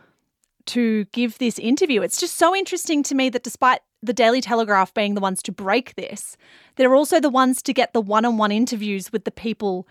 to 0.66 1.04
give 1.12 1.38
this 1.38 1.56
interview. 1.56 2.02
It's 2.02 2.18
just 2.18 2.34
so 2.34 2.54
interesting 2.54 3.04
to 3.04 3.14
me 3.14 3.28
that 3.28 3.44
despite 3.44 3.78
the 4.02 4.12
Daily 4.12 4.40
Telegraph 4.40 4.92
being 4.92 5.14
the 5.14 5.20
ones 5.20 5.40
to 5.44 5.52
break 5.52 5.94
this, 5.94 6.36
they're 6.74 6.96
also 6.96 7.20
the 7.20 7.30
ones 7.30 7.62
to 7.62 7.72
get 7.72 7.92
the 7.92 8.00
one 8.00 8.24
on 8.24 8.38
one 8.38 8.50
interviews 8.50 9.12
with 9.12 9.22
the 9.24 9.30
people 9.30 9.86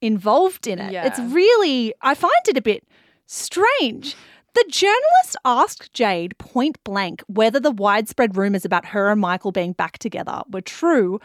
involved 0.00 0.68
in 0.68 0.78
it. 0.78 0.92
It's 1.06 1.18
really, 1.18 1.92
I 2.00 2.14
find 2.14 2.32
it 2.46 2.56
a 2.56 2.62
bit 2.62 2.86
strange. 3.26 4.14
The 4.54 4.64
journalist 4.68 5.36
asked 5.44 5.92
Jade 5.92 6.38
point 6.38 6.78
blank 6.84 7.24
whether 7.26 7.58
the 7.58 7.72
widespread 7.72 8.36
rumours 8.36 8.64
about 8.64 8.86
her 8.86 9.10
and 9.10 9.20
Michael 9.20 9.50
being 9.50 9.72
back 9.72 9.98
together 9.98 10.42
were 10.50 10.60
true, 10.60 11.18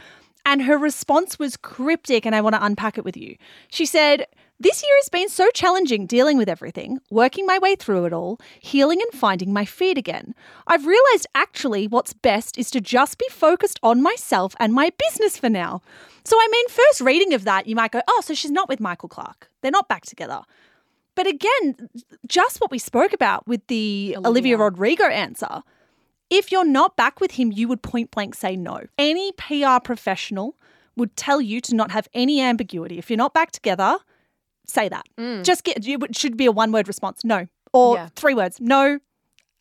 and 0.47 0.61
her 0.61 0.77
response 0.77 1.37
was 1.37 1.57
cryptic, 1.57 2.25
and 2.25 2.33
I 2.33 2.39
want 2.39 2.55
to 2.55 2.63
unpack 2.63 2.97
it 2.97 3.03
with 3.03 3.17
you. 3.17 3.35
She 3.69 3.85
said, 3.85 4.25
This 4.57 4.81
year 4.81 4.95
has 5.01 5.09
been 5.09 5.27
so 5.27 5.49
challenging 5.53 6.05
dealing 6.05 6.37
with 6.37 6.47
everything, 6.47 6.99
working 7.11 7.45
my 7.45 7.59
way 7.59 7.75
through 7.75 8.05
it 8.05 8.13
all, 8.13 8.39
healing 8.61 9.01
and 9.01 9.11
finding 9.19 9.51
my 9.51 9.65
feet 9.65 9.97
again. 9.97 10.33
I've 10.65 10.85
realised 10.85 11.27
actually 11.35 11.89
what's 11.89 12.13
best 12.13 12.57
is 12.57 12.71
to 12.71 12.79
just 12.79 13.17
be 13.17 13.27
focused 13.29 13.77
on 13.83 14.01
myself 14.01 14.55
and 14.57 14.71
my 14.71 14.89
business 14.97 15.37
for 15.37 15.49
now. 15.49 15.81
So, 16.23 16.37
I 16.37 16.47
mean, 16.49 16.69
first 16.69 17.01
reading 17.01 17.33
of 17.33 17.43
that, 17.43 17.67
you 17.67 17.75
might 17.75 17.91
go, 17.91 18.01
Oh, 18.07 18.21
so 18.23 18.33
she's 18.33 18.49
not 18.49 18.69
with 18.69 18.79
Michael 18.79 19.09
Clarke. 19.09 19.49
They're 19.61 19.69
not 19.69 19.89
back 19.89 20.05
together. 20.05 20.43
But 21.15 21.27
again, 21.27 21.89
just 22.25 22.61
what 22.61 22.71
we 22.71 22.79
spoke 22.79 23.11
about 23.11 23.45
with 23.47 23.67
the 23.67 24.15
Olivia, 24.23 24.55
Rodrigo 24.55 25.07
answer. 25.07 25.61
If 26.29 26.51
you're 26.51 26.65
not 26.65 26.95
back 26.97 27.19
with 27.21 27.31
him, 27.31 27.51
you 27.51 27.67
would 27.67 27.81
point 27.81 28.11
blank 28.11 28.35
say 28.35 28.55
no. 28.55 28.81
Any 28.97 29.31
PR 29.33 29.79
professional 29.83 30.55
would 30.95 31.15
tell 31.15 31.39
you 31.39 31.61
to 31.61 31.75
not 31.75 31.91
have 31.91 32.07
any 32.13 32.41
ambiguity. 32.41 32.97
If 32.97 33.09
you're 33.09 33.17
not 33.17 33.33
back 33.33 33.51
together, 33.51 33.97
say 34.65 34.89
that. 34.89 35.05
Mm. 35.17 35.43
Just 35.43 35.63
get 35.63 35.85
you 35.85 35.97
it 36.03 36.15
should 36.15 36.35
be 36.35 36.45
a 36.45 36.51
one 36.51 36.71
word 36.71 36.87
response. 36.87 37.23
No. 37.23 37.47
Or 37.73 37.95
Yeah. 37.95 38.09
three 38.15 38.33
words. 38.33 38.59
No. 38.59 38.99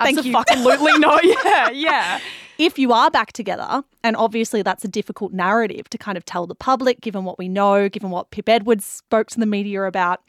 Thank 0.01 0.25
you. 0.25 0.37
Absolutely 0.37 0.99
no. 0.99 1.19
Yeah, 1.45 1.71
yeah. 1.71 2.21
If 2.59 2.79
you 2.79 2.93
are 2.93 3.11
back 3.11 3.33
together, 3.33 3.83
and 4.03 4.17
obviously 4.17 4.63
that's 4.63 4.85
a 4.85 4.89
difficult 4.89 5.33
narrative 5.33 5.89
to 5.91 5.99
kind 5.99 6.17
of 6.17 6.25
tell 6.25 6.47
the 6.47 6.55
public, 6.55 7.01
given 7.03 7.25
what 7.25 7.39
we 7.39 7.49
know, 7.49 7.89
given 7.89 8.11
what 8.11 8.31
Pip 8.31 8.49
Edwards 8.49 8.85
spoke 8.85 9.29
to 9.29 9.39
the 9.41 9.47
media 9.47 9.83
about, 9.85 10.23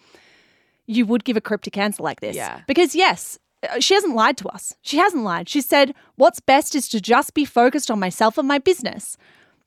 you 0.88 1.05
would 1.05 1.23
give 1.23 1.38
a 1.38 1.41
cryptic 1.41 1.77
answer 1.77 2.03
like 2.03 2.19
this. 2.19 2.35
Yeah. 2.35 2.61
Because, 2.67 2.95
yes, 2.95 3.39
Uh, 3.64 3.80
she 3.80 3.93
hasn't 3.93 4.16
lied 4.16 4.38
to 4.38 4.47
us. 4.49 4.76
She 4.82 4.97
hasn't 4.97 5.24
lied. 5.24 5.49
She 5.49 5.62
said, 5.62 5.93
What's 6.16 6.39
best 6.39 6.76
is 6.76 6.88
to 6.89 7.01
just 7.01 7.34
be 7.34 7.45
focused 7.45 7.89
on 7.89 7.99
myself 7.99 8.38
and 8.38 8.47
my 8.47 8.60
business. 8.60 9.18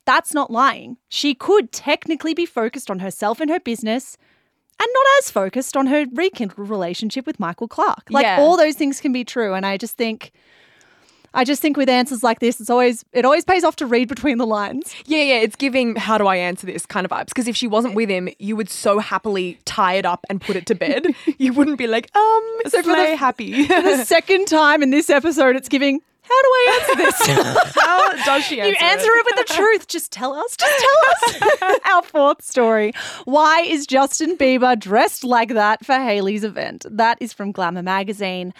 That's 0.06 0.32
not 0.34 0.50
lying. 0.50 0.96
She 1.08 1.34
could 1.34 1.72
technically 1.72 2.34
be 2.34 2.46
focused 2.46 2.90
on 2.90 3.00
herself 3.00 3.40
and 3.40 3.50
her 3.50 3.60
business 3.60 4.16
and 4.80 4.88
not 4.94 5.06
as 5.18 5.30
focused 5.30 5.76
on 5.76 5.88
her 5.88 6.06
rekindled 6.14 6.68
relationship 6.70 7.26
with 7.26 7.38
Michael 7.38 7.68
Clarke. 7.68 8.08
Like 8.10 8.24
Yeah. 8.24 8.40
all 8.40 8.56
those 8.56 8.76
things 8.76 9.00
can 9.00 9.12
be 9.12 9.24
true. 9.24 9.54
And 9.54 9.66
I 9.66 9.76
just 9.76 9.96
think. 9.96 10.32
I 11.32 11.44
just 11.44 11.62
think 11.62 11.76
with 11.76 11.88
answers 11.88 12.22
like 12.22 12.40
this, 12.40 12.60
it's 12.60 12.70
always 12.70 13.04
it 13.12 13.24
always 13.24 13.44
pays 13.44 13.62
off 13.64 13.76
to 13.76 13.86
read 13.86 14.08
between 14.08 14.38
the 14.38 14.46
lines. 14.46 14.94
Yeah, 15.06 15.22
yeah, 15.22 15.36
it's 15.36 15.56
giving 15.56 15.94
how 15.96 16.18
do 16.18 16.26
I 16.26 16.36
answer 16.36 16.66
this 16.66 16.86
kind 16.86 17.04
of 17.04 17.10
vibes. 17.10 17.26
Because 17.28 17.46
if 17.46 17.56
she 17.56 17.66
wasn't 17.66 17.94
with 17.94 18.08
him, 18.08 18.28
you 18.38 18.56
would 18.56 18.68
so 18.70 18.98
happily 18.98 19.58
tie 19.64 19.94
it 19.94 20.04
up 20.06 20.24
and 20.28 20.40
put 20.40 20.56
it 20.56 20.66
to 20.66 20.74
bed. 20.74 21.06
you 21.38 21.52
wouldn't 21.52 21.78
be 21.78 21.86
like, 21.86 22.14
um, 22.16 22.42
so 22.66 22.82
for 22.82 22.88
the- 22.94 23.16
happy. 23.16 23.64
the 23.66 24.04
second 24.04 24.46
time 24.46 24.82
in 24.82 24.90
this 24.90 25.08
episode, 25.10 25.56
it's 25.56 25.68
giving. 25.68 26.00
How 26.22 26.42
do 26.42 26.48
I 26.48 26.78
answer 26.80 26.96
this? 27.02 27.74
how 27.74 28.12
does 28.24 28.44
she 28.44 28.60
answer 28.60 28.72
it? 28.72 28.80
you 28.80 28.86
answer 28.86 29.08
it 29.10 29.24
with 29.24 29.48
the 29.48 29.52
truth. 29.54 29.88
Just 29.88 30.12
tell 30.12 30.32
us. 30.32 30.56
Just 30.56 30.84
tell 30.86 31.40
us. 31.72 31.78
Our 31.86 32.02
fourth 32.04 32.44
story. 32.44 32.92
Why 33.24 33.62
is 33.62 33.84
Justin 33.84 34.36
Bieber 34.36 34.78
dressed 34.78 35.24
like 35.24 35.48
that 35.48 35.84
for 35.84 35.94
Hailey's 35.94 36.44
event? 36.44 36.86
That 36.88 37.18
is 37.20 37.32
from 37.32 37.50
Glamour 37.50 37.82
magazine. 37.82 38.54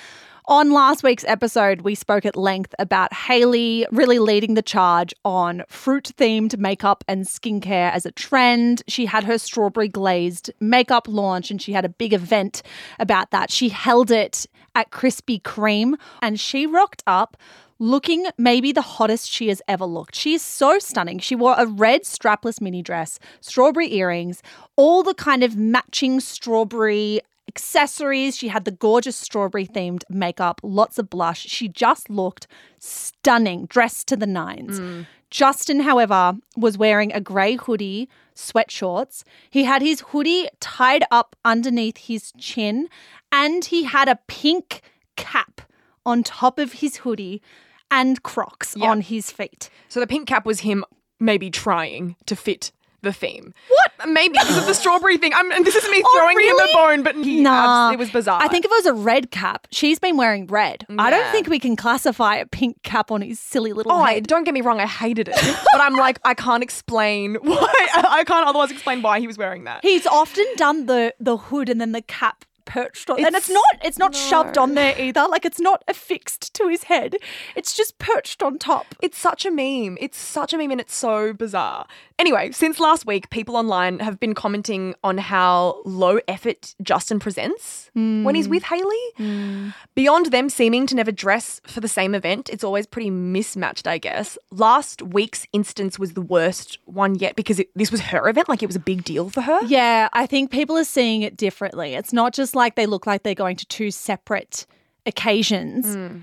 On 0.46 0.72
last 0.72 1.02
week's 1.02 1.24
episode, 1.24 1.82
we 1.82 1.94
spoke 1.94 2.24
at 2.24 2.34
length 2.34 2.74
about 2.78 3.12
Hailey 3.12 3.86
really 3.92 4.18
leading 4.18 4.54
the 4.54 4.62
charge 4.62 5.14
on 5.24 5.62
fruit 5.68 6.12
themed 6.16 6.56
makeup 6.58 7.04
and 7.06 7.26
skincare 7.26 7.92
as 7.92 8.06
a 8.06 8.10
trend. 8.10 8.82
She 8.88 9.06
had 9.06 9.24
her 9.24 9.38
strawberry 9.38 9.88
glazed 9.88 10.50
makeup 10.58 11.06
launch 11.08 11.50
and 11.50 11.60
she 11.60 11.72
had 11.72 11.84
a 11.84 11.90
big 11.90 12.12
event 12.12 12.62
about 12.98 13.30
that. 13.32 13.50
She 13.50 13.68
held 13.68 14.10
it 14.10 14.46
at 14.74 14.90
Krispy 14.90 15.40
Kreme 15.42 15.94
and 16.22 16.40
she 16.40 16.66
rocked 16.66 17.02
up 17.06 17.36
looking 17.78 18.26
maybe 18.36 18.72
the 18.72 18.82
hottest 18.82 19.30
she 19.30 19.48
has 19.48 19.62
ever 19.66 19.86
looked. 19.86 20.14
She 20.14 20.34
is 20.34 20.42
so 20.42 20.78
stunning. 20.78 21.18
She 21.18 21.34
wore 21.34 21.54
a 21.56 21.66
red 21.66 22.02
strapless 22.02 22.60
mini 22.60 22.82
dress, 22.82 23.18
strawberry 23.40 23.92
earrings, 23.94 24.42
all 24.76 25.02
the 25.02 25.14
kind 25.14 25.42
of 25.42 25.56
matching 25.56 26.20
strawberry 26.20 27.20
accessories. 27.50 28.36
She 28.36 28.48
had 28.48 28.64
the 28.64 28.70
gorgeous 28.70 29.16
strawberry 29.16 29.66
themed 29.66 30.04
makeup, 30.08 30.60
lots 30.62 30.98
of 30.98 31.10
blush. 31.10 31.40
She 31.46 31.66
just 31.68 32.08
looked 32.08 32.46
stunning, 32.78 33.66
dressed 33.66 34.06
to 34.08 34.16
the 34.16 34.26
nines. 34.26 34.78
Mm. 34.78 35.06
Justin, 35.30 35.80
however, 35.80 36.34
was 36.56 36.78
wearing 36.78 37.12
a 37.12 37.20
grey 37.20 37.56
hoodie, 37.56 38.08
sweat 38.34 38.70
shorts. 38.70 39.24
He 39.50 39.64
had 39.64 39.82
his 39.82 40.00
hoodie 40.08 40.48
tied 40.60 41.04
up 41.10 41.34
underneath 41.44 41.98
his 41.98 42.32
chin, 42.38 42.88
and 43.32 43.64
he 43.64 43.82
had 43.84 44.08
a 44.08 44.18
pink 44.28 44.82
cap 45.16 45.60
on 46.06 46.22
top 46.22 46.58
of 46.58 46.74
his 46.74 46.98
hoodie 46.98 47.42
and 47.90 48.22
Crocs 48.22 48.76
Yeah. 48.76 48.90
on 48.90 49.00
his 49.00 49.30
feet. 49.32 49.70
So 49.88 49.98
the 50.00 50.06
pink 50.06 50.28
cap 50.28 50.46
was 50.46 50.60
him 50.60 50.84
maybe 51.18 51.50
trying 51.50 52.16
to 52.26 52.34
fit 52.36 52.70
the 53.02 53.12
theme. 53.12 53.54
What? 53.68 54.08
Maybe 54.08 54.32
because 54.32 54.56
of 54.58 54.66
the 54.66 54.74
strawberry 54.74 55.16
thing. 55.18 55.32
I'm, 55.34 55.50
and 55.52 55.64
this 55.64 55.74
is 55.76 55.88
me 55.90 56.02
Oh, 56.04 56.16
throwing 56.18 56.38
him 56.40 56.56
really? 56.56 56.70
a 56.72 56.74
bone, 56.74 57.02
but 57.02 57.14
he 57.16 57.40
Nah. 57.40 57.88
abs- 57.88 57.94
it 57.94 57.98
was 57.98 58.10
bizarre. 58.10 58.40
I 58.42 58.48
think 58.48 58.64
if 58.64 58.70
it 58.70 58.74
was 58.74 58.86
a 58.86 58.94
red 58.94 59.30
cap, 59.30 59.66
she's 59.70 59.98
been 59.98 60.16
wearing 60.16 60.46
red. 60.46 60.86
I 60.98 61.10
don't 61.10 61.30
think 61.32 61.48
we 61.48 61.58
can 61.58 61.76
classify 61.76 62.36
a 62.36 62.46
pink 62.46 62.82
cap 62.82 63.10
on 63.10 63.22
his 63.22 63.38
silly 63.40 63.72
little 63.72 63.92
Oh, 63.92 64.00
I, 64.00 64.14
head. 64.14 64.26
don't 64.26 64.44
get 64.44 64.54
me 64.54 64.60
wrong, 64.60 64.80
I 64.80 64.86
hated 64.86 65.28
it. 65.28 65.34
but 65.72 65.80
I'm 65.80 65.94
like, 65.96 66.18
I 66.24 66.34
can't 66.34 66.62
explain 66.62 67.34
why. 67.42 67.88
I 67.94 68.24
can't 68.24 68.46
otherwise 68.46 68.70
explain 68.70 69.02
why 69.02 69.20
he 69.20 69.26
was 69.26 69.38
wearing 69.38 69.64
that. 69.64 69.80
He's 69.84 70.06
often 70.06 70.46
done 70.56 70.86
the 70.86 71.14
the 71.20 71.36
hood 71.36 71.68
and 71.68 71.80
then 71.80 71.92
the 71.92 72.02
cap 72.02 72.44
perched 72.66 73.10
on, 73.10 73.16
and 73.24 73.34
it's 73.34 73.48
It's- 73.48 73.50
not 73.50 73.86
it's 73.86 73.98
not 73.98 74.14
shoved 74.14 74.56
on 74.56 74.74
there 74.74 74.94
either. 75.00 75.26
Like 75.28 75.44
it's 75.44 75.58
not 75.60 75.82
affixed 75.88 76.54
to 76.54 76.68
his 76.68 76.84
head. 76.84 77.16
It's 77.56 77.74
just 77.76 77.98
perched 77.98 78.42
on 78.44 78.58
top. 78.58 78.94
It's 79.02 79.18
such 79.18 79.44
a 79.44 79.50
meme. 79.50 79.98
It's 80.00 80.16
such 80.18 80.52
a 80.54 80.58
meme 80.58 80.70
and 80.70 80.80
it's 80.80 80.94
so 80.94 81.32
bizarre. 81.32 81.86
Anyway, 82.20 82.50
since 82.52 82.78
last 82.78 83.06
week, 83.06 83.30
people 83.30 83.56
online 83.56 83.98
have 83.98 84.20
been 84.20 84.34
commenting 84.34 84.94
on 85.02 85.16
how 85.16 85.80
low 85.86 86.20
effort 86.28 86.74
Justin 86.82 87.18
presents 87.18 87.90
when 87.94 88.34
he's 88.34 88.44
hmm. 88.44 88.50
with 88.50 88.62
Hailey. 88.64 89.04
Hmm. 89.16 89.68
Beyond 89.94 90.26
them 90.26 90.50
seeming 90.50 90.86
to 90.88 90.94
never 90.94 91.10
dress 91.12 91.62
for 91.64 91.80
the 91.80 91.88
same 91.88 92.14
event, 92.14 92.50
it's 92.50 92.62
always 92.62 92.86
pretty 92.86 93.08
mismatched, 93.08 93.86
I 93.86 93.96
guess. 93.96 94.36
Last 94.50 95.00
week's 95.00 95.46
instance 95.54 95.98
was 95.98 96.12
the 96.12 96.20
worst 96.20 96.78
one 96.84 97.14
yet 97.14 97.36
because 97.36 97.58
it, 97.58 97.70
this 97.74 97.90
was 97.90 98.02
her 98.02 98.28
event, 98.28 98.50
like 98.50 98.62
it 98.62 98.66
was 98.66 98.76
a 98.76 98.80
big 98.80 99.02
deal 99.02 99.30
for 99.30 99.40
her. 99.40 99.64
Yeah, 99.64 100.10
I 100.12 100.26
think 100.26 100.50
people 100.50 100.76
are 100.76 100.84
seeing 100.84 101.22
it 101.22 101.38
differently. 101.38 101.94
It's 101.94 102.12
not 102.12 102.34
just 102.34 102.54
like 102.54 102.74
they 102.74 102.84
look 102.84 103.06
like 103.06 103.22
they're 103.22 103.34
going 103.34 103.56
to 103.56 103.66
two 103.66 103.90
separate 103.90 104.66
occasions. 105.06 105.94
Hmm. 105.94 106.18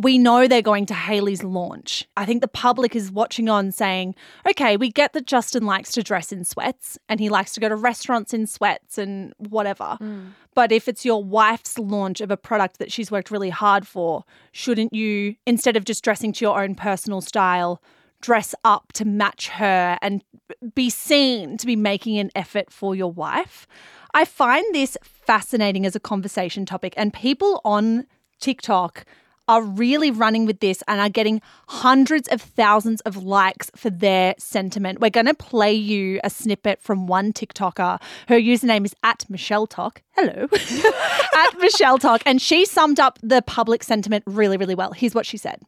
We 0.00 0.18
know 0.18 0.46
they're 0.46 0.62
going 0.62 0.86
to 0.86 0.94
Hailey's 0.94 1.44
launch. 1.44 2.08
I 2.16 2.24
think 2.24 2.40
the 2.40 2.48
public 2.48 2.96
is 2.96 3.12
watching 3.12 3.48
on 3.48 3.70
saying, 3.70 4.14
okay, 4.48 4.76
we 4.76 4.90
get 4.90 5.12
that 5.12 5.26
Justin 5.26 5.66
likes 5.66 5.92
to 5.92 6.02
dress 6.02 6.32
in 6.32 6.44
sweats 6.44 6.98
and 7.08 7.20
he 7.20 7.28
likes 7.28 7.52
to 7.52 7.60
go 7.60 7.68
to 7.68 7.76
restaurants 7.76 8.32
in 8.32 8.46
sweats 8.46 8.98
and 8.98 9.34
whatever. 9.36 9.98
Mm. 10.00 10.32
But 10.54 10.72
if 10.72 10.88
it's 10.88 11.04
your 11.04 11.22
wife's 11.22 11.78
launch 11.78 12.20
of 12.20 12.30
a 12.30 12.36
product 12.36 12.78
that 12.78 12.90
she's 12.90 13.10
worked 13.10 13.30
really 13.30 13.50
hard 13.50 13.86
for, 13.86 14.24
shouldn't 14.52 14.94
you, 14.94 15.36
instead 15.46 15.76
of 15.76 15.84
just 15.84 16.02
dressing 16.02 16.32
to 16.32 16.44
your 16.44 16.62
own 16.62 16.74
personal 16.74 17.20
style, 17.20 17.82
dress 18.22 18.54
up 18.64 18.92
to 18.94 19.04
match 19.04 19.48
her 19.48 19.98
and 20.02 20.22
be 20.74 20.90
seen 20.90 21.56
to 21.56 21.66
be 21.66 21.76
making 21.76 22.18
an 22.18 22.30
effort 22.34 22.72
for 22.72 22.94
your 22.94 23.12
wife? 23.12 23.66
I 24.12 24.24
find 24.24 24.64
this 24.74 24.96
fascinating 25.02 25.86
as 25.86 25.94
a 25.94 26.00
conversation 26.00 26.66
topic, 26.66 26.94
and 26.96 27.12
people 27.12 27.60
on 27.64 28.06
TikTok 28.40 29.04
are 29.50 29.62
really 29.62 30.12
running 30.12 30.46
with 30.46 30.60
this 30.60 30.80
and 30.86 31.00
are 31.00 31.08
getting 31.08 31.42
hundreds 31.66 32.28
of 32.28 32.40
thousands 32.40 33.00
of 33.00 33.16
likes 33.16 33.68
for 33.74 33.90
their 33.90 34.32
sentiment. 34.38 35.00
We're 35.00 35.10
going 35.10 35.26
to 35.26 35.34
play 35.34 35.72
you 35.72 36.20
a 36.22 36.30
snippet 36.30 36.80
from 36.80 37.08
one 37.08 37.32
TikToker. 37.32 38.00
Her 38.28 38.38
username 38.38 38.84
is 38.84 38.94
at 39.02 39.28
Michelle 39.28 39.66
Talk. 39.66 40.02
Hello. 40.12 40.46
at 41.34 41.58
Michelle 41.58 41.98
Talk. 41.98 42.22
And 42.24 42.40
she 42.40 42.64
summed 42.64 43.00
up 43.00 43.18
the 43.24 43.42
public 43.42 43.82
sentiment 43.82 44.22
really, 44.24 44.56
really 44.56 44.76
well. 44.76 44.92
Here's 44.92 45.16
what 45.16 45.26
she 45.26 45.36
said. 45.36 45.60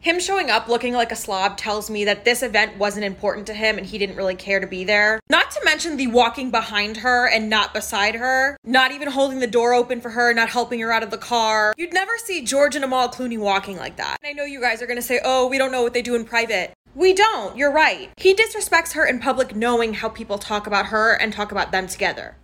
Him 0.00 0.20
showing 0.20 0.50
up 0.50 0.68
looking 0.68 0.94
like 0.94 1.10
a 1.10 1.16
slob 1.16 1.56
tells 1.56 1.90
me 1.90 2.04
that 2.04 2.24
this 2.24 2.42
event 2.42 2.78
wasn't 2.78 3.04
important 3.04 3.46
to 3.48 3.54
him 3.54 3.76
and 3.76 3.86
he 3.86 3.98
didn't 3.98 4.16
really 4.16 4.36
care 4.36 4.60
to 4.60 4.66
be 4.66 4.84
there. 4.84 5.18
Not 5.28 5.50
to 5.50 5.60
mention 5.64 5.96
the 5.96 6.06
walking 6.06 6.50
behind 6.50 6.98
her 6.98 7.26
and 7.28 7.50
not 7.50 7.74
beside 7.74 8.14
her, 8.14 8.56
not 8.64 8.92
even 8.92 9.10
holding 9.10 9.40
the 9.40 9.46
door 9.48 9.74
open 9.74 10.00
for 10.00 10.10
her, 10.10 10.32
not 10.32 10.48
helping 10.48 10.78
her 10.80 10.92
out 10.92 11.02
of 11.02 11.10
the 11.10 11.18
car. 11.18 11.74
You'd 11.76 11.92
never 11.92 12.12
see 12.18 12.42
George 12.44 12.76
and 12.76 12.84
Amal 12.84 13.08
Clooney 13.08 13.38
walking 13.38 13.78
like 13.78 13.96
that. 13.96 14.18
And 14.22 14.30
I 14.30 14.32
know 14.32 14.44
you 14.44 14.60
guys 14.60 14.80
are 14.80 14.86
gonna 14.86 15.02
say, 15.02 15.20
oh, 15.24 15.48
we 15.48 15.58
don't 15.58 15.72
know 15.72 15.82
what 15.82 15.92
they 15.92 16.02
do 16.02 16.14
in 16.14 16.24
private. 16.24 16.72
We 16.94 17.12
don't, 17.12 17.56
you're 17.56 17.72
right. 17.72 18.10
He 18.16 18.32
disrespects 18.32 18.92
her 18.92 19.04
in 19.04 19.18
public 19.18 19.56
knowing 19.56 19.94
how 19.94 20.08
people 20.08 20.38
talk 20.38 20.66
about 20.66 20.86
her 20.86 21.14
and 21.14 21.32
talk 21.32 21.50
about 21.50 21.72
them 21.72 21.88
together. 21.88 22.36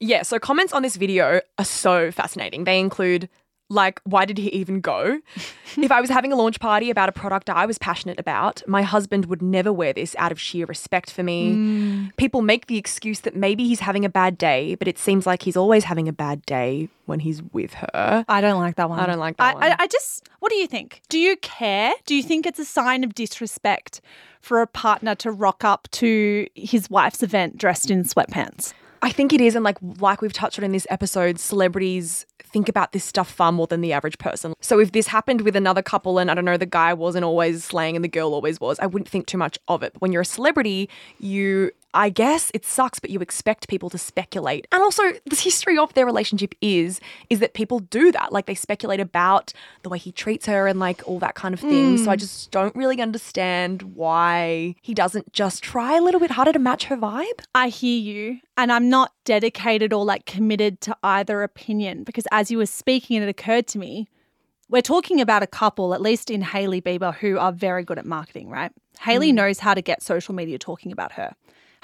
Yeah, 0.00 0.22
so 0.22 0.38
comments 0.38 0.72
on 0.72 0.82
this 0.82 0.96
video 0.96 1.40
are 1.58 1.64
so 1.64 2.10
fascinating. 2.10 2.64
They 2.64 2.78
include 2.80 3.30
like, 3.74 4.00
why 4.04 4.24
did 4.24 4.38
he 4.38 4.48
even 4.50 4.80
go? 4.80 5.20
if 5.76 5.92
I 5.92 6.00
was 6.00 6.10
having 6.10 6.32
a 6.32 6.36
launch 6.36 6.60
party 6.60 6.90
about 6.90 7.08
a 7.08 7.12
product 7.12 7.50
I 7.50 7.66
was 7.66 7.78
passionate 7.78 8.18
about, 8.18 8.62
my 8.66 8.82
husband 8.82 9.26
would 9.26 9.42
never 9.42 9.72
wear 9.72 9.92
this 9.92 10.14
out 10.18 10.32
of 10.32 10.40
sheer 10.40 10.66
respect 10.66 11.10
for 11.10 11.22
me. 11.22 11.54
Mm. 11.54 12.16
People 12.16 12.42
make 12.42 12.66
the 12.66 12.78
excuse 12.78 13.20
that 13.20 13.36
maybe 13.36 13.66
he's 13.66 13.80
having 13.80 14.04
a 14.04 14.08
bad 14.08 14.38
day, 14.38 14.74
but 14.76 14.88
it 14.88 14.98
seems 14.98 15.26
like 15.26 15.42
he's 15.42 15.56
always 15.56 15.84
having 15.84 16.08
a 16.08 16.12
bad 16.12 16.44
day 16.46 16.88
when 17.06 17.20
he's 17.20 17.42
with 17.52 17.74
her. 17.74 18.24
I 18.28 18.40
don't 18.40 18.60
like 18.60 18.76
that 18.76 18.88
one. 18.88 19.00
I 19.00 19.06
don't 19.06 19.18
like 19.18 19.36
that 19.36 19.50
I, 19.50 19.54
one. 19.54 19.62
I, 19.64 19.76
I 19.80 19.86
just, 19.86 20.28
what 20.38 20.50
do 20.50 20.56
you 20.56 20.66
think? 20.66 21.02
Do 21.08 21.18
you 21.18 21.36
care? 21.36 21.92
Do 22.06 22.14
you 22.14 22.22
think 22.22 22.46
it's 22.46 22.58
a 22.58 22.64
sign 22.64 23.04
of 23.04 23.14
disrespect 23.14 24.00
for 24.40 24.62
a 24.62 24.66
partner 24.66 25.14
to 25.16 25.30
rock 25.30 25.64
up 25.64 25.88
to 25.92 26.46
his 26.54 26.88
wife's 26.88 27.22
event 27.22 27.58
dressed 27.58 27.90
in 27.90 28.04
sweatpants? 28.04 28.72
I 29.04 29.10
think 29.10 29.34
it 29.34 29.40
is, 29.42 29.54
and 29.54 29.62
like 29.62 29.76
like 29.98 30.22
we've 30.22 30.32
touched 30.32 30.58
on 30.58 30.64
in 30.64 30.72
this 30.72 30.86
episode, 30.88 31.38
celebrities 31.38 32.24
think 32.54 32.68
about 32.68 32.92
this 32.92 33.02
stuff 33.02 33.28
far 33.28 33.50
more 33.50 33.66
than 33.66 33.80
the 33.80 33.92
average 33.92 34.16
person. 34.18 34.54
So 34.60 34.78
if 34.78 34.92
this 34.92 35.08
happened 35.08 35.40
with 35.40 35.56
another 35.56 35.82
couple 35.82 36.20
and 36.20 36.30
I 36.30 36.34
don't 36.34 36.44
know, 36.44 36.56
the 36.56 36.64
guy 36.64 36.94
wasn't 36.94 37.24
always 37.24 37.64
slaying 37.64 37.96
and 37.96 38.04
the 38.04 38.08
girl 38.08 38.32
always 38.32 38.60
was, 38.60 38.78
I 38.78 38.86
wouldn't 38.86 39.08
think 39.08 39.26
too 39.26 39.36
much 39.36 39.58
of 39.66 39.82
it. 39.82 39.92
But 39.94 40.00
when 40.00 40.12
you're 40.12 40.22
a 40.22 40.24
celebrity, 40.24 40.88
you 41.18 41.72
I 41.94 42.10
guess 42.10 42.50
it 42.52 42.64
sucks, 42.64 42.98
but 42.98 43.10
you 43.10 43.20
expect 43.20 43.68
people 43.68 43.88
to 43.90 43.98
speculate. 43.98 44.66
And 44.72 44.82
also, 44.82 45.02
the 45.24 45.36
history 45.36 45.78
of 45.78 45.94
their 45.94 46.04
relationship 46.04 46.54
is 46.60 47.00
is 47.30 47.38
that 47.38 47.54
people 47.54 47.78
do 47.78 48.10
that. 48.12 48.32
Like 48.32 48.46
they 48.46 48.54
speculate 48.54 49.00
about 49.00 49.52
the 49.82 49.88
way 49.88 49.98
he 49.98 50.10
treats 50.12 50.46
her 50.46 50.66
and 50.66 50.80
like 50.80 51.06
all 51.06 51.20
that 51.20 51.36
kind 51.36 51.54
of 51.54 51.60
thing. 51.60 51.96
Mm. 51.96 52.04
So 52.04 52.10
I 52.10 52.16
mm. 52.16 52.20
just 52.20 52.50
don't 52.50 52.74
really 52.74 53.00
understand 53.00 53.82
why 53.94 54.74
he 54.82 54.92
doesn't 54.92 55.32
just 55.32 55.62
try 55.62 55.96
a 55.96 56.02
little 56.02 56.20
bit 56.20 56.32
harder 56.32 56.52
to 56.52 56.58
match 56.58 56.84
her 56.84 56.96
vibe. 56.96 57.40
I 57.54 57.68
hear 57.68 58.00
you, 58.00 58.40
and 58.56 58.72
I'm 58.72 58.88
not 58.90 59.12
dedicated 59.24 59.92
or 59.92 60.04
like 60.04 60.26
committed 60.26 60.80
to 60.82 60.96
either 61.02 61.42
opinion 61.42 62.02
because 62.02 62.26
as 62.32 62.50
you 62.50 62.58
were 62.58 62.66
speaking, 62.66 63.22
it 63.22 63.28
occurred 63.28 63.68
to 63.68 63.78
me 63.78 64.08
we're 64.68 64.82
talking 64.82 65.20
about 65.20 65.42
a 65.42 65.46
couple, 65.46 65.94
at 65.94 66.00
least 66.00 66.30
in 66.30 66.40
Hailey 66.40 66.80
Bieber, 66.80 67.14
who 67.14 67.38
are 67.38 67.52
very 67.52 67.84
good 67.84 67.98
at 67.98 68.06
marketing, 68.06 68.48
right? 68.48 68.72
Hailey 69.00 69.30
mm. 69.30 69.34
knows 69.34 69.58
how 69.58 69.74
to 69.74 69.82
get 69.82 70.02
social 70.02 70.34
media 70.34 70.58
talking 70.58 70.90
about 70.90 71.12
her. 71.12 71.34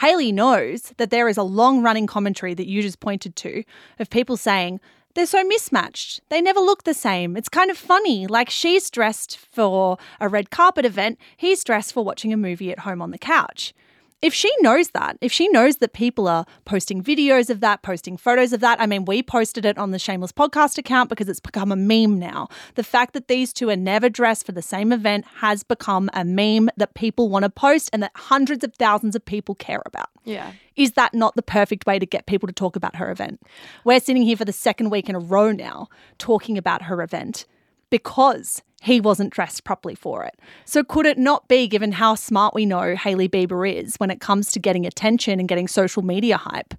Hailey 0.01 0.33
knows 0.33 0.95
that 0.97 1.11
there 1.11 1.29
is 1.29 1.37
a 1.37 1.43
long 1.43 1.83
running 1.83 2.07
commentary 2.07 2.55
that 2.55 2.67
you 2.67 2.81
just 2.83 3.01
pointed 3.01 3.37
to 3.37 3.65
of 3.99 4.09
people 4.09 4.37
saying, 4.37 4.81
they're 5.15 5.27
so 5.27 5.45
mismatched. 5.45 6.21
They 6.29 6.41
never 6.41 6.61
look 6.61 6.85
the 6.85 6.95
same. 6.95 7.37
It's 7.37 7.49
kind 7.49 7.71
of 7.71 7.77
funny. 7.77 8.27
Like 8.27 8.49
she's 8.49 8.91
dressed 8.91 9.37
for 9.37 9.99
a 10.21 10.29
red 10.29 10.51
carpet 10.51 10.85
event, 10.85 11.19
he's 11.37 11.65
dressed 11.65 11.93
for 11.93 12.05
watching 12.05 12.33
a 12.33 12.37
movie 12.37 12.73
at 12.73 12.81
home 12.81 13.03
on 13.03 13.11
the 13.11 13.19
couch 13.19 13.75
if 14.23 14.35
she 14.35 14.53
knows 14.61 14.91
that, 14.91 15.17
if 15.21 15.33
she 15.33 15.49
knows 15.49 15.77
that 15.77 15.93
people 15.93 16.29
are 16.29 16.45
posting 16.65 17.03
videos 17.03 17.49
of 17.49 17.61
that, 17.61 17.83
posting 17.83 18.17
photos 18.17 18.53
of 18.53 18.61
that, 18.61 18.81
I 18.81 18.87
mean, 18.87 19.07
we 19.07 19.23
posted 19.23 19.65
it 19.65 19.79
on 19.79 19.93
the 19.93 19.99
Shameless 19.99 20.33
Podcast 20.33 20.77
account 20.77 21.09
because 21.09 21.29
it's 21.29 21.41
become 21.41 21.73
a 21.73 21.77
meme 21.77 22.19
now. 22.19 22.49
The 22.75 22.85
fact 22.85 23.15
that 23.15 23.29
these 23.29 23.53
two 23.53 23.71
are 23.71 23.77
never 23.77 24.11
dressed 24.11 24.45
for 24.45 24.53
the 24.53 24.63
same 24.63 24.93
event 24.93 25.25
has 25.37 25.63
become 25.63 26.11
a 26.13 26.25
meme 26.25 26.69
that 26.77 26.95
people 26.95 27.31
want 27.31 27.45
to 27.45 27.51
post 27.51 27.89
and 27.93 28.03
that 28.03 28.13
hundreds 28.15 28.63
of 28.63 28.75
thousands 28.75 29.17
of 29.17 29.25
people 29.25 29.55
care 29.55 29.83
about. 29.87 30.11
Yeah. 30.25 30.53
Is 30.77 30.93
that 30.93 31.15
not 31.15 31.35
the 31.35 31.43
perfect 31.43 31.87
way 31.87 31.99
to 31.99 32.07
get 32.07 32.27
people 32.27 32.47
to 32.47 32.53
talk 32.53 32.77
about 32.77 32.97
her 32.97 33.11
event? 33.11 33.41
We're 33.85 34.01
sitting 34.01 34.23
here 34.23 34.37
for 34.37 34.45
the 34.45 34.53
second 34.53 34.91
week 34.91 35.09
in 35.09 35.15
a 35.15 35.21
row 35.21 35.51
now 35.51 35.89
talking 36.19 36.59
about 36.59 36.83
her 36.83 37.03
event 37.03 37.47
because 37.91 38.63
he 38.81 39.01
wasn't 39.01 39.33
dressed 39.33 39.65
properly 39.65 39.95
for 39.95 40.25
it. 40.25 40.39
So, 40.65 40.83
could 40.83 41.07
it 41.07 41.19
not 41.19 41.49
be, 41.49 41.69
given 41.69 41.93
how 41.93 42.15
smart 42.15 42.55
we 42.55 42.65
know 42.65 42.97
Hailey 42.97 43.29
Bieber 43.29 43.71
is 43.71 43.97
when 43.97 44.11
it 44.11 44.21
comes 44.21 44.51
to 44.53 44.59
getting 44.59 44.87
attention 44.87 45.39
and 45.39 45.49
getting 45.49 45.69
social 45.69 46.03
media 46.03 46.39
hype? 46.39 46.75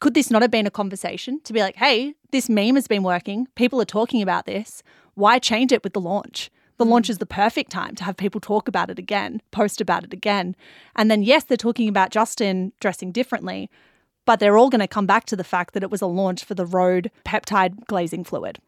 Could 0.00 0.14
this 0.14 0.30
not 0.30 0.42
have 0.42 0.50
been 0.50 0.66
a 0.66 0.70
conversation 0.70 1.40
to 1.44 1.52
be 1.52 1.60
like, 1.60 1.76
hey, 1.76 2.14
this 2.30 2.48
meme 2.48 2.74
has 2.74 2.86
been 2.86 3.02
working. 3.02 3.48
People 3.54 3.80
are 3.80 3.86
talking 3.86 4.22
about 4.22 4.46
this. 4.46 4.82
Why 5.14 5.38
change 5.38 5.72
it 5.72 5.82
with 5.82 5.94
the 5.94 6.00
launch? 6.00 6.50
The 6.76 6.84
mm. 6.84 6.90
launch 6.90 7.08
is 7.08 7.18
the 7.18 7.26
perfect 7.26 7.70
time 7.70 7.94
to 7.96 8.04
have 8.04 8.16
people 8.16 8.40
talk 8.40 8.68
about 8.68 8.90
it 8.90 8.98
again, 8.98 9.40
post 9.50 9.80
about 9.80 10.04
it 10.04 10.12
again. 10.12 10.54
And 10.94 11.10
then, 11.10 11.22
yes, 11.22 11.44
they're 11.44 11.56
talking 11.56 11.88
about 11.88 12.10
Justin 12.10 12.72
dressing 12.80 13.12
differently, 13.12 13.70
but 14.26 14.40
they're 14.40 14.58
all 14.58 14.70
going 14.70 14.80
to 14.80 14.88
come 14.88 15.06
back 15.06 15.24
to 15.26 15.36
the 15.36 15.44
fact 15.44 15.72
that 15.74 15.82
it 15.82 15.90
was 15.90 16.02
a 16.02 16.06
launch 16.06 16.44
for 16.44 16.54
the 16.54 16.66
Rhode 16.66 17.10
peptide 17.24 17.86
glazing 17.86 18.24
fluid. 18.24 18.58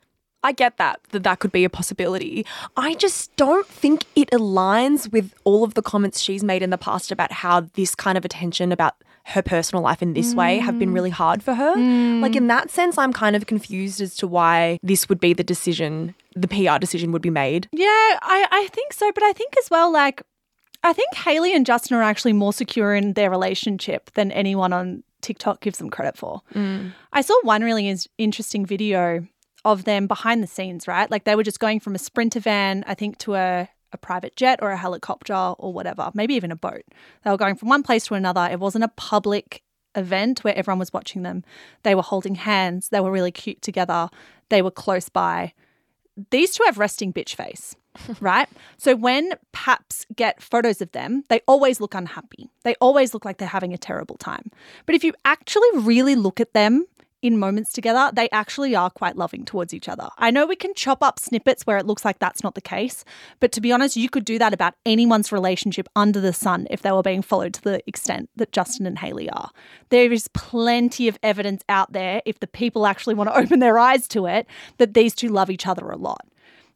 I 0.43 0.53
get 0.53 0.76
that, 0.76 1.01
that 1.11 1.24
that 1.24 1.41
could 1.41 1.53
be 1.53 1.64
a 1.64 1.70
possibility. 1.70 2.47
I 2.76 2.95
just 2.95 3.34
don't 3.36 3.66
think 3.66 4.05
it 4.14 4.30
aligns 4.30 5.11
with 5.11 5.34
all 5.45 5.64
of 5.64 5.74
the 5.74 5.82
comments 5.82 6.20
she's 6.20 6.45
made 6.45 6.62
in 6.62 6.70
the 6.70 6.78
past 6.78 7.11
about 7.11 7.32
how 7.32 7.62
this 7.74 7.95
kind 7.95 8.16
of 8.16 8.24
attention 8.24 8.70
about 8.70 8.95
her 9.24 9.43
personal 9.43 9.82
life 9.82 10.01
in 10.01 10.14
this 10.14 10.32
mm. 10.32 10.36
way 10.36 10.59
have 10.59 10.78
been 10.78 10.93
really 10.93 11.11
hard 11.11 11.43
for 11.43 11.55
her. 11.55 11.76
Mm. 11.76 12.22
Like, 12.22 12.34
in 12.34 12.47
that 12.47 12.70
sense, 12.70 12.97
I'm 12.97 13.12
kind 13.12 13.36
of 13.36 13.47
confused 13.47 14.01
as 14.01 14.16
to 14.16 14.26
why 14.26 14.78
this 14.82 15.09
would 15.09 15.20
be 15.20 15.34
the 15.34 15.45
decision, 15.45 16.14
the 16.34 16.49
PR 16.49 16.78
decision 16.78 17.12
would 17.12 17.20
be 17.20 17.30
made. 17.30 17.68
Yeah, 17.72 17.86
I, 17.86 18.47
I 18.51 18.68
think 18.72 18.95
so. 18.95 19.12
But 19.12 19.24
I 19.24 19.32
think 19.34 19.55
as 19.59 19.68
well, 19.70 19.93
like, 19.93 20.22
I 20.82 20.95
think 20.95 21.14
Hailey 21.14 21.55
and 21.55 21.66
Justin 21.66 21.97
are 21.99 22.03
actually 22.03 22.32
more 22.32 22.53
secure 22.55 22.95
in 22.95 23.14
their 23.14 23.28
relationship 23.28 24.11
than 24.12 24.32
anyone 24.32 24.72
on 24.72 25.03
TikTok 25.20 25.61
gives 25.61 25.78
them 25.78 25.91
credit 25.91 26.16
for. 26.16 26.41
Mm. 26.55 26.93
I 27.12 27.20
saw 27.20 27.34
one 27.43 27.62
really 27.62 27.95
interesting 28.16 28.64
video 28.64 29.26
of 29.72 29.84
them 29.84 30.06
behind 30.06 30.42
the 30.42 30.46
scenes, 30.46 30.88
right? 30.88 31.10
Like 31.10 31.24
they 31.24 31.36
were 31.36 31.42
just 31.42 31.60
going 31.60 31.80
from 31.80 31.94
a 31.94 31.98
sprinter 31.98 32.40
van, 32.40 32.84
I 32.86 32.94
think, 32.94 33.18
to 33.18 33.34
a, 33.34 33.68
a 33.92 33.98
private 33.98 34.36
jet 34.36 34.60
or 34.62 34.70
a 34.70 34.76
helicopter 34.76 35.34
or 35.34 35.72
whatever, 35.72 36.10
maybe 36.14 36.34
even 36.34 36.50
a 36.50 36.56
boat. 36.56 36.84
They 37.24 37.30
were 37.30 37.36
going 37.36 37.56
from 37.56 37.68
one 37.68 37.82
place 37.82 38.06
to 38.06 38.14
another. 38.14 38.48
It 38.50 38.60
wasn't 38.60 38.84
a 38.84 38.88
public 38.88 39.62
event 39.94 40.44
where 40.44 40.56
everyone 40.56 40.78
was 40.78 40.92
watching 40.92 41.22
them. 41.22 41.44
They 41.82 41.94
were 41.94 42.02
holding 42.02 42.36
hands. 42.36 42.88
They 42.88 43.00
were 43.00 43.10
really 43.10 43.32
cute 43.32 43.62
together. 43.62 44.08
They 44.48 44.62
were 44.62 44.70
close 44.70 45.08
by. 45.08 45.52
These 46.30 46.52
two 46.52 46.64
have 46.64 46.78
resting 46.78 47.12
bitch 47.12 47.34
face, 47.34 47.76
right? 48.20 48.48
So 48.76 48.96
when 48.96 49.32
paps 49.52 50.06
get 50.16 50.42
photos 50.42 50.80
of 50.80 50.92
them, 50.92 51.24
they 51.28 51.40
always 51.46 51.80
look 51.80 51.94
unhappy. 51.94 52.50
They 52.64 52.74
always 52.80 53.12
look 53.12 53.24
like 53.24 53.38
they're 53.38 53.48
having 53.48 53.74
a 53.74 53.78
terrible 53.78 54.16
time. 54.16 54.50
But 54.86 54.94
if 54.94 55.04
you 55.04 55.12
actually 55.24 55.68
really 55.74 56.16
look 56.16 56.40
at 56.40 56.54
them 56.54 56.86
in 57.20 57.38
moments 57.38 57.72
together, 57.72 58.10
they 58.12 58.28
actually 58.30 58.76
are 58.76 58.90
quite 58.90 59.16
loving 59.16 59.44
towards 59.44 59.74
each 59.74 59.88
other. 59.88 60.08
I 60.18 60.30
know 60.30 60.46
we 60.46 60.56
can 60.56 60.74
chop 60.74 61.02
up 61.02 61.18
snippets 61.18 61.66
where 61.66 61.76
it 61.76 61.86
looks 61.86 62.04
like 62.04 62.18
that's 62.18 62.44
not 62.44 62.54
the 62.54 62.60
case, 62.60 63.04
but 63.40 63.50
to 63.52 63.60
be 63.60 63.72
honest, 63.72 63.96
you 63.96 64.08
could 64.08 64.24
do 64.24 64.38
that 64.38 64.54
about 64.54 64.74
anyone's 64.86 65.32
relationship 65.32 65.88
under 65.96 66.20
the 66.20 66.32
sun 66.32 66.66
if 66.70 66.82
they 66.82 66.92
were 66.92 67.02
being 67.02 67.22
followed 67.22 67.54
to 67.54 67.62
the 67.62 67.82
extent 67.88 68.30
that 68.36 68.52
Justin 68.52 68.86
and 68.86 68.98
Hailey 68.98 69.28
are. 69.30 69.50
There 69.88 70.12
is 70.12 70.28
plenty 70.28 71.08
of 71.08 71.18
evidence 71.22 71.62
out 71.68 71.92
there, 71.92 72.22
if 72.24 72.38
the 72.40 72.46
people 72.46 72.86
actually 72.86 73.14
want 73.14 73.30
to 73.30 73.36
open 73.38 73.58
their 73.58 73.78
eyes 73.78 74.06
to 74.08 74.26
it, 74.26 74.46
that 74.78 74.94
these 74.94 75.14
two 75.14 75.28
love 75.28 75.50
each 75.50 75.66
other 75.66 75.88
a 75.90 75.96
lot. 75.96 76.26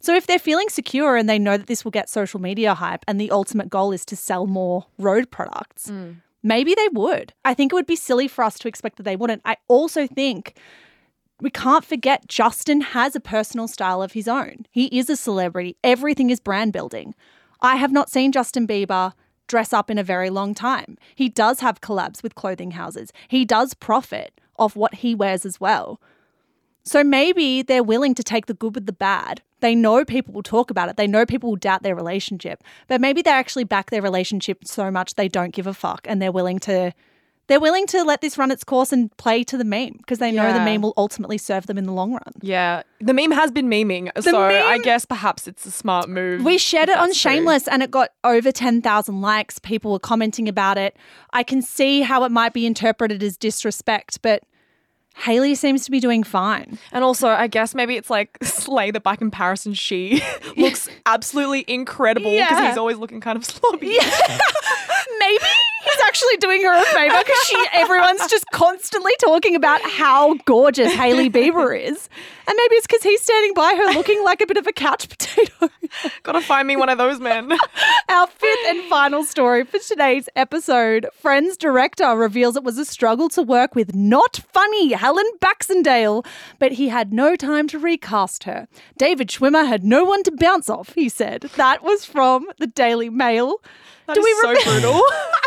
So 0.00 0.16
if 0.16 0.26
they're 0.26 0.40
feeling 0.40 0.68
secure 0.68 1.16
and 1.16 1.28
they 1.28 1.38
know 1.38 1.56
that 1.56 1.68
this 1.68 1.84
will 1.84 1.92
get 1.92 2.10
social 2.10 2.40
media 2.40 2.74
hype 2.74 3.04
and 3.06 3.20
the 3.20 3.30
ultimate 3.30 3.70
goal 3.70 3.92
is 3.92 4.04
to 4.06 4.16
sell 4.16 4.48
more 4.48 4.86
Rhode 4.98 5.30
products, 5.30 5.88
mm 5.88 6.16
maybe 6.42 6.74
they 6.74 6.88
would. 6.88 7.32
I 7.44 7.54
think 7.54 7.72
it 7.72 7.74
would 7.74 7.86
be 7.86 7.96
silly 7.96 8.28
for 8.28 8.44
us 8.44 8.58
to 8.60 8.68
expect 8.68 8.96
that 8.96 9.02
they 9.04 9.16
wouldn't. 9.16 9.42
I 9.44 9.56
also 9.68 10.06
think 10.06 10.58
we 11.40 11.50
can't 11.50 11.84
forget 11.84 12.28
Justin 12.28 12.80
has 12.80 13.16
a 13.16 13.20
personal 13.20 13.66
style 13.66 14.02
of 14.02 14.12
his 14.12 14.28
own. 14.28 14.66
He 14.70 14.86
is 14.96 15.10
a 15.10 15.16
celebrity, 15.16 15.76
everything 15.82 16.30
is 16.30 16.40
brand 16.40 16.72
building. 16.72 17.14
I 17.60 17.76
have 17.76 17.92
not 17.92 18.10
seen 18.10 18.32
Justin 18.32 18.66
Bieber 18.66 19.12
dress 19.48 19.72
up 19.72 19.90
in 19.90 19.98
a 19.98 20.04
very 20.04 20.30
long 20.30 20.54
time. 20.54 20.96
He 21.14 21.28
does 21.28 21.60
have 21.60 21.80
collabs 21.80 22.22
with 22.22 22.34
clothing 22.34 22.72
houses, 22.72 23.12
he 23.28 23.44
does 23.44 23.74
profit 23.74 24.40
off 24.56 24.76
what 24.76 24.96
he 24.96 25.14
wears 25.14 25.44
as 25.44 25.60
well. 25.60 26.00
So 26.84 27.02
maybe 27.04 27.62
they're 27.62 27.82
willing 27.82 28.14
to 28.14 28.22
take 28.22 28.46
the 28.46 28.54
good 28.54 28.74
with 28.74 28.86
the 28.86 28.92
bad. 28.92 29.42
They 29.62 29.74
know 29.74 30.04
people 30.04 30.34
will 30.34 30.42
talk 30.42 30.70
about 30.70 30.88
it. 30.88 30.96
They 30.96 31.06
know 31.06 31.24
people 31.24 31.50
will 31.50 31.56
doubt 31.56 31.82
their 31.82 31.94
relationship. 31.94 32.62
But 32.88 33.00
maybe 33.00 33.22
they 33.22 33.30
actually 33.30 33.64
back 33.64 33.90
their 33.90 34.02
relationship 34.02 34.66
so 34.66 34.90
much 34.90 35.14
they 35.14 35.28
don't 35.28 35.54
give 35.54 35.66
a 35.66 35.72
fuck 35.72 36.04
and 36.04 36.20
they're 36.20 36.32
willing 36.32 36.58
to 36.60 36.92
they're 37.48 37.60
willing 37.60 37.86
to 37.88 38.02
let 38.04 38.20
this 38.20 38.38
run 38.38 38.50
its 38.50 38.64
course 38.64 38.92
and 38.92 39.14
play 39.16 39.42
to 39.44 39.58
the 39.58 39.64
meme 39.64 39.94
because 39.98 40.18
they 40.18 40.30
know 40.30 40.52
the 40.52 40.60
meme 40.60 40.80
will 40.80 40.94
ultimately 40.96 41.38
serve 41.38 41.66
them 41.66 41.76
in 41.76 41.84
the 41.84 41.92
long 41.92 42.12
run. 42.12 42.32
Yeah, 42.40 42.82
the 43.00 43.12
meme 43.12 43.32
has 43.32 43.50
been 43.50 43.68
memeing, 43.68 44.10
so 44.22 44.40
I 44.40 44.78
guess 44.78 45.04
perhaps 45.04 45.48
it's 45.48 45.66
a 45.66 45.70
smart 45.70 46.08
move. 46.08 46.44
We 46.44 46.56
shared 46.56 46.88
it 46.88 46.96
on 46.96 47.08
true. 47.08 47.14
Shameless 47.14 47.68
and 47.68 47.82
it 47.82 47.90
got 47.90 48.10
over 48.24 48.52
10,000 48.52 49.20
likes. 49.20 49.58
People 49.58 49.92
were 49.92 49.98
commenting 49.98 50.48
about 50.48 50.78
it. 50.78 50.96
I 51.32 51.42
can 51.42 51.62
see 51.62 52.00
how 52.02 52.24
it 52.24 52.30
might 52.30 52.52
be 52.52 52.64
interpreted 52.64 53.22
as 53.22 53.36
disrespect, 53.36 54.20
but 54.22 54.44
Hailey 55.16 55.54
seems 55.54 55.84
to 55.84 55.90
be 55.90 56.00
doing 56.00 56.22
fine. 56.24 56.78
And 56.90 57.04
also, 57.04 57.28
I 57.28 57.46
guess 57.46 57.74
maybe 57.74 57.96
it's 57.96 58.10
like 58.10 58.38
Slay 58.42 58.90
that 58.90 59.02
by 59.02 59.16
comparison, 59.16 59.74
she 59.74 60.22
looks 60.56 60.88
absolutely 61.06 61.64
incredible 61.68 62.30
because 62.30 62.50
Yeah. 62.50 62.68
he's 62.68 62.78
always 62.78 62.96
looking 62.98 63.20
kind 63.20 63.36
of 63.36 63.44
sloppy. 63.44 63.96
Maybe 65.18 65.44
he's 65.44 65.61
actually 66.04 66.36
doing 66.38 66.62
her 66.62 66.72
a 66.72 66.84
favor 66.86 67.16
because 67.18 67.38
she 67.44 67.56
everyone's 67.72 68.26
just 68.28 68.44
constantly 68.52 69.12
talking 69.20 69.56
about 69.56 69.80
how 69.82 70.34
gorgeous 70.44 70.92
Hailey 70.92 71.30
Bieber 71.30 71.78
is. 71.78 72.08
And 72.46 72.56
maybe 72.56 72.74
it's 72.74 72.86
because 72.86 73.02
he's 73.04 73.22
standing 73.22 73.54
by 73.54 73.74
her 73.76 73.92
looking 73.94 74.22
like 74.24 74.40
a 74.40 74.46
bit 74.46 74.56
of 74.56 74.66
a 74.66 74.72
couch 74.72 75.08
potato. 75.18 75.68
Gotta 76.22 76.40
find 76.40 76.66
me 76.66 76.76
one 76.76 76.88
of 76.88 76.98
those 76.98 77.20
men. 77.20 77.52
Our 78.08 78.26
fifth 78.26 78.66
and 78.66 78.82
final 78.90 79.24
story 79.24 79.64
for 79.64 79.78
today's 79.78 80.28
episode 80.34 81.06
Friends 81.14 81.56
director 81.56 82.16
reveals 82.16 82.56
it 82.56 82.64
was 82.64 82.78
a 82.78 82.84
struggle 82.84 83.28
to 83.30 83.42
work 83.42 83.74
with 83.74 83.94
not 83.94 84.40
funny 84.52 84.92
Helen 84.92 85.26
Baxendale, 85.40 86.24
but 86.58 86.72
he 86.72 86.88
had 86.88 87.12
no 87.12 87.36
time 87.36 87.68
to 87.68 87.78
recast 87.78 88.44
her. 88.44 88.66
David 88.98 89.28
Schwimmer 89.28 89.66
had 89.66 89.84
no 89.84 90.04
one 90.04 90.22
to 90.24 90.32
bounce 90.32 90.68
off, 90.68 90.94
he 90.94 91.08
said. 91.08 91.42
That 91.56 91.82
was 91.82 92.04
from 92.04 92.46
the 92.58 92.66
Daily 92.66 93.08
Mail. 93.10 93.60
That 94.06 94.18
is 94.18 94.40
so 94.40 94.54
brutal. 94.64 95.00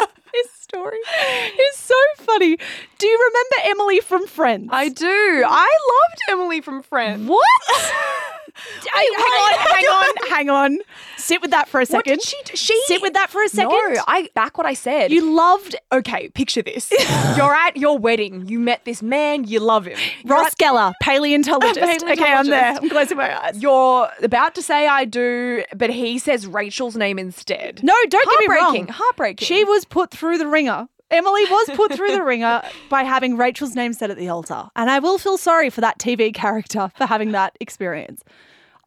Story 0.66 0.97
is 0.97 1.76
so 1.78 1.93
funny. 2.16 2.57
Do 2.97 3.05
you 3.05 3.32
remember 3.32 3.70
Emily 3.70 3.99
from 3.99 4.26
Friends? 4.26 4.70
I 4.72 4.89
do. 4.89 5.05
I 5.05 5.78
loved 5.93 6.22
Emily 6.32 6.59
from 6.61 6.82
Friends. 6.82 7.30
What? 7.30 7.93
hang 8.93 9.07
on, 9.07 9.53
hang 9.59 9.85
on, 9.85 10.27
hang 10.29 10.49
on. 10.49 10.79
Sit 11.17 11.41
with 11.41 11.51
that 11.51 11.67
for 11.67 11.81
a 11.81 11.85
second. 11.85 12.11
What 12.11 12.19
did 12.19 12.21
she 12.23 12.37
do? 12.45 12.55
She 12.55 12.81
Sit 12.85 13.01
with 13.01 13.13
that 13.13 13.29
for 13.29 13.43
a 13.43 13.49
second. 13.49 13.69
No, 13.71 14.03
I 14.07 14.29
back 14.33 14.57
what 14.57 14.67
I 14.67 14.73
said. 14.73 15.11
You 15.11 15.33
loved 15.35 15.75
okay, 15.91 16.29
picture 16.29 16.61
this. 16.61 16.91
You're 17.37 17.53
at 17.53 17.77
your 17.77 17.97
wedding. 17.97 18.47
You 18.47 18.59
met 18.59 18.85
this 18.85 19.01
man. 19.01 19.45
You 19.45 19.59
love 19.59 19.85
him. 19.85 19.97
You're 20.23 20.37
Ross 20.37 20.53
at- 20.53 20.57
Geller, 20.57 20.93
paleontologist. 21.01 22.03
okay, 22.03 22.33
I'm 22.33 22.47
there. 22.47 22.73
I'm 22.75 22.89
closing 22.89 23.17
my 23.17 23.45
eyes. 23.45 23.61
You're 23.61 24.09
about 24.21 24.55
to 24.55 24.61
say 24.61 24.87
I 24.87 25.05
do, 25.05 25.63
but 25.75 25.89
he 25.89 26.17
says 26.19 26.47
Rachel's 26.47 26.95
name 26.95 27.19
instead. 27.19 27.83
No, 27.83 27.93
don't 28.09 28.29
get 28.29 28.39
me 28.39 28.47
wrong. 28.47 28.61
Heartbreaking. 28.61 28.87
Heartbreaking. 28.93 29.45
She 29.45 29.63
was 29.63 29.85
put 29.85 30.11
through 30.11 30.37
the 30.37 30.47
ringer. 30.47 30.87
Emily 31.11 31.43
was 31.45 31.69
put 31.75 31.93
through 31.93 32.11
the 32.11 32.23
ringer 32.23 32.61
by 32.89 33.03
having 33.03 33.37
Rachel's 33.37 33.75
name 33.75 33.93
said 33.93 34.11
at 34.11 34.17
the 34.17 34.29
altar. 34.29 34.65
And 34.75 34.89
I 34.89 34.99
will 34.99 35.17
feel 35.17 35.37
sorry 35.37 35.69
for 35.69 35.81
that 35.81 35.99
TV 35.99 36.33
character 36.33 36.91
for 36.97 37.05
having 37.05 37.31
that 37.31 37.55
experience. 37.59 38.23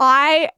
I 0.00 0.50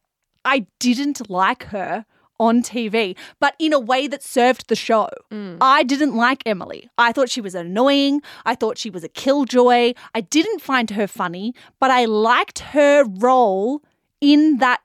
I 0.45 0.67
didn't 0.79 1.29
like 1.29 1.65
her 1.65 2.07
on 2.39 2.63
TV, 2.63 3.15
but 3.39 3.55
in 3.59 3.75
a 3.75 3.79
way 3.79 4.09
that 4.09 4.23
served 4.23 4.69
the 4.69 4.75
show. 4.75 5.11
Mm. 5.31 5.59
I 5.61 5.83
didn't 5.83 6.17
like 6.17 6.43
Emily. 6.47 6.89
I 6.97 7.13
thought 7.13 7.29
she 7.29 7.43
was 7.43 7.55
annoying. 7.55 8.23
I 8.47 8.55
thought 8.55 8.79
she 8.79 8.89
was 8.89 9.05
a 9.05 9.09
killjoy. 9.09 9.93
I 10.15 10.21
didn't 10.23 10.63
find 10.63 10.91
her 10.91 11.07
funny, 11.07 11.55
but 11.79 11.91
I 11.91 12.07
liked 12.07 12.61
her 12.61 13.05
role 13.05 13.83
in 14.23 14.57
that 14.57 14.81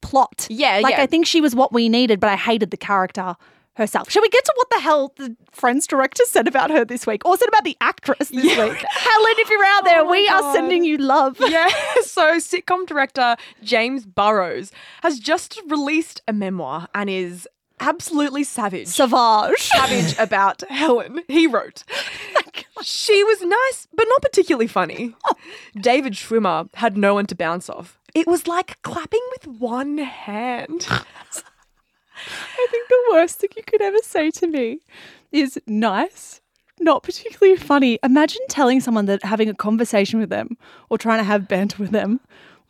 plot. 0.00 0.46
Yeah, 0.48 0.78
like 0.82 0.94
yeah. 0.96 1.02
I 1.02 1.06
think 1.06 1.26
she 1.26 1.40
was 1.40 1.54
what 1.54 1.72
we 1.72 1.88
needed, 1.88 2.20
but 2.20 2.30
I 2.30 2.36
hated 2.36 2.70
the 2.70 2.76
character 2.76 3.36
herself. 3.76 4.10
Shall 4.10 4.22
we 4.22 4.28
get 4.28 4.44
to 4.44 4.52
what 4.56 4.70
the 4.70 4.80
hell 4.80 5.12
the 5.16 5.36
Friends 5.52 5.86
director 5.86 6.22
said 6.26 6.46
about 6.48 6.70
her 6.70 6.84
this 6.84 7.06
week, 7.06 7.24
or 7.24 7.36
said 7.36 7.48
about 7.48 7.64
the 7.64 7.76
actress 7.80 8.28
this 8.28 8.44
week? 8.44 8.84
Helen, 8.88 9.34
if 9.38 9.50
you're 9.50 9.64
out 9.64 9.84
there, 9.84 10.00
Oh 10.02 10.10
we 10.10 10.26
are 10.28 10.52
sending 10.52 10.84
you 10.84 10.98
love. 10.98 11.38
Yeah, 11.50 11.68
so 12.02 12.36
sitcom 12.36 12.86
director 12.86 13.36
James 13.62 14.06
Burrows 14.06 14.70
has 15.02 15.18
just 15.18 15.60
released 15.68 16.22
a 16.28 16.32
memoir 16.32 16.86
and 16.94 17.10
is 17.10 17.48
absolutely 17.80 18.44
savage. 18.44 18.86
Savage. 18.86 19.58
savage 19.58 20.14
about 20.18 20.62
Helen. 20.70 21.22
He 21.28 21.46
wrote, 21.46 21.82
oh 22.76 22.82
She 22.82 23.24
was 23.24 23.40
nice, 23.42 23.88
but 23.92 24.06
not 24.08 24.22
particularly 24.22 24.66
funny. 24.68 25.16
Oh. 25.26 25.34
David 25.76 26.12
Schwimmer 26.12 26.68
had 26.74 26.96
no 26.96 27.14
one 27.14 27.26
to 27.26 27.34
bounce 27.34 27.68
off. 27.68 27.98
It 28.14 28.26
was 28.26 28.46
like 28.46 28.80
clapping 28.82 29.26
with 29.32 29.60
one 29.60 29.98
hand. 29.98 30.86
I 32.58 32.66
think 32.70 32.88
the 32.88 33.02
worst 33.12 33.40
thing 33.40 33.50
you 33.56 33.62
could 33.62 33.82
ever 33.82 33.98
say 34.02 34.30
to 34.30 34.46
me 34.46 34.80
is 35.32 35.60
nice, 35.66 36.40
not 36.78 37.02
particularly 37.02 37.56
funny. 37.56 37.98
Imagine 38.02 38.40
telling 38.48 38.80
someone 38.80 39.06
that 39.06 39.24
having 39.24 39.48
a 39.48 39.54
conversation 39.54 40.20
with 40.20 40.30
them 40.30 40.56
or 40.88 40.98
trying 40.98 41.18
to 41.18 41.24
have 41.24 41.48
banter 41.48 41.82
with 41.82 41.90
them 41.90 42.20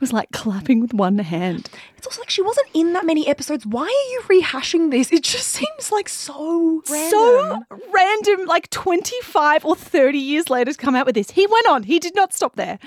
was 0.01 0.13
like 0.13 0.31
clapping 0.33 0.81
with 0.81 0.95
one 0.95 1.19
hand. 1.19 1.69
It's 1.97 2.07
also 2.07 2.23
like 2.23 2.31
she 2.31 2.43
wasn't 2.43 2.69
in 2.73 2.95
that 2.95 3.05
many 3.05 3.29
episodes. 3.29 3.67
Why 3.67 3.83
are 3.83 4.35
you 4.37 4.43
rehashing 4.43 4.91
this? 4.91 5.13
It 5.13 5.23
just 5.23 5.49
seems 5.61 5.93
like 5.93 6.09
so 6.09 6.83
random. 6.91 7.11
So 7.11 7.79
random, 7.93 8.47
like 8.47 8.71
25 8.71 9.65
or 9.65 9.77
30 9.77 10.19
years 10.19 10.51
later 10.51 10.73
to 10.73 10.79
come 10.79 10.95
out 10.95 11.07
with 11.07 11.15
this. 11.15 11.31
He 11.31 11.47
went 11.47 11.69
on, 11.69 11.83
he 11.85 11.99
did 11.99 12.15
not 12.15 12.33
stop 12.33 12.57
there. 12.57 12.79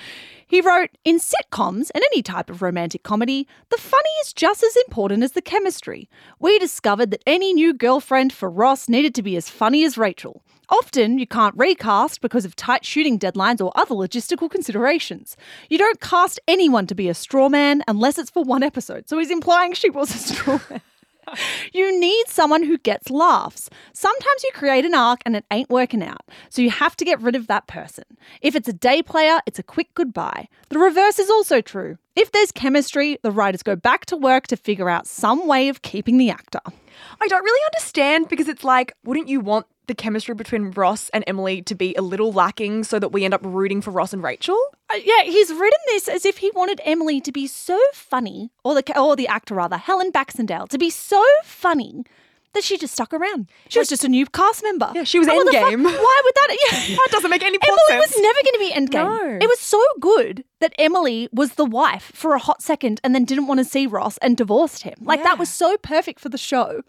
He 0.53 0.61
wrote 0.61 0.91
In 1.03 1.17
sitcoms 1.17 1.89
and 1.95 2.03
any 2.03 2.21
type 2.21 2.51
of 2.51 2.61
romantic 2.61 3.01
comedy, 3.01 3.47
the 3.71 3.77
funny 3.79 4.11
is 4.21 4.33
just 4.33 4.61
as 4.61 4.75
important 4.85 5.23
as 5.23 5.31
the 5.31 5.41
chemistry. 5.41 6.07
We 6.37 6.59
discovered 6.59 7.09
that 7.09 7.23
any 7.25 7.53
new 7.53 7.73
girlfriend 7.73 8.31
for 8.31 8.51
Ross 8.51 8.87
needed 8.87 9.15
to 9.15 9.23
be 9.23 9.35
as 9.35 9.49
funny 9.49 9.83
as 9.83 9.97
Rachel. 9.97 10.43
Often 10.69 11.17
you 11.17 11.25
can't 11.25 11.57
recast 11.57 12.21
because 12.21 12.45
of 12.45 12.55
tight 12.55 12.85
shooting 12.85 13.17
deadlines 13.17 13.61
or 13.61 13.71
other 13.75 13.95
logistical 13.95 14.47
considerations. 14.47 15.35
You 15.71 15.79
don't 15.79 15.99
cast 15.99 16.39
anyone 16.47 16.85
to 16.85 16.93
be 16.93 17.09
a 17.09 17.15
straw 17.15 17.49
man 17.49 17.81
unless 17.87 18.19
it's 18.19 18.29
for 18.29 18.43
one 18.43 18.61
episode. 18.61 19.09
So 19.09 19.17
he's 19.17 19.31
implying 19.31 19.73
she 19.73 19.89
was 19.89 20.13
a 20.13 20.19
straw 20.19 20.59
man. 20.69 20.81
You 21.73 21.99
need 21.99 22.27
someone 22.27 22.63
who 22.63 22.77
gets 22.77 23.09
laughs. 23.09 23.69
Sometimes 23.93 24.43
you 24.43 24.51
create 24.53 24.85
an 24.85 24.93
arc 24.93 25.21
and 25.25 25.35
it 25.35 25.45
ain't 25.51 25.69
working 25.69 26.03
out, 26.03 26.21
so 26.49 26.61
you 26.61 26.69
have 26.69 26.95
to 26.97 27.05
get 27.05 27.21
rid 27.21 27.35
of 27.35 27.47
that 27.47 27.67
person. 27.67 28.05
If 28.41 28.55
it's 28.55 28.67
a 28.67 28.73
day 28.73 29.01
player, 29.01 29.39
it's 29.45 29.59
a 29.59 29.63
quick 29.63 29.93
goodbye. 29.93 30.47
The 30.69 30.79
reverse 30.79 31.19
is 31.19 31.29
also 31.29 31.61
true. 31.61 31.97
If 32.15 32.31
there's 32.31 32.51
chemistry, 32.51 33.17
the 33.23 33.31
writers 33.31 33.63
go 33.63 33.75
back 33.75 34.05
to 34.07 34.17
work 34.17 34.47
to 34.47 34.57
figure 34.57 34.89
out 34.89 35.07
some 35.07 35.47
way 35.47 35.69
of 35.69 35.81
keeping 35.81 36.17
the 36.17 36.29
actor. 36.29 36.61
I 37.19 37.27
don't 37.27 37.43
really 37.43 37.65
understand 37.73 38.29
because 38.29 38.47
it's 38.47 38.63
like, 38.63 38.93
wouldn't 39.03 39.27
you 39.27 39.39
want 39.39 39.65
the 39.87 39.95
chemistry 39.95 40.35
between 40.35 40.71
Ross 40.71 41.09
and 41.09 41.23
Emily 41.27 41.61
to 41.63 41.75
be 41.75 41.93
a 41.95 42.01
little 42.01 42.31
lacking 42.31 42.83
so 42.83 42.99
that 42.99 43.09
we 43.09 43.25
end 43.25 43.33
up 43.33 43.41
rooting 43.43 43.81
for 43.81 43.91
Ross 43.91 44.13
and 44.13 44.23
Rachel? 44.23 44.57
Uh, 44.89 44.97
yeah, 45.03 45.23
he's 45.23 45.49
written 45.51 45.79
this 45.87 46.07
as 46.07 46.25
if 46.25 46.37
he 46.37 46.51
wanted 46.55 46.81
Emily 46.85 47.19
to 47.21 47.31
be 47.31 47.47
so 47.47 47.79
funny, 47.93 48.51
or 48.63 48.75
the 48.75 48.99
or 48.99 49.15
the 49.15 49.27
actor 49.27 49.55
rather, 49.55 49.77
Helen 49.77 50.11
Baxendale, 50.11 50.67
to 50.67 50.77
be 50.77 50.89
so 50.89 51.23
funny 51.43 52.03
that 52.53 52.63
she 52.63 52.77
just 52.77 52.93
stuck 52.93 53.13
around. 53.13 53.49
She 53.69 53.79
was 53.79 53.89
just 53.89 54.03
a 54.03 54.07
new 54.07 54.25
cast 54.27 54.63
member. 54.63 54.91
Yeah, 54.93 55.03
she 55.03 55.19
was 55.19 55.27
the 55.27 55.33
Endgame. 55.33 55.83
Why 55.83 56.21
would 56.23 56.35
that? 56.35 56.57
Yeah. 56.71 56.95
That 57.03 57.07
doesn't 57.11 57.29
make 57.31 57.43
any 57.43 57.57
Emily 57.61 57.79
sense. 57.87 58.07
was 58.07 58.21
never 58.21 58.39
going 58.43 58.53
to 58.53 58.59
be 58.59 58.71
Endgame. 58.97 59.19
No. 59.31 59.37
It 59.41 59.47
was 59.47 59.59
so 59.59 59.83
good 59.99 60.43
that 60.59 60.73
Emily 60.77 61.27
was 61.33 61.53
the 61.55 61.65
wife 61.65 62.11
for 62.13 62.33
a 62.35 62.39
hot 62.39 62.61
second 62.61 63.01
and 63.03 63.13
then 63.15 63.25
didn't 63.25 63.47
want 63.47 63.59
to 63.59 63.65
see 63.65 63.87
Ross 63.87 64.17
and 64.19 64.37
divorced 64.37 64.83
him. 64.83 64.93
Like 65.01 65.23
that 65.23 65.39
was 65.39 65.49
so 65.49 65.77
perfect 65.77 66.19
for 66.19 66.29
the 66.29 66.37
show. 66.37 66.83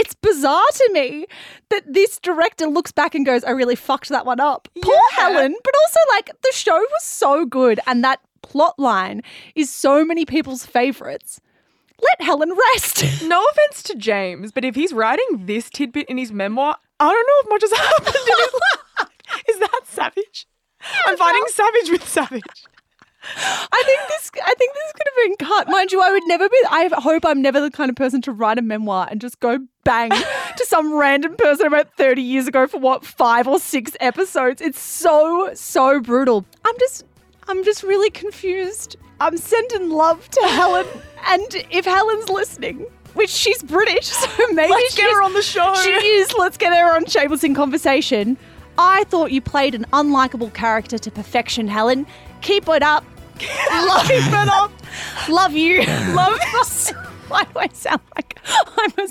It's 0.00 0.14
bizarre 0.14 0.70
to 0.74 0.90
me 0.92 1.26
that 1.70 1.82
this 1.92 2.18
director 2.20 2.66
looks 2.68 2.92
back 2.92 3.14
and 3.16 3.26
goes, 3.26 3.42
I 3.42 3.50
really 3.50 3.74
fucked 3.74 4.08
that 4.10 4.24
one 4.24 4.38
up. 4.38 4.68
Poor 4.80 4.94
Yeah. 4.94 5.16
Helen. 5.16 5.56
But 5.64 5.74
also, 5.82 6.00
like, 6.10 6.30
the 6.42 6.52
show 6.52 6.76
was 6.78 7.02
so 7.02 7.44
good 7.44 7.80
and 7.86 8.04
that 8.04 8.20
plot 8.42 8.78
line 8.78 9.22
is 9.56 9.70
so 9.70 10.04
many 10.04 10.24
people's 10.24 10.64
favorites. 10.64 11.40
Let 12.00 12.22
Helen 12.22 12.52
rest. 12.74 13.04
No 13.24 13.44
offense 13.50 13.82
to 13.84 13.96
James, 13.96 14.52
but 14.52 14.64
if 14.64 14.74
he's 14.76 14.92
writing 14.92 15.26
this 15.46 15.68
tidbit 15.68 16.08
in 16.08 16.16
his 16.16 16.30
memoir, 16.32 16.76
I 17.00 17.12
don't 17.12 17.26
know 17.26 17.40
if 17.42 17.48
much 17.50 17.62
has 17.62 17.72
happened 17.88 18.16
in 18.16 18.36
his 18.44 18.52
life. 18.54 19.42
Is 19.48 19.58
that 19.58 19.80
savage? 19.84 20.46
I'm 21.06 21.16
finding 21.16 21.42
savage 21.48 21.90
with 21.90 22.08
savage. 22.08 22.42
I 23.36 23.82
think 23.84 24.00
this. 24.08 24.30
I 24.44 24.54
think 24.54 24.74
this 24.74 24.92
could 24.92 25.06
have 25.06 25.38
been 25.38 25.46
cut. 25.46 25.68
Mind 25.68 25.92
you, 25.92 26.00
I 26.00 26.10
would 26.10 26.22
never 26.26 26.48
be. 26.48 26.56
I 26.70 26.88
hope 26.94 27.24
I'm 27.26 27.42
never 27.42 27.60
the 27.60 27.70
kind 27.70 27.90
of 27.90 27.96
person 27.96 28.22
to 28.22 28.32
write 28.32 28.58
a 28.58 28.62
memoir 28.62 29.08
and 29.10 29.20
just 29.20 29.40
go 29.40 29.58
bang 29.84 30.10
to 30.10 30.66
some 30.66 30.94
random 30.94 31.36
person 31.36 31.66
about 31.66 31.92
30 31.96 32.20
years 32.22 32.46
ago 32.46 32.66
for 32.66 32.78
what 32.78 33.04
five 33.04 33.46
or 33.48 33.58
six 33.58 33.96
episodes. 34.00 34.60
It's 34.60 34.80
so 34.80 35.50
so 35.54 36.00
brutal. 36.00 36.44
I'm 36.64 36.74
just. 36.78 37.04
I'm 37.50 37.64
just 37.64 37.82
really 37.82 38.10
confused. 38.10 38.96
I'm 39.20 39.38
sending 39.38 39.88
love 39.88 40.28
to 40.28 40.40
Helen, 40.48 40.86
and 41.28 41.64
if 41.70 41.86
Helen's 41.86 42.28
listening, 42.28 42.86
which 43.14 43.30
she's 43.30 43.62
British, 43.62 44.06
so 44.06 44.28
maybe 44.52 44.70
Let's 44.70 44.94
get 44.94 45.10
her 45.10 45.22
on 45.22 45.32
the 45.32 45.42
show. 45.42 45.74
She 45.76 45.90
is. 45.90 46.32
Let's 46.34 46.58
get 46.58 46.72
her 46.74 46.94
on 46.94 47.06
Shameless 47.06 47.44
in 47.44 47.54
conversation. 47.54 48.36
I 48.76 49.04
thought 49.04 49.32
you 49.32 49.40
played 49.40 49.74
an 49.74 49.86
unlikable 49.92 50.52
character 50.54 50.98
to 50.98 51.10
perfection, 51.10 51.66
Helen. 51.66 52.06
Keep 52.42 52.68
it 52.68 52.82
up. 52.82 53.04
Love. 53.70 54.72
Love 55.28 55.52
you. 55.52 55.82
Love. 56.14 56.38
Why 57.28 57.44
do 57.44 57.58
I 57.58 57.68
sound 57.74 58.00
like 58.16 58.40
I'm 58.46 58.90
a, 58.98 59.08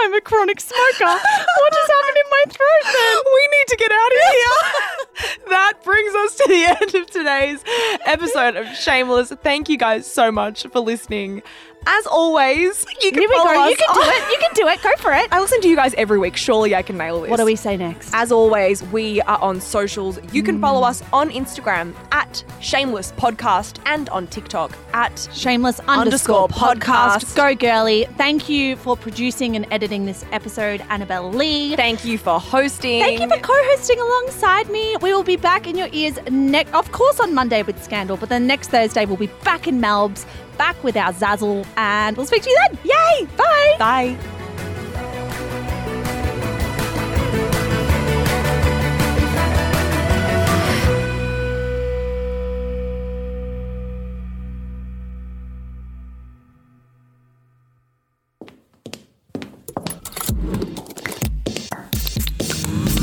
I'm 0.00 0.14
a 0.14 0.20
chronic 0.20 0.60
smoker? 0.60 1.04
What 1.04 1.72
just 1.72 1.90
happened 1.92 2.16
in 2.16 2.30
my 2.30 2.44
throat 2.48 2.92
then? 2.92 3.16
we 3.32 3.48
need 3.48 3.66
to 3.68 3.76
get 3.76 3.92
out 3.92 4.12
of 4.12 4.18
here. 4.32 5.38
that 5.50 5.74
brings 5.84 6.14
us 6.14 6.34
to 6.36 6.44
the 6.48 6.64
end 6.64 6.94
of 6.96 7.10
today's 7.10 7.62
episode 8.06 8.56
of 8.56 8.66
Shameless. 8.76 9.30
Thank 9.42 9.68
you 9.68 9.76
guys 9.76 10.04
so 10.10 10.32
much 10.32 10.66
for 10.66 10.80
listening. 10.80 11.42
As 11.86 12.06
always, 12.06 12.84
you 13.02 13.10
can 13.10 13.20
Here 13.20 13.28
we 13.28 13.34
follow 13.36 13.52
go. 13.52 13.62
us 13.64 13.70
You 13.70 13.76
can 13.76 13.94
do 13.94 14.00
on- 14.00 14.08
it. 14.08 14.30
You 14.32 14.38
can 14.38 14.50
do 14.54 14.68
it. 14.68 14.82
Go 14.82 14.90
for 14.98 15.12
it. 15.12 15.28
I 15.32 15.40
listen 15.40 15.60
to 15.62 15.68
you 15.68 15.76
guys 15.76 15.94
every 15.94 16.18
week. 16.18 16.36
Surely 16.36 16.74
I 16.74 16.82
can 16.82 16.96
nail 16.98 17.20
this. 17.22 17.30
What 17.30 17.38
do 17.38 17.44
we 17.46 17.56
say 17.56 17.76
next? 17.76 18.10
As 18.14 18.30
always, 18.30 18.82
we 18.84 19.20
are 19.22 19.38
on 19.40 19.60
socials. 19.60 20.18
You 20.32 20.42
can 20.42 20.60
follow 20.60 20.82
us 20.86 21.02
on 21.12 21.30
Instagram 21.30 21.94
at 22.12 22.44
Shameless 22.60 23.12
Podcast 23.12 23.78
and 23.86 24.08
on 24.10 24.26
TikTok 24.26 24.76
at 24.92 25.28
Shameless 25.32 25.80
Underscore 25.80 26.00
underscore 26.44 26.48
podcast. 26.48 27.24
podcast. 27.24 27.36
Go 27.36 27.54
girly. 27.54 28.04
Thank 28.16 28.48
you 28.48 28.76
for 28.76 28.96
producing 28.96 29.56
and 29.56 29.66
editing 29.70 30.04
this 30.04 30.24
episode, 30.32 30.82
Annabelle 30.90 31.32
Lee. 31.32 31.76
Thank 31.76 32.04
you 32.04 32.18
for 32.18 32.38
hosting. 32.38 33.00
Thank 33.02 33.20
you 33.20 33.28
for 33.28 33.38
co-hosting 33.38 33.98
alongside 33.98 34.68
me. 34.68 34.96
We 35.00 35.14
will 35.14 35.22
be 35.24 35.36
back 35.36 35.66
in 35.66 35.76
your 35.78 35.88
ears 35.92 36.18
next, 36.30 36.72
of 36.74 36.92
course, 36.92 37.20
on 37.20 37.34
Monday 37.34 37.62
with 37.62 37.82
Scandal, 37.82 38.16
but 38.18 38.28
then 38.28 38.46
next 38.46 38.68
Thursday 38.68 39.06
we'll 39.06 39.16
be 39.16 39.28
back 39.44 39.66
in 39.66 39.80
Melbs, 39.80 40.26
back 40.60 40.84
with 40.84 40.94
our 40.94 41.10
Zazzle, 41.14 41.66
and 41.78 42.18
we'll 42.18 42.26
speak 42.26 42.42
to 42.42 42.50
you 42.50 42.58
then. 42.68 42.78
Yay! 42.84 43.26
Bye. 43.34 43.76
Bye. 43.78 44.18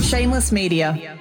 Shameless 0.04 0.52
Media. 0.52 1.18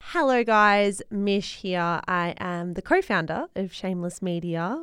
Hello, 0.00 0.42
guys. 0.42 1.02
Mich 1.10 1.56
here. 1.56 2.00
I 2.08 2.34
am 2.38 2.72
the 2.72 2.80
co 2.80 3.02
founder 3.02 3.48
of 3.54 3.74
Shameless 3.74 4.22
Media. 4.22 4.82